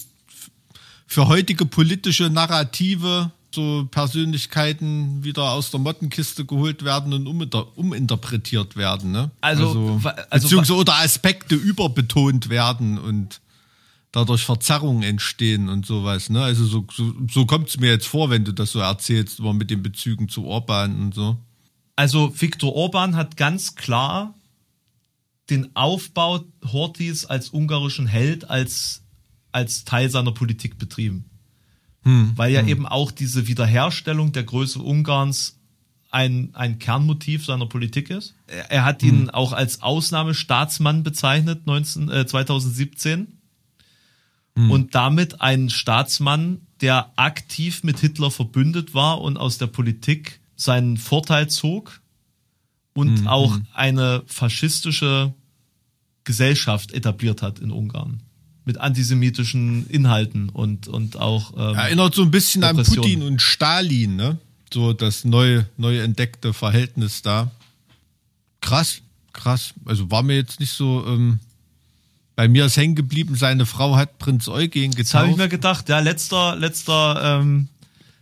für 1.08 1.28
heutige 1.28 1.66
politische 1.66 2.30
Narrative 2.30 3.32
so 3.52 3.88
Persönlichkeiten 3.90 5.24
wieder 5.24 5.52
aus 5.52 5.72
der 5.72 5.80
Mottenkiste 5.80 6.46
geholt 6.46 6.84
werden 6.84 7.14
und 7.14 7.26
uminter, 7.28 7.76
uminterpretiert 7.78 8.76
werden. 8.76 9.12
Ne? 9.12 9.32
Also, 9.42 10.04
wa- 10.04 10.16
also 10.30 10.46
beziehungsweise 10.46 10.76
oder 10.80 10.94
Aspekte 11.00 11.56
überbetont 11.56 12.50
werden 12.50 13.00
und 13.00 13.42
dadurch 14.12 14.44
Verzerrungen 14.44 15.04
entstehen 15.04 15.70
und 15.70 15.86
sowas. 15.86 16.30
Ne? 16.30 16.42
Also 16.42 16.66
so, 16.66 16.86
so, 16.92 17.14
so 17.30 17.46
kommt 17.46 17.70
es 17.70 17.80
mir 17.80 17.90
jetzt 17.90 18.08
vor, 18.08 18.30
wenn 18.30 18.44
du 18.44 18.54
das 18.54 18.72
so 18.72 18.80
erzählst, 18.80 19.40
immer 19.40 19.54
mit 19.54 19.70
den 19.70 19.84
Bezügen 19.84 20.30
zu 20.30 20.46
Orban 20.46 21.00
und 21.00 21.14
so. 21.14 21.38
Also 21.96 22.34
Viktor 22.40 22.74
Orban 22.76 23.16
hat 23.16 23.38
ganz 23.38 23.76
klar 23.76 24.34
den 25.50 25.76
Aufbau 25.76 26.44
Horthys 26.66 27.26
als 27.26 27.50
ungarischen 27.50 28.08
Held 28.08 28.50
als, 28.50 29.04
als 29.52 29.84
Teil 29.84 30.10
seiner 30.10 30.32
Politik 30.32 30.78
betrieben. 30.78 31.26
Weil 32.36 32.54
ja 32.54 32.66
eben 32.66 32.86
auch 32.86 33.12
diese 33.12 33.48
Wiederherstellung 33.48 34.32
der 34.32 34.44
Größe 34.44 34.80
Ungarns 34.80 35.60
ein, 36.12 36.50
ein 36.54 36.80
Kernmotiv 36.80 37.46
seiner 37.46 37.68
Politik 37.68 38.10
ist. 38.10 38.36
Er, 38.48 38.72
er 38.72 38.86
hat 38.86 39.04
ihn 39.04 39.30
auch 39.30 39.54
als 39.54 39.82
Ausnahmestaatsmann 39.82 41.04
bezeichnet 41.04 41.68
19, 41.68 42.10
äh, 42.10 42.26
2017 42.26 43.39
und 44.68 44.96
damit 44.96 45.42
ein 45.42 45.70
Staatsmann, 45.70 46.62
der 46.82 47.12
aktiv 47.16 47.84
mit 47.84 48.00
Hitler 48.00 48.32
verbündet 48.32 48.94
war 48.94 49.22
und 49.22 49.38
aus 49.38 49.58
der 49.58 49.68
Politik 49.68 50.40
seinen 50.56 50.98
Vorteil 50.98 51.50
zog 51.50 52.02
und 52.94 53.28
auch 53.28 53.58
eine 53.74 54.24
faschistische 54.28 55.34
Gesellschaft 56.24 56.92
etabliert 56.92 57.42
hat 57.42 57.60
in 57.60 57.72
Ungarn. 57.72 58.22
Mit 58.66 58.78
antisemitischen 58.78 59.88
Inhalten 59.88 60.50
und, 60.50 60.88
und 60.88 61.18
auch. 61.18 61.54
Ähm, 61.58 61.76
Erinnert 61.76 62.14
so 62.14 62.22
ein 62.22 62.32
bisschen 62.32 62.64
an. 62.64 62.76
Putin 62.76 63.24
und 63.24 63.42
Stalin, 63.42 64.16
ne? 64.16 64.38
So 64.72 64.94
das 64.94 65.24
neu, 65.24 65.64
neu 65.78 66.00
entdeckte 66.00 66.54
Verhältnis 66.54 67.24
da. 67.24 67.50
Krass, 68.62 69.02
krass. 69.34 69.74
Also 69.86 70.12
war 70.12 70.22
mir 70.22 70.36
jetzt 70.36 70.60
nicht 70.60 70.74
so. 70.74 71.04
Ähm, 71.08 71.40
bei 72.40 72.48
mir 72.48 72.68
ist 72.68 72.78
hängen 72.78 72.96
geblieben, 72.96 73.36
seine 73.36 73.66
Frau 73.66 73.98
hat 73.98 74.18
Prinz 74.18 74.48
Eugen 74.48 74.92
Das 74.92 75.14
habe 75.14 75.26
ich 75.26 75.32
getauft. 75.34 75.38
mir 75.38 75.50
gedacht, 75.50 75.90
ja, 75.90 76.00
letzter, 76.00 76.56
letzter 76.56 77.42
ähm, 77.42 77.68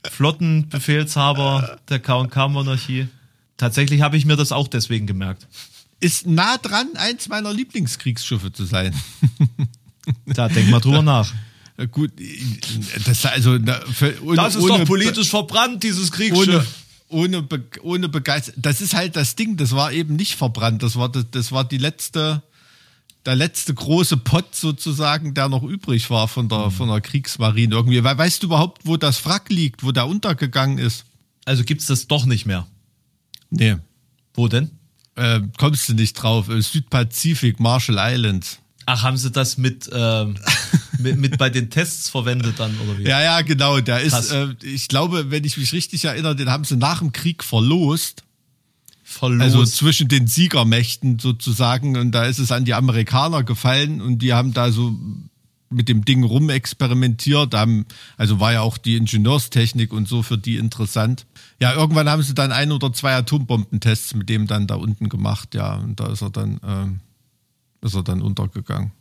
Flottenbefehlshaber 0.09 1.78
der 1.88 1.99
K&K-Monarchie. 1.99 3.09
Tatsächlich 3.57 4.01
habe 4.01 4.18
ich 4.18 4.26
mir 4.26 4.36
das 4.36 4.51
auch 4.51 4.68
deswegen 4.70 5.05
gemerkt. 5.05 5.45
Ist 5.99 6.26
nah 6.26 6.57
dran, 6.57 6.88
eins 6.95 7.30
meiner 7.30 7.53
Lieblingskriegsschiffe 7.53 8.51
zu 8.51 8.65
sein. 8.65 8.95
Da 10.26 10.47
denk 10.49 10.72
mal 10.72 10.80
drüber 10.80 11.03
nach. 11.03 11.32
Gut, 11.91 12.11
das 13.05 13.24
also 13.26 13.59
na, 13.59 13.80
für, 13.82 14.15
ohne, 14.24 14.49
ohne, 14.57 15.13
verbrannt, 15.26 15.84
dieses 15.84 16.11
ohne, 16.32 16.65
ohne, 17.09 17.41
Be 17.43 17.63
ohne 17.84 18.09
Begeisterung. 18.09 18.61
Das 18.63 18.82
ist 18.82 18.95
halt 18.95 19.15
das 19.15 19.36
Ding, 19.36 19.57
das 19.57 19.74
war 19.74 19.91
eben 19.91 20.15
nicht 20.15 20.38
verbrannt. 20.38 20.82
Das 20.82 20.95
war, 20.95 21.09
das, 21.09 21.26
das 21.30 21.51
war 21.51 21.65
die 21.65 21.78
letzte, 21.78 22.41
der 23.28 23.36
letzte 23.36 23.74
große 23.74 24.16
Pott 24.16 24.56
sozusagen, 24.56 25.34
der 25.34 25.50
noch 25.50 25.62
übrig 25.62 26.10
war 26.10 26.30
von 26.30 26.48
der, 26.48 26.72
von 26.72 26.88
der 26.88 27.02
Kriegsmarine 27.02 27.76
irgendwie. 27.76 28.02
Weißt 28.02 28.42
du 28.42 28.48
überhaupt, 28.48 28.86
wo 28.86 28.96
das 28.96 29.24
Wrack 29.26 29.50
liegt, 29.50 29.84
wo 29.84 29.92
der 29.92 30.08
untergegangen 30.08 30.78
ist? 30.78 31.04
Also 31.44 31.66
gibt's 31.66 31.88
das 31.88 32.08
doch 32.08 32.26
nicht 32.26 32.46
mehr. 32.46 32.66
Nee. 33.50 33.76
Wo 34.34 34.48
denn? 34.48 34.72
Äh, 35.16 35.42
kommst 35.58 35.90
du 35.90 35.94
nicht 35.94 36.14
drauf? 36.14 36.48
Äh, 36.48 36.62
Südpazifik, 36.62 37.60
Marshall 37.60 37.98
Islands. 38.00 38.60
Ach, 38.86 39.04
haben 39.04 39.18
sie 39.18 39.30
das 39.30 39.58
mit, 39.58 39.90
ähm, 39.92 40.38
mit, 40.98 41.18
mit 41.18 41.38
bei 41.38 41.50
den 41.50 41.70
Tests 41.70 42.10
verwendet 42.10 42.56
dann, 42.60 42.80
oder 42.80 42.98
wie? 42.98 43.04
Ja, 43.04 43.22
ja, 43.22 43.42
genau. 43.42 43.82
Der 43.82 44.00
Krass. 44.08 44.28
ist, 44.28 44.32
äh, 44.32 44.56
ich 44.64 44.88
glaube, 44.88 45.32
wenn 45.32 45.44
ich 45.44 45.58
mich 45.58 45.74
richtig 45.74 46.06
erinnere, 46.06 46.38
den 46.38 46.50
haben 46.50 46.64
sie 46.64 46.78
nach 46.78 47.00
dem 47.00 47.12
Krieg 47.12 47.44
verlost. 47.44 48.24
Verlost. 49.10 49.41
Also 49.41 49.64
zwischen 49.64 50.10
den 50.10 50.28
Siegermächten 50.28 51.18
sozusagen. 51.18 51.95
Und 51.95 52.12
da 52.12 52.26
ist 52.26 52.39
es 52.39 52.51
an 52.51 52.66
die 52.66 52.74
Amerikaner 52.74 53.43
gefallen 53.43 54.01
und 54.01 54.20
die 54.20 54.34
haben 54.34 54.53
da 54.53 54.70
so 54.70 54.93
mit 55.70 55.88
dem 55.88 56.03
Ding 56.03 56.26
rumexperimentiert. 56.26 57.53
Haben, 57.53 57.86
also 58.18 58.41
war 58.41 58.51
ja 58.51 58.62
auch 58.62 58.78
die 58.78 58.97
Ingenieurstechnik 58.97 59.93
und 59.93 60.10
so 60.10 60.24
für 60.24 60.38
die 60.38 60.58
interessant. 60.58 61.26
Ja, 61.62 61.74
irgendwann 61.74 62.10
haben 62.10 62.22
sie 62.22 62.34
dann 62.34 62.51
ein 62.51 62.74
oder 62.74 62.91
zwei 62.91 63.16
Atombombentests 63.16 64.14
mit 64.14 64.28
dem 64.28 64.45
dann 64.45 64.68
da 64.68 64.76
unten 64.76 65.08
gemacht. 65.08 65.55
Ja, 65.55 65.76
und 65.76 66.01
da 66.01 66.08
ist 66.08 66.22
er 66.22 66.30
dann, 66.30 66.60
ähm, 66.68 66.99
ist 67.82 67.95
er 67.95 68.03
dann 68.03 68.22
untergegangen. 68.22 68.91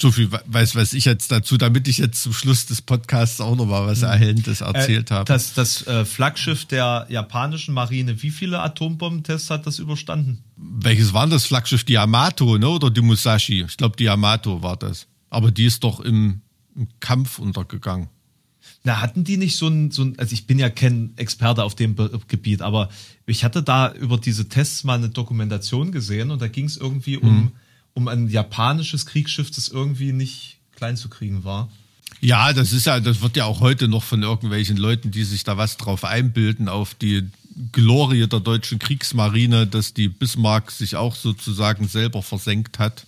So 0.00 0.12
viel 0.12 0.30
we- 0.30 0.42
weiß, 0.46 0.76
weiß 0.76 0.92
ich 0.92 1.04
jetzt 1.06 1.32
dazu, 1.32 1.56
damit 1.56 1.88
ich 1.88 1.98
jetzt 1.98 2.22
zum 2.22 2.32
Schluss 2.32 2.66
des 2.66 2.80
Podcasts 2.82 3.40
auch 3.40 3.56
noch 3.56 3.66
mal 3.66 3.84
was 3.86 4.02
Erhellendes 4.02 4.60
erzählt 4.60 5.10
äh, 5.10 5.14
habe. 5.14 5.24
Das, 5.24 5.54
das 5.54 5.86
äh, 5.88 6.04
Flaggschiff 6.04 6.66
der 6.66 7.06
japanischen 7.10 7.74
Marine, 7.74 8.22
wie 8.22 8.30
viele 8.30 8.60
Atombombentests 8.60 9.50
hat 9.50 9.66
das 9.66 9.80
überstanden? 9.80 10.38
Welches 10.56 11.12
war 11.12 11.26
das 11.26 11.46
Flaggschiff? 11.46 11.82
Die 11.82 11.94
Yamato, 11.94 12.58
ne? 12.58 12.68
Oder 12.68 12.90
die 12.90 13.00
Musashi? 13.00 13.64
Ich 13.68 13.76
glaube, 13.76 13.96
die 13.96 14.04
Yamato 14.04 14.62
war 14.62 14.76
das. 14.76 15.08
Aber 15.30 15.50
die 15.50 15.64
ist 15.64 15.82
doch 15.82 15.98
im, 16.00 16.42
im 16.76 16.86
Kampf 17.00 17.40
untergegangen. 17.40 18.08
Na, 18.84 19.00
hatten 19.00 19.24
die 19.24 19.36
nicht 19.36 19.56
so 19.56 19.66
ein, 19.66 19.90
so 19.90 20.02
ein, 20.04 20.18
also 20.18 20.32
ich 20.32 20.46
bin 20.46 20.60
ja 20.60 20.70
kein 20.70 21.12
Experte 21.16 21.64
auf 21.64 21.74
dem 21.74 21.96
Be 21.96 22.20
Gebiet, 22.28 22.62
aber 22.62 22.88
ich 23.26 23.42
hatte 23.42 23.64
da 23.64 23.92
über 23.92 24.16
diese 24.18 24.48
Tests 24.48 24.84
mal 24.84 24.94
eine 24.96 25.08
Dokumentation 25.08 25.90
gesehen 25.90 26.30
und 26.30 26.40
da 26.40 26.46
ging 26.46 26.66
es 26.66 26.76
irgendwie 26.76 27.16
um, 27.16 27.50
um 27.94 28.08
ein 28.08 28.28
japanisches 28.28 29.06
Kriegsschiff, 29.06 29.50
das 29.50 29.68
irgendwie 29.68 30.12
nicht 30.12 30.58
klein 30.76 30.96
zu 30.96 31.08
kriegen 31.08 31.44
war. 31.44 31.68
Ja, 32.20 32.52
das 32.52 32.72
ist 32.72 32.86
ja, 32.86 33.00
das 33.00 33.20
wird 33.20 33.36
ja 33.36 33.44
auch 33.44 33.60
heute 33.60 33.86
noch 33.86 34.02
von 34.02 34.22
irgendwelchen 34.22 34.76
Leuten, 34.76 35.10
die 35.10 35.24
sich 35.24 35.44
da 35.44 35.56
was 35.56 35.76
drauf 35.76 36.04
einbilden, 36.04 36.68
auf 36.68 36.94
die 36.94 37.28
Glorie 37.72 38.26
der 38.26 38.40
deutschen 38.40 38.78
Kriegsmarine, 38.78 39.66
dass 39.66 39.94
die 39.94 40.08
Bismarck 40.08 40.70
sich 40.70 40.96
auch 40.96 41.14
sozusagen 41.14 41.88
selber 41.88 42.22
versenkt 42.22 42.78
hat. 42.78 43.04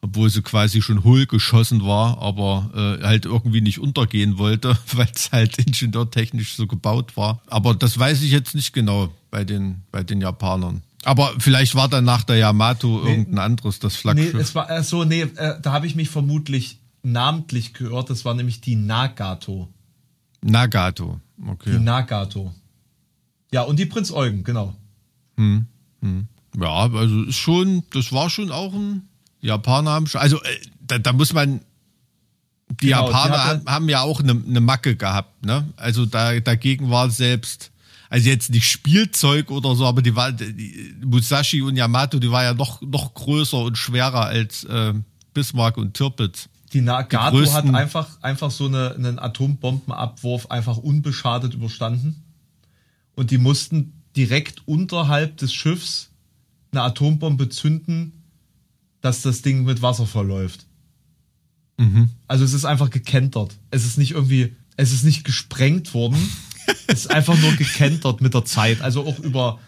Obwohl 0.00 0.28
sie 0.28 0.42
quasi 0.42 0.82
schon 0.82 1.02
hohl 1.02 1.24
geschossen 1.24 1.82
war, 1.82 2.18
aber 2.20 2.98
äh, 3.00 3.04
halt 3.04 3.24
irgendwie 3.24 3.62
nicht 3.62 3.78
untergehen 3.78 4.36
wollte, 4.36 4.76
weil 4.92 5.08
es 5.14 5.32
halt 5.32 5.56
ingenieurtechnisch 5.58 6.54
so 6.56 6.66
gebaut 6.66 7.16
war. 7.16 7.40
Aber 7.46 7.74
das 7.74 7.98
weiß 7.98 8.22
ich 8.22 8.30
jetzt 8.30 8.54
nicht 8.54 8.72
genau 8.74 9.14
bei 9.30 9.44
den, 9.44 9.82
bei 9.90 10.02
den 10.02 10.20
Japanern. 10.20 10.82
Aber 11.06 11.32
vielleicht 11.38 11.74
war 11.74 11.88
dann 11.88 12.04
nach 12.04 12.24
der 12.24 12.36
Yamato 12.36 13.04
irgendein 13.06 13.38
anderes 13.38 13.78
das 13.78 13.94
Nee, 13.94 14.00
Flaggschiff. 14.00 14.34
es 14.34 14.54
war, 14.54 14.70
äh, 14.70 14.82
so, 14.82 15.04
nee, 15.04 15.22
äh, 15.22 15.60
da 15.60 15.72
habe 15.72 15.86
ich 15.86 15.94
mich 15.94 16.08
vermutlich 16.08 16.78
namentlich 17.02 17.74
gehört, 17.74 18.10
das 18.10 18.24
war 18.24 18.34
nämlich 18.34 18.60
die 18.60 18.76
Nagato. 18.76 19.68
Nagato. 20.42 21.20
Die 21.36 21.48
Okay. 21.50 21.78
Nagato. 21.78 22.54
Ja, 23.52 23.62
und 23.62 23.78
die 23.78 23.86
Prinz 23.86 24.10
Eugen, 24.10 24.44
genau. 24.44 24.74
Ja, 26.60 26.90
also 26.92 27.22
ist 27.24 27.36
schon, 27.36 27.82
das 27.92 28.12
war 28.12 28.30
schon 28.30 28.50
auch 28.50 28.72
ein 28.72 29.08
Japaner 29.40 30.02
also 30.14 30.42
äh, 30.42 30.48
da, 30.80 30.98
da 30.98 31.12
muss 31.12 31.32
man, 31.32 31.60
die 32.80 32.86
Genau, 32.88 33.06
die 33.06 33.12
Japaner 33.12 33.44
hatte- 33.44 33.58
haben, 33.60 33.66
haben 33.70 33.88
ja 33.88 34.00
auch 34.02 34.20
eine, 34.20 34.32
eine 34.32 34.60
Macke 34.60 34.96
gehabt, 34.96 35.44
ne? 35.44 35.68
Also 35.76 36.06
da, 36.06 36.38
dagegen 36.40 36.90
war 36.90 37.10
selbst, 37.10 37.70
also 38.14 38.28
jetzt 38.28 38.50
nicht 38.50 38.70
Spielzeug 38.70 39.50
oder 39.50 39.74
so, 39.74 39.84
aber 39.86 40.00
die 40.00 40.14
war, 40.14 40.30
die, 40.30 40.94
Musashi 41.04 41.62
und 41.62 41.74
Yamato, 41.74 42.20
die 42.20 42.30
war 42.30 42.44
ja 42.44 42.54
noch, 42.54 42.80
noch 42.80 43.12
größer 43.12 43.58
und 43.58 43.76
schwerer 43.76 44.26
als 44.26 44.62
äh, 44.62 44.94
Bismarck 45.32 45.76
und 45.78 45.94
Tirpitz. 45.94 46.48
Die 46.72 46.80
Nagato 46.80 47.42
Die 47.42 47.50
hat 47.50 47.66
einfach, 47.74 48.22
einfach 48.22 48.52
so 48.52 48.66
eine, 48.66 48.94
einen 48.94 49.18
Atombombenabwurf 49.18 50.48
einfach 50.48 50.76
unbeschadet 50.76 51.54
überstanden. 51.54 52.22
Und 53.16 53.32
die 53.32 53.38
mussten 53.38 54.04
direkt 54.14 54.62
unterhalb 54.68 55.36
des 55.38 55.52
Schiffs 55.52 56.10
eine 56.70 56.82
Atombombe 56.82 57.48
zünden, 57.48 58.12
dass 59.00 59.22
das 59.22 59.42
Ding 59.42 59.64
mit 59.64 59.82
Wasser 59.82 60.06
verläuft. 60.06 60.66
Also 62.28 62.44
es 62.44 62.52
ist 62.52 62.64
einfach 62.64 62.90
gekentert. 62.90 63.56
Es 63.72 63.84
ist 63.84 63.98
nicht 63.98 64.12
irgendwie, 64.12 64.54
es 64.76 64.92
ist 64.92 65.02
nicht 65.02 65.24
gesprengt 65.24 65.94
worden. 65.94 66.16
es 66.86 67.00
ist 67.00 67.10
einfach 67.10 67.38
nur 67.38 67.52
gekentert 67.52 68.20
mit 68.20 68.34
der 68.34 68.44
Zeit. 68.44 68.80
Also 68.80 69.06
auch 69.06 69.18
über 69.18 69.58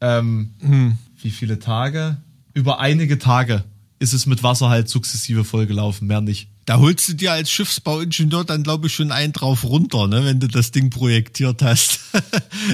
ähm, 0.00 0.98
wie 1.20 1.30
viele 1.30 1.58
Tage? 1.58 2.18
Über 2.54 2.80
einige 2.80 3.18
Tage 3.18 3.64
ist 3.98 4.12
es 4.12 4.26
mit 4.26 4.42
Wasser 4.42 4.68
halt 4.68 4.88
sukzessive 4.88 5.44
vollgelaufen, 5.44 6.06
mehr 6.06 6.20
nicht. 6.20 6.48
Da 6.64 6.78
holst 6.78 7.08
du 7.08 7.14
dir 7.14 7.32
als 7.32 7.50
Schiffsbauingenieur 7.50 8.44
dann, 8.44 8.62
glaube 8.62 8.86
ich, 8.86 8.94
schon 8.94 9.10
einen 9.10 9.32
drauf 9.32 9.64
runter, 9.64 10.06
ne, 10.06 10.24
wenn 10.24 10.38
du 10.38 10.48
das 10.48 10.70
Ding 10.70 10.90
projektiert 10.90 11.62
hast. 11.62 12.00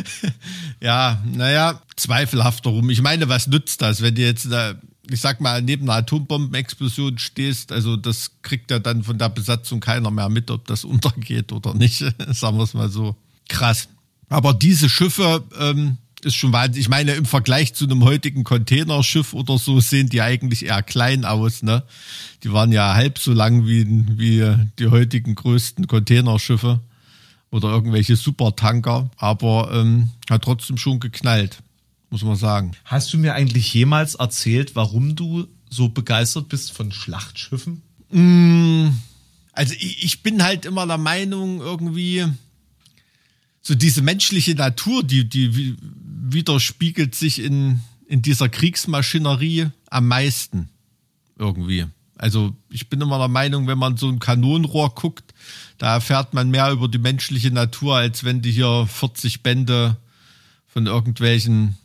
ja, 0.81 1.23
naja, 1.25 1.81
zweifelhaft 1.97 2.67
darum. 2.67 2.91
Ich 2.91 3.03
meine, 3.03 3.29
was 3.29 3.47
nützt 3.47 3.81
das, 3.83 4.03
wenn 4.03 4.17
du 4.17 4.23
jetzt 4.23 4.51
da, 4.51 4.75
ich 5.09 5.21
sag 5.21 5.41
mal, 5.41 5.63
neben 5.63 5.85
einer 5.85 6.01
Atombombenexplosion 6.01 7.19
stehst? 7.19 7.71
Also, 7.71 7.97
das 7.97 8.33
kriegt 8.43 8.71
ja 8.73 8.81
dann 8.81 9.05
von 9.05 9.17
der 9.17 9.29
Besatzung 9.29 9.81
keiner 9.81 10.11
mehr 10.11 10.29
mit, 10.29 10.51
ob 10.51 10.67
das 10.67 10.85
untergeht 10.85 11.53
oder 11.53 11.73
nicht. 11.73 11.99
Sagen 12.33 12.57
wir 12.57 12.65
es 12.65 12.75
mal 12.75 12.91
so. 12.91 13.17
Krass. 13.49 13.89
Aber 14.29 14.55
diese 14.55 14.89
Schiffe, 14.89 15.45
ähm, 15.59 15.99
ist 16.25 16.35
schon 16.35 16.53
wahnsinnig. 16.53 16.87
Ich 16.87 16.89
meine, 16.89 17.13
im 17.13 17.27
Vergleich 17.27 17.75
zu 17.75 17.85
einem 17.85 18.05
heutigen 18.05 18.45
Containerschiff 18.45 19.35
oder 19.35 19.59
so 19.59 19.81
sehen 19.81 20.09
die 20.09 20.23
eigentlich 20.23 20.65
eher 20.67 20.83
klein 20.83 21.25
aus, 21.25 21.63
ne? 21.63 21.83
Die 22.43 22.53
waren 22.53 22.73
ja 22.73 22.95
halb 22.95 23.19
so 23.19 23.33
lang 23.33 23.67
wie, 23.67 23.87
wie 24.19 24.55
die 24.79 24.89
heutigen 24.89 25.35
größten 25.35 25.87
Containerschiffe 25.87 26.81
oder 27.51 27.69
irgendwelche 27.69 28.17
Supertanker, 28.17 29.11
aber 29.17 29.71
ähm, 29.73 30.11
hat 30.29 30.43
trotzdem 30.43 30.77
schon 30.77 31.01
geknallt, 31.01 31.59
muss 32.11 32.23
man 32.23 32.37
sagen. 32.37 32.73
Hast 32.85 33.13
du 33.13 33.19
mir 33.19 33.35
eigentlich 33.35 33.73
jemals 33.73 34.17
erzählt, 34.17 34.75
warum 34.75 35.15
du 35.15 35.47
so 35.71 35.89
begeistert 35.89 36.49
bist 36.49 36.73
von 36.73 36.93
Schlachtschiffen? 36.93 37.83
Also 39.53 39.75
ich, 39.75 40.05
ich 40.05 40.23
bin 40.23 40.43
halt 40.43 40.67
immer 40.67 40.87
der 40.87 40.99
Meinung, 40.99 41.61
irgendwie 41.61 42.25
so 43.67 43.75
diese 43.75 44.03
menschliche 44.03 44.55
Natur, 44.55 45.03
die, 45.03 45.29
die 45.29 45.57
wi- 45.57 45.77
widerspiegelt 46.29 47.15
sich 47.15 47.41
in, 47.41 47.81
in 48.07 48.21
dieser 48.21 48.49
Kriegsmaschinerie 48.49 49.69
am 49.89 50.07
meisten 50.07 50.69
irgendwie. 51.39 51.87
Also 52.17 52.55
ich 52.71 52.89
bin 52.89 53.01
immer 53.01 53.19
der 53.19 53.29
Meinung, 53.29 53.67
wenn 53.67 53.79
man 53.79 53.97
so 53.97 54.09
ein 54.09 54.19
Kanonenrohr 54.21 54.95
guckt, 54.95 55.35
da 55.79 55.95
erfährt 55.95 56.35
man 56.35 56.51
mehr 56.51 56.71
über 56.71 56.89
die 56.89 56.99
menschliche 56.99 57.51
Natur, 57.51 57.97
als 57.97 58.23
wenn 58.23 58.43
du 58.43 58.49
hier 58.51 58.87
40 58.87 59.43
Bände 59.43 59.97
von 60.69 60.87
irgendwelchen, 60.87 61.77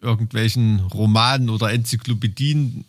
irgendwelchen 0.00 0.80
Romanen 0.80 1.50
oder 1.50 1.70
Enzyklopädien 1.72 2.84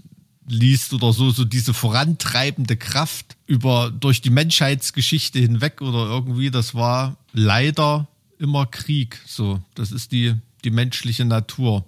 liest 0.48 0.94
oder 0.94 1.14
so, 1.14 1.30
so 1.32 1.46
diese 1.46 1.74
vorantreibende 1.74 2.78
Kraft 2.78 3.38
über, 3.46 3.92
durch 3.92 4.22
die 4.22 4.30
Menschheitsgeschichte 4.32 5.40
hinweg 5.40 5.82
oder 5.82 6.06
irgendwie, 6.08 6.50
das 6.50 6.74
war 6.74 7.18
leider 7.34 8.08
immer 8.42 8.66
Krieg. 8.66 9.22
So, 9.26 9.62
das 9.76 9.92
ist 9.92 10.12
die, 10.12 10.34
die 10.64 10.72
menschliche 10.72 11.26
Natur. 11.26 11.86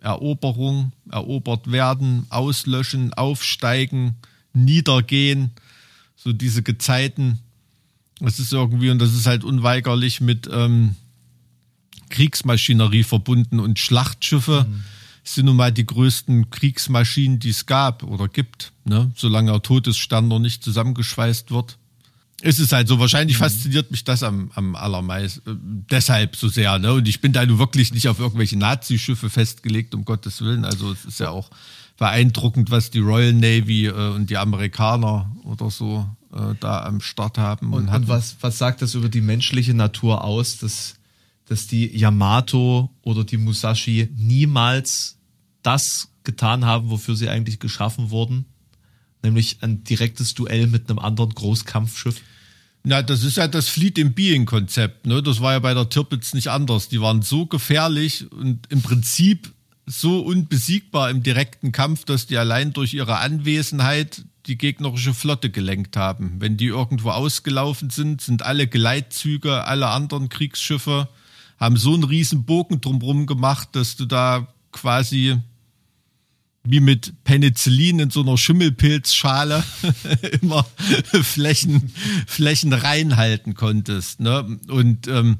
Eroberung, 0.00 0.92
erobert 1.10 1.72
werden, 1.72 2.26
auslöschen, 2.28 3.14
aufsteigen, 3.14 4.16
niedergehen, 4.52 5.52
so 6.14 6.32
diese 6.32 6.62
Gezeiten. 6.62 7.38
Das 8.20 8.38
ist 8.38 8.52
irgendwie, 8.52 8.90
und 8.90 8.98
das 8.98 9.14
ist 9.14 9.26
halt 9.26 9.44
unweigerlich 9.44 10.20
mit 10.20 10.48
ähm, 10.52 10.94
Kriegsmaschinerie 12.10 13.02
verbunden 13.02 13.60
und 13.60 13.78
Schlachtschiffe 13.78 14.66
sind 15.24 15.46
nun 15.46 15.56
mal 15.56 15.72
die 15.72 15.86
größten 15.86 16.50
Kriegsmaschinen, 16.50 17.38
die 17.38 17.48
es 17.48 17.64
gab 17.64 18.02
oder 18.02 18.28
gibt, 18.28 18.72
ne? 18.84 19.10
solange 19.16 19.50
der 19.50 19.62
Todesstern 19.62 20.28
noch 20.28 20.38
nicht 20.38 20.62
zusammengeschweißt 20.62 21.50
wird. 21.50 21.78
Ist 22.42 22.60
es 22.60 22.72
halt 22.72 22.88
so. 22.88 22.98
Wahrscheinlich 22.98 23.36
fasziniert 23.36 23.90
mich 23.90 24.04
das 24.04 24.22
am, 24.22 24.50
am 24.54 24.74
allermeisten. 24.74 25.50
Äh, 25.50 25.54
deshalb 25.90 26.36
so 26.36 26.48
sehr. 26.48 26.78
Ne? 26.78 26.92
Und 26.92 27.08
ich 27.08 27.20
bin 27.20 27.32
da 27.32 27.46
nur 27.46 27.58
wirklich 27.58 27.92
nicht 27.94 28.08
auf 28.08 28.18
irgendwelche 28.18 28.58
Nazi-Schiffe 28.58 29.30
festgelegt, 29.30 29.94
um 29.94 30.04
Gottes 30.04 30.40
Willen. 30.42 30.64
Also 30.64 30.92
es 30.92 31.04
ist 31.04 31.20
ja 31.20 31.30
auch 31.30 31.50
beeindruckend, 31.96 32.70
was 32.70 32.90
die 32.90 32.98
Royal 32.98 33.32
Navy 33.32 33.86
äh, 33.86 33.92
und 33.92 34.30
die 34.30 34.36
Amerikaner 34.36 35.30
oder 35.44 35.70
so 35.70 36.06
äh, 36.34 36.54
da 36.60 36.84
am 36.84 37.00
Start 37.00 37.38
haben. 37.38 37.72
Und, 37.72 37.90
hatten. 37.90 38.04
und 38.04 38.08
was, 38.08 38.36
was 38.40 38.58
sagt 38.58 38.82
das 38.82 38.94
über 38.94 39.08
die 39.08 39.20
menschliche 39.20 39.74
Natur 39.74 40.24
aus, 40.24 40.58
dass, 40.58 40.96
dass 41.46 41.66
die 41.66 41.96
Yamato 41.96 42.90
oder 43.02 43.24
die 43.24 43.36
Musashi 43.36 44.10
niemals 44.16 45.16
das 45.62 46.08
getan 46.24 46.64
haben, 46.64 46.90
wofür 46.90 47.16
sie 47.16 47.28
eigentlich 47.28 47.60
geschaffen 47.60 48.10
wurden, 48.10 48.46
nämlich 49.24 49.58
ein 49.62 49.82
direktes 49.84 50.34
Duell 50.34 50.68
mit 50.68 50.88
einem 50.88 51.00
anderen 51.00 51.34
Großkampfschiff. 51.34 52.20
Na, 52.84 53.02
das 53.02 53.24
ist 53.24 53.38
ja 53.38 53.48
das 53.48 53.68
Fleet 53.68 53.98
in 53.98 54.12
Being 54.12 54.44
Konzept, 54.44 55.06
ne? 55.06 55.22
Das 55.22 55.40
war 55.40 55.52
ja 55.52 55.58
bei 55.58 55.72
der 55.72 55.88
Tirpitz 55.88 56.34
nicht 56.34 56.48
anders. 56.48 56.88
Die 56.88 57.00
waren 57.00 57.22
so 57.22 57.46
gefährlich 57.46 58.30
und 58.30 58.70
im 58.70 58.82
Prinzip 58.82 59.52
so 59.86 60.20
unbesiegbar 60.20 61.10
im 61.10 61.22
direkten 61.22 61.72
Kampf, 61.72 62.04
dass 62.04 62.26
die 62.26 62.36
allein 62.36 62.72
durch 62.72 62.94
ihre 62.94 63.18
Anwesenheit 63.18 64.24
die 64.46 64.58
gegnerische 64.58 65.14
Flotte 65.14 65.50
gelenkt 65.50 65.96
haben. 65.96 66.36
Wenn 66.38 66.56
die 66.56 66.66
irgendwo 66.66 67.10
ausgelaufen 67.10 67.90
sind, 67.90 68.20
sind 68.20 68.42
alle 68.42 68.66
Geleitzüge, 68.66 69.64
alle 69.64 69.88
anderen 69.88 70.28
Kriegsschiffe, 70.28 71.08
haben 71.58 71.76
so 71.76 71.94
einen 71.94 72.04
riesen 72.04 72.44
Bogen 72.44 72.80
drumherum 72.80 73.26
gemacht, 73.26 73.70
dass 73.72 73.96
du 73.96 74.04
da 74.04 74.48
quasi 74.72 75.38
wie 76.66 76.80
mit 76.80 77.12
Penicillin 77.24 77.98
in 77.98 78.10
so 78.10 78.22
einer 78.22 78.38
Schimmelpilzschale 78.38 79.62
immer 80.40 80.66
Flächen, 81.22 81.92
Flächen 82.26 82.72
reinhalten 82.72 83.54
konntest. 83.54 84.20
Ne? 84.20 84.58
Und 84.68 85.06
ähm, 85.06 85.38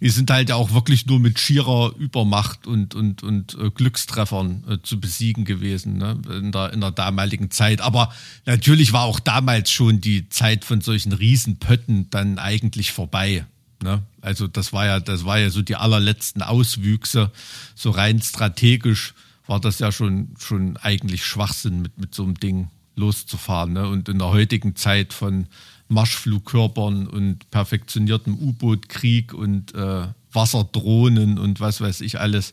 die 0.00 0.08
sind 0.08 0.30
halt 0.30 0.50
auch 0.50 0.72
wirklich 0.72 1.06
nur 1.06 1.20
mit 1.20 1.38
schierer 1.38 1.94
Übermacht 1.96 2.66
und, 2.66 2.94
und, 2.94 3.22
und 3.22 3.56
äh, 3.60 3.70
Glückstreffern 3.70 4.64
äh, 4.68 4.78
zu 4.82 4.98
besiegen 4.98 5.44
gewesen 5.44 5.98
ne? 5.98 6.18
in, 6.36 6.50
der, 6.50 6.72
in 6.72 6.80
der 6.80 6.90
damaligen 6.90 7.50
Zeit. 7.52 7.80
Aber 7.80 8.12
natürlich 8.44 8.92
war 8.92 9.04
auch 9.04 9.20
damals 9.20 9.70
schon 9.70 10.00
die 10.00 10.28
Zeit 10.30 10.64
von 10.64 10.80
solchen 10.80 11.12
Riesenpötten 11.12 12.10
dann 12.10 12.38
eigentlich 12.38 12.90
vorbei. 12.90 13.44
Ne? 13.82 14.02
Also 14.20 14.48
das 14.48 14.72
war 14.72 14.86
ja, 14.86 14.98
das 15.00 15.24
war 15.24 15.38
ja 15.38 15.50
so 15.50 15.62
die 15.62 15.76
allerletzten 15.76 16.42
Auswüchse, 16.42 17.30
so 17.76 17.90
rein 17.90 18.20
strategisch 18.20 19.14
war 19.50 19.58
das 19.58 19.80
ja 19.80 19.90
schon, 19.90 20.28
schon 20.38 20.76
eigentlich 20.76 21.24
Schwachsinn, 21.24 21.82
mit, 21.82 21.98
mit 21.98 22.14
so 22.14 22.22
einem 22.22 22.38
Ding 22.38 22.68
loszufahren. 22.94 23.72
Ne? 23.72 23.88
Und 23.88 24.08
in 24.08 24.20
der 24.20 24.28
heutigen 24.28 24.76
Zeit 24.76 25.12
von 25.12 25.48
Marschflugkörpern 25.88 27.08
und 27.08 27.50
perfektioniertem 27.50 28.38
U-Boot-Krieg 28.38 29.34
und 29.34 29.74
äh, 29.74 30.06
Wasserdrohnen 30.32 31.36
und 31.36 31.58
was 31.58 31.80
weiß 31.80 32.00
ich 32.02 32.20
alles, 32.20 32.52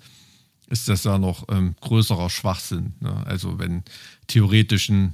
ist 0.69 0.89
das 0.89 1.03
ja 1.03 1.19
noch 1.19 1.45
ähm, 1.49 1.75
größerer 1.81 2.31
Schwachsinn. 2.31 2.95
Ne? 2.99 3.15
Also 3.27 3.59
wenn 3.59 3.83
theoretisch 4.25 4.89
ein, 4.89 5.13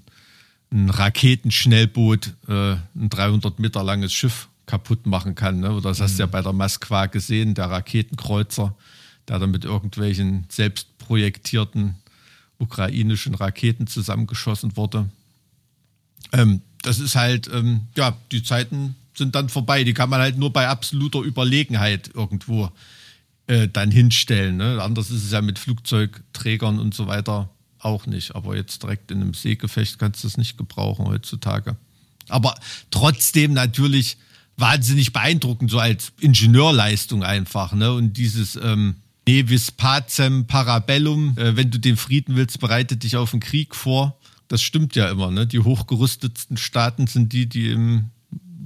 ein 0.71 0.89
Raketenschnellboot 0.89 2.33
äh, 2.47 2.75
ein 2.95 3.09
300 3.09 3.59
Meter 3.59 3.83
langes 3.83 4.13
Schiff 4.13 4.47
kaputt 4.67 5.05
machen 5.05 5.35
kann. 5.35 5.59
Ne? 5.59 5.81
Das 5.83 5.99
hast 5.99 6.17
du 6.17 6.23
ja 6.23 6.27
mhm. 6.27 6.31
bei 6.31 6.41
der 6.41 6.53
Moskwa 6.53 7.07
gesehen, 7.07 7.55
der 7.55 7.69
Raketenkreuzer, 7.69 8.73
der 9.27 9.39
dann 9.39 9.51
mit 9.51 9.65
irgendwelchen 9.65 10.45
selbstprojektierten 11.03 11.95
ukrainischen 12.59 13.35
Raketen 13.35 13.87
zusammengeschossen 13.87 14.77
wurde. 14.77 15.09
Ähm, 16.31 16.61
das 16.81 16.99
ist 16.99 17.15
halt, 17.15 17.49
ähm, 17.53 17.81
ja, 17.95 18.17
die 18.31 18.43
Zeiten 18.43 18.95
sind 19.15 19.35
dann 19.35 19.49
vorbei. 19.49 19.83
Die 19.83 19.93
kann 19.93 20.09
man 20.09 20.21
halt 20.21 20.37
nur 20.37 20.51
bei 20.51 20.67
absoluter 20.67 21.19
Überlegenheit 21.19 22.11
irgendwo 22.13 22.71
äh, 23.47 23.67
dann 23.67 23.91
hinstellen. 23.91 24.57
Ne? 24.57 24.81
Anders 24.81 25.09
ist 25.09 25.23
es 25.23 25.31
ja 25.31 25.41
mit 25.41 25.59
Flugzeugträgern 25.59 26.79
und 26.79 26.93
so 26.93 27.07
weiter 27.07 27.49
auch 27.79 28.05
nicht. 28.05 28.35
Aber 28.35 28.55
jetzt 28.55 28.83
direkt 28.83 29.11
in 29.11 29.21
einem 29.21 29.33
Seegefecht 29.33 29.99
kannst 29.99 30.23
du 30.23 30.27
es 30.27 30.37
nicht 30.37 30.57
gebrauchen 30.57 31.05
heutzutage. 31.05 31.75
Aber 32.29 32.55
trotzdem 32.91 33.53
natürlich 33.53 34.17
wahnsinnig 34.55 35.11
beeindruckend, 35.11 35.69
so 35.69 35.79
als 35.79 36.13
Ingenieurleistung 36.19 37.23
einfach. 37.23 37.73
Ne? 37.73 37.91
Und 37.91 38.13
dieses 38.13 38.55
ähm, 38.55 38.95
Nevis 39.27 39.71
Pacem 39.71 40.45
Parabellum, 40.47 41.37
äh, 41.37 41.55
wenn 41.55 41.71
du 41.71 41.79
den 41.79 41.97
Frieden 41.97 42.35
willst, 42.35 42.59
bereite 42.59 42.97
dich 42.97 43.15
auf 43.17 43.31
den 43.31 43.39
Krieg 43.39 43.75
vor 43.75 44.17
das 44.53 44.61
stimmt 44.61 44.95
ja 44.95 45.09
immer. 45.09 45.31
Ne? 45.31 45.47
Die 45.47 45.59
hochgerüstetsten 45.59 46.57
Staaten 46.57 47.07
sind 47.07 47.33
die, 47.33 47.47
die 47.47 47.71
im, 47.71 48.11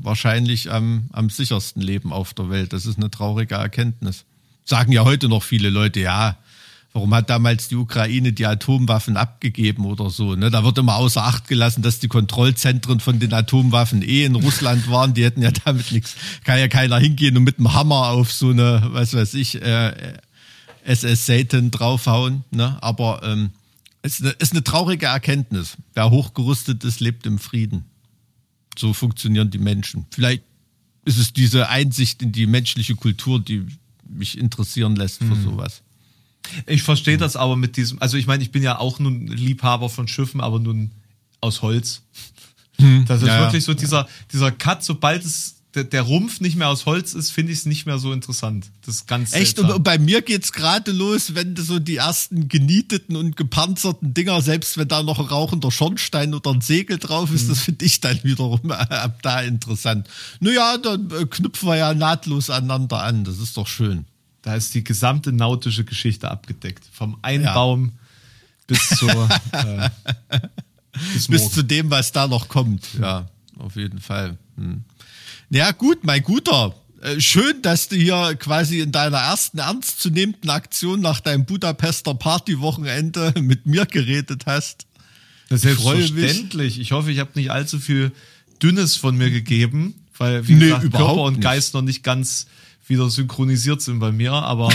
wahrscheinlich 0.02 0.70
am, 0.70 1.06
am 1.14 1.30
sichersten 1.30 1.82
leben 1.82 2.12
auf 2.12 2.34
der 2.34 2.50
Welt. 2.50 2.74
Das 2.74 2.86
ist 2.86 2.98
eine 2.98 3.10
traurige 3.10 3.56
Erkenntnis. 3.56 4.26
Sagen 4.66 4.92
ja 4.92 5.06
heute 5.06 5.30
noch 5.30 5.44
viele 5.44 5.70
Leute, 5.70 6.02
ja, 6.02 6.36
warum 6.92 7.14
hat 7.14 7.30
damals 7.30 7.70
die 7.70 7.78
Ukraine 7.78 8.34
die 8.34 8.46
Atomwaffen 8.46 9.16
abgegeben 9.16 9.86
oder 9.86 10.10
so. 10.10 10.36
Ne? 10.36 10.52
Da 10.52 10.66
wird 10.66 10.78
immer 10.78 10.98
außer 10.98 11.24
Acht 11.24 11.48
gelassen, 11.48 11.84
dass 11.84 12.00
die 12.00 12.10
Kontrollzentren 12.10 13.00
von 13.00 13.20
den 13.20 13.32
Atomwaffen 13.32 14.02
eh 14.02 14.26
in 14.26 14.36
Russland 14.36 14.92
waren. 14.92 15.14
Die 15.14 15.24
hätten 15.24 15.42
ja 15.42 15.52
damit 15.64 15.92
nichts. 15.94 16.18
Kann 16.44 16.60
ja 16.60 16.68
keiner 16.68 17.00
hingehen 17.00 17.38
und 17.38 17.44
mit 17.44 17.60
dem 17.60 17.74
Hammer 17.74 18.10
auf 18.10 18.34
so 18.34 18.50
eine, 18.50 18.90
was 18.92 19.14
weiß 19.14 19.36
ich, 19.36 19.62
äh, 19.62 20.18
SS 20.88 21.26
Satan 21.26 21.70
draufhauen. 21.70 22.44
Ne? 22.52 22.82
Aber 22.82 23.22
ähm, 23.24 23.52
ist 24.02 24.22
eine, 24.22 24.32
ist 24.32 24.54
eine 24.54 24.64
traurige 24.64 25.08
Erkenntnis. 25.08 25.78
Wer 25.94 26.10
hochgerüstet 26.10 26.84
ist, 26.84 27.00
lebt 27.02 27.26
im 27.26 27.40
Frieden. 27.40 27.86
So 28.78 28.94
funktionieren 28.94 29.52
die 29.52 29.58
Menschen. 29.58 30.06
Vielleicht 30.12 30.44
ist 31.06 31.18
es 31.18 31.34
diese 31.34 31.70
Einsicht 31.70 32.22
in 32.22 32.32
die 32.32 32.48
menschliche 32.48 32.96
Kultur, 32.96 33.40
die 33.40 33.66
mich 34.08 34.38
interessieren 34.38 34.96
lässt 34.96 35.20
für 35.20 35.32
hm. 35.32 35.44
sowas. 35.44 35.82
Ich 36.66 36.84
verstehe 36.84 37.18
das 37.18 37.36
aber 37.36 37.58
mit 37.58 37.76
diesem, 37.76 38.02
also 38.02 38.16
ich 38.16 38.28
meine, 38.28 38.42
ich 38.42 38.52
bin 38.52 38.64
ja 38.64 38.80
auch 38.80 39.00
nun 39.00 39.28
Liebhaber 39.28 39.90
von 39.90 40.08
Schiffen, 40.08 40.40
aber 40.40 40.60
nun 40.60 40.92
aus 41.42 41.62
Holz. 41.62 42.04
Hm. 42.80 43.06
Das 43.06 43.22
ist 43.22 43.28
ja, 43.28 43.42
wirklich 43.42 43.66
so 43.66 43.74
dieser, 43.74 44.08
dieser 44.32 44.52
Cut, 44.52 44.84
sobald 44.84 45.26
es 45.26 45.57
der, 45.78 45.84
der 45.84 46.02
Rumpf 46.02 46.42
nicht 46.42 46.56
mehr 46.56 46.70
aus 46.70 46.86
Holz 46.86 47.14
ist, 47.14 47.32
finde 47.32 47.52
ich 47.52 47.60
es 47.60 47.66
nicht 47.66 47.86
mehr 47.86 48.00
so 48.00 48.12
interessant. 48.12 48.72
Das 48.86 48.96
ist 48.96 49.08
ganz 49.08 49.34
Echt? 49.34 49.60
Und 49.60 49.84
bei 49.84 50.00
mir 50.00 50.24
geht's 50.24 50.52
gerade 50.52 50.92
los, 50.92 51.36
wenn 51.36 51.56
so 51.56 51.78
die 51.78 51.98
ersten 51.98 52.50
genieteten 52.50 53.16
und 53.16 53.38
gepanzerten 53.38 54.14
Dinger, 54.14 54.42
selbst 54.42 54.78
wenn 54.78 54.88
da 54.88 55.04
noch 55.04 55.20
ein 55.20 55.26
rauchender 55.26 55.72
Schornstein 55.72 56.34
oder 56.34 56.52
ein 56.52 56.62
Segel 56.62 56.98
drauf 56.98 57.32
ist, 57.32 57.44
mhm. 57.44 57.50
das 57.50 57.60
finde 57.62 57.86
ich 57.86 58.02
dann 58.02 58.20
wiederum 58.24 58.72
ab 58.72 59.22
da 59.22 59.42
interessant. 59.42 60.10
Naja, 60.40 60.78
dann 60.78 61.12
äh, 61.12 61.26
knüpfen 61.26 61.70
wir 61.70 61.78
ja 61.78 61.94
nahtlos 61.94 62.50
aneinander 62.50 63.04
an. 63.04 63.24
Das 63.24 63.38
ist 63.38 63.56
doch 63.56 63.68
schön. 63.68 64.06
Da 64.42 64.56
ist 64.56 64.74
die 64.74 64.84
gesamte 64.84 65.32
nautische 65.32 65.84
Geschichte 65.84 66.32
abgedeckt. 66.32 66.86
Vom 66.92 67.18
Einbaum 67.22 67.86
ja. 67.86 67.92
bis 68.66 68.90
zur 68.90 69.30
äh, 69.52 69.90
bis, 71.14 71.28
bis 71.28 71.52
zu 71.52 71.64
dem, 71.64 71.92
was 71.92 72.12
da 72.12 72.28
noch 72.28 72.48
kommt. 72.48 72.88
Ja, 73.00 73.30
auf 73.60 73.76
jeden 73.76 74.00
Fall. 74.00 74.38
Hm. 74.56 74.84
Ja, 75.50 75.72
gut, 75.72 76.04
mein 76.04 76.24
Guter. 76.24 76.76
Äh, 77.02 77.22
schön, 77.22 77.62
dass 77.62 77.90
du 77.90 77.96
hier 77.96 78.36
quasi 78.36 78.80
in 78.80 78.92
deiner 78.92 79.18
ersten 79.18 79.60
ernstzunehmenden 79.60 80.50
Aktion 80.50 81.00
nach 81.00 81.20
deinem 81.20 81.46
Budapester 81.46 82.14
Partywochenende 82.14 83.34
mit 83.42 83.66
mir 83.66 83.86
geredet 83.86 84.44
hast. 84.46 84.88
Das 85.50 85.64
ist 85.64 85.80
selbstverständlich. 85.80 86.80
Ich 86.80 86.92
hoffe, 86.92 87.12
ich 87.12 87.20
habe 87.20 87.32
nicht 87.36 87.52
allzu 87.52 87.80
viel 87.80 88.12
Dünnes 88.62 88.96
von 88.96 89.16
mir 89.16 89.30
gegeben, 89.30 90.06
weil 90.18 90.48
wie 90.48 90.56
nee, 90.56 90.66
gesagt, 90.66 90.92
Körper 90.92 91.22
und 91.22 91.40
Geist 91.40 91.74
noch 91.74 91.82
nicht 91.82 92.04
ganz 92.04 92.48
wieder 92.88 93.10
synchronisiert 93.10 93.82
sind 93.82 94.00
bei 94.00 94.12
mir, 94.12 94.34
aber 94.34 94.74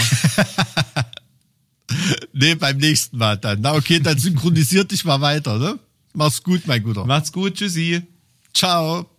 nee, 2.32 2.54
beim 2.54 2.76
nächsten 2.78 3.18
Mal 3.18 3.36
dann. 3.36 3.60
Na 3.60 3.74
okay, 3.74 4.00
dann 4.00 4.18
synchronisiert 4.18 4.92
dich 4.92 5.04
mal 5.04 5.20
weiter, 5.20 5.58
ne? 5.58 5.78
Mach's 6.14 6.42
gut, 6.42 6.66
mein 6.66 6.82
Guter. 6.82 7.04
Macht's 7.04 7.32
gut, 7.32 7.54
tschüssi. 7.54 8.02
Ciao. 8.54 9.11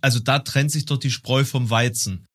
Also 0.00 0.20
da 0.20 0.38
trennt 0.38 0.70
sich 0.70 0.86
doch 0.86 0.98
die 0.98 1.10
Spreu 1.10 1.44
vom 1.44 1.70
Weizen. 1.70 2.26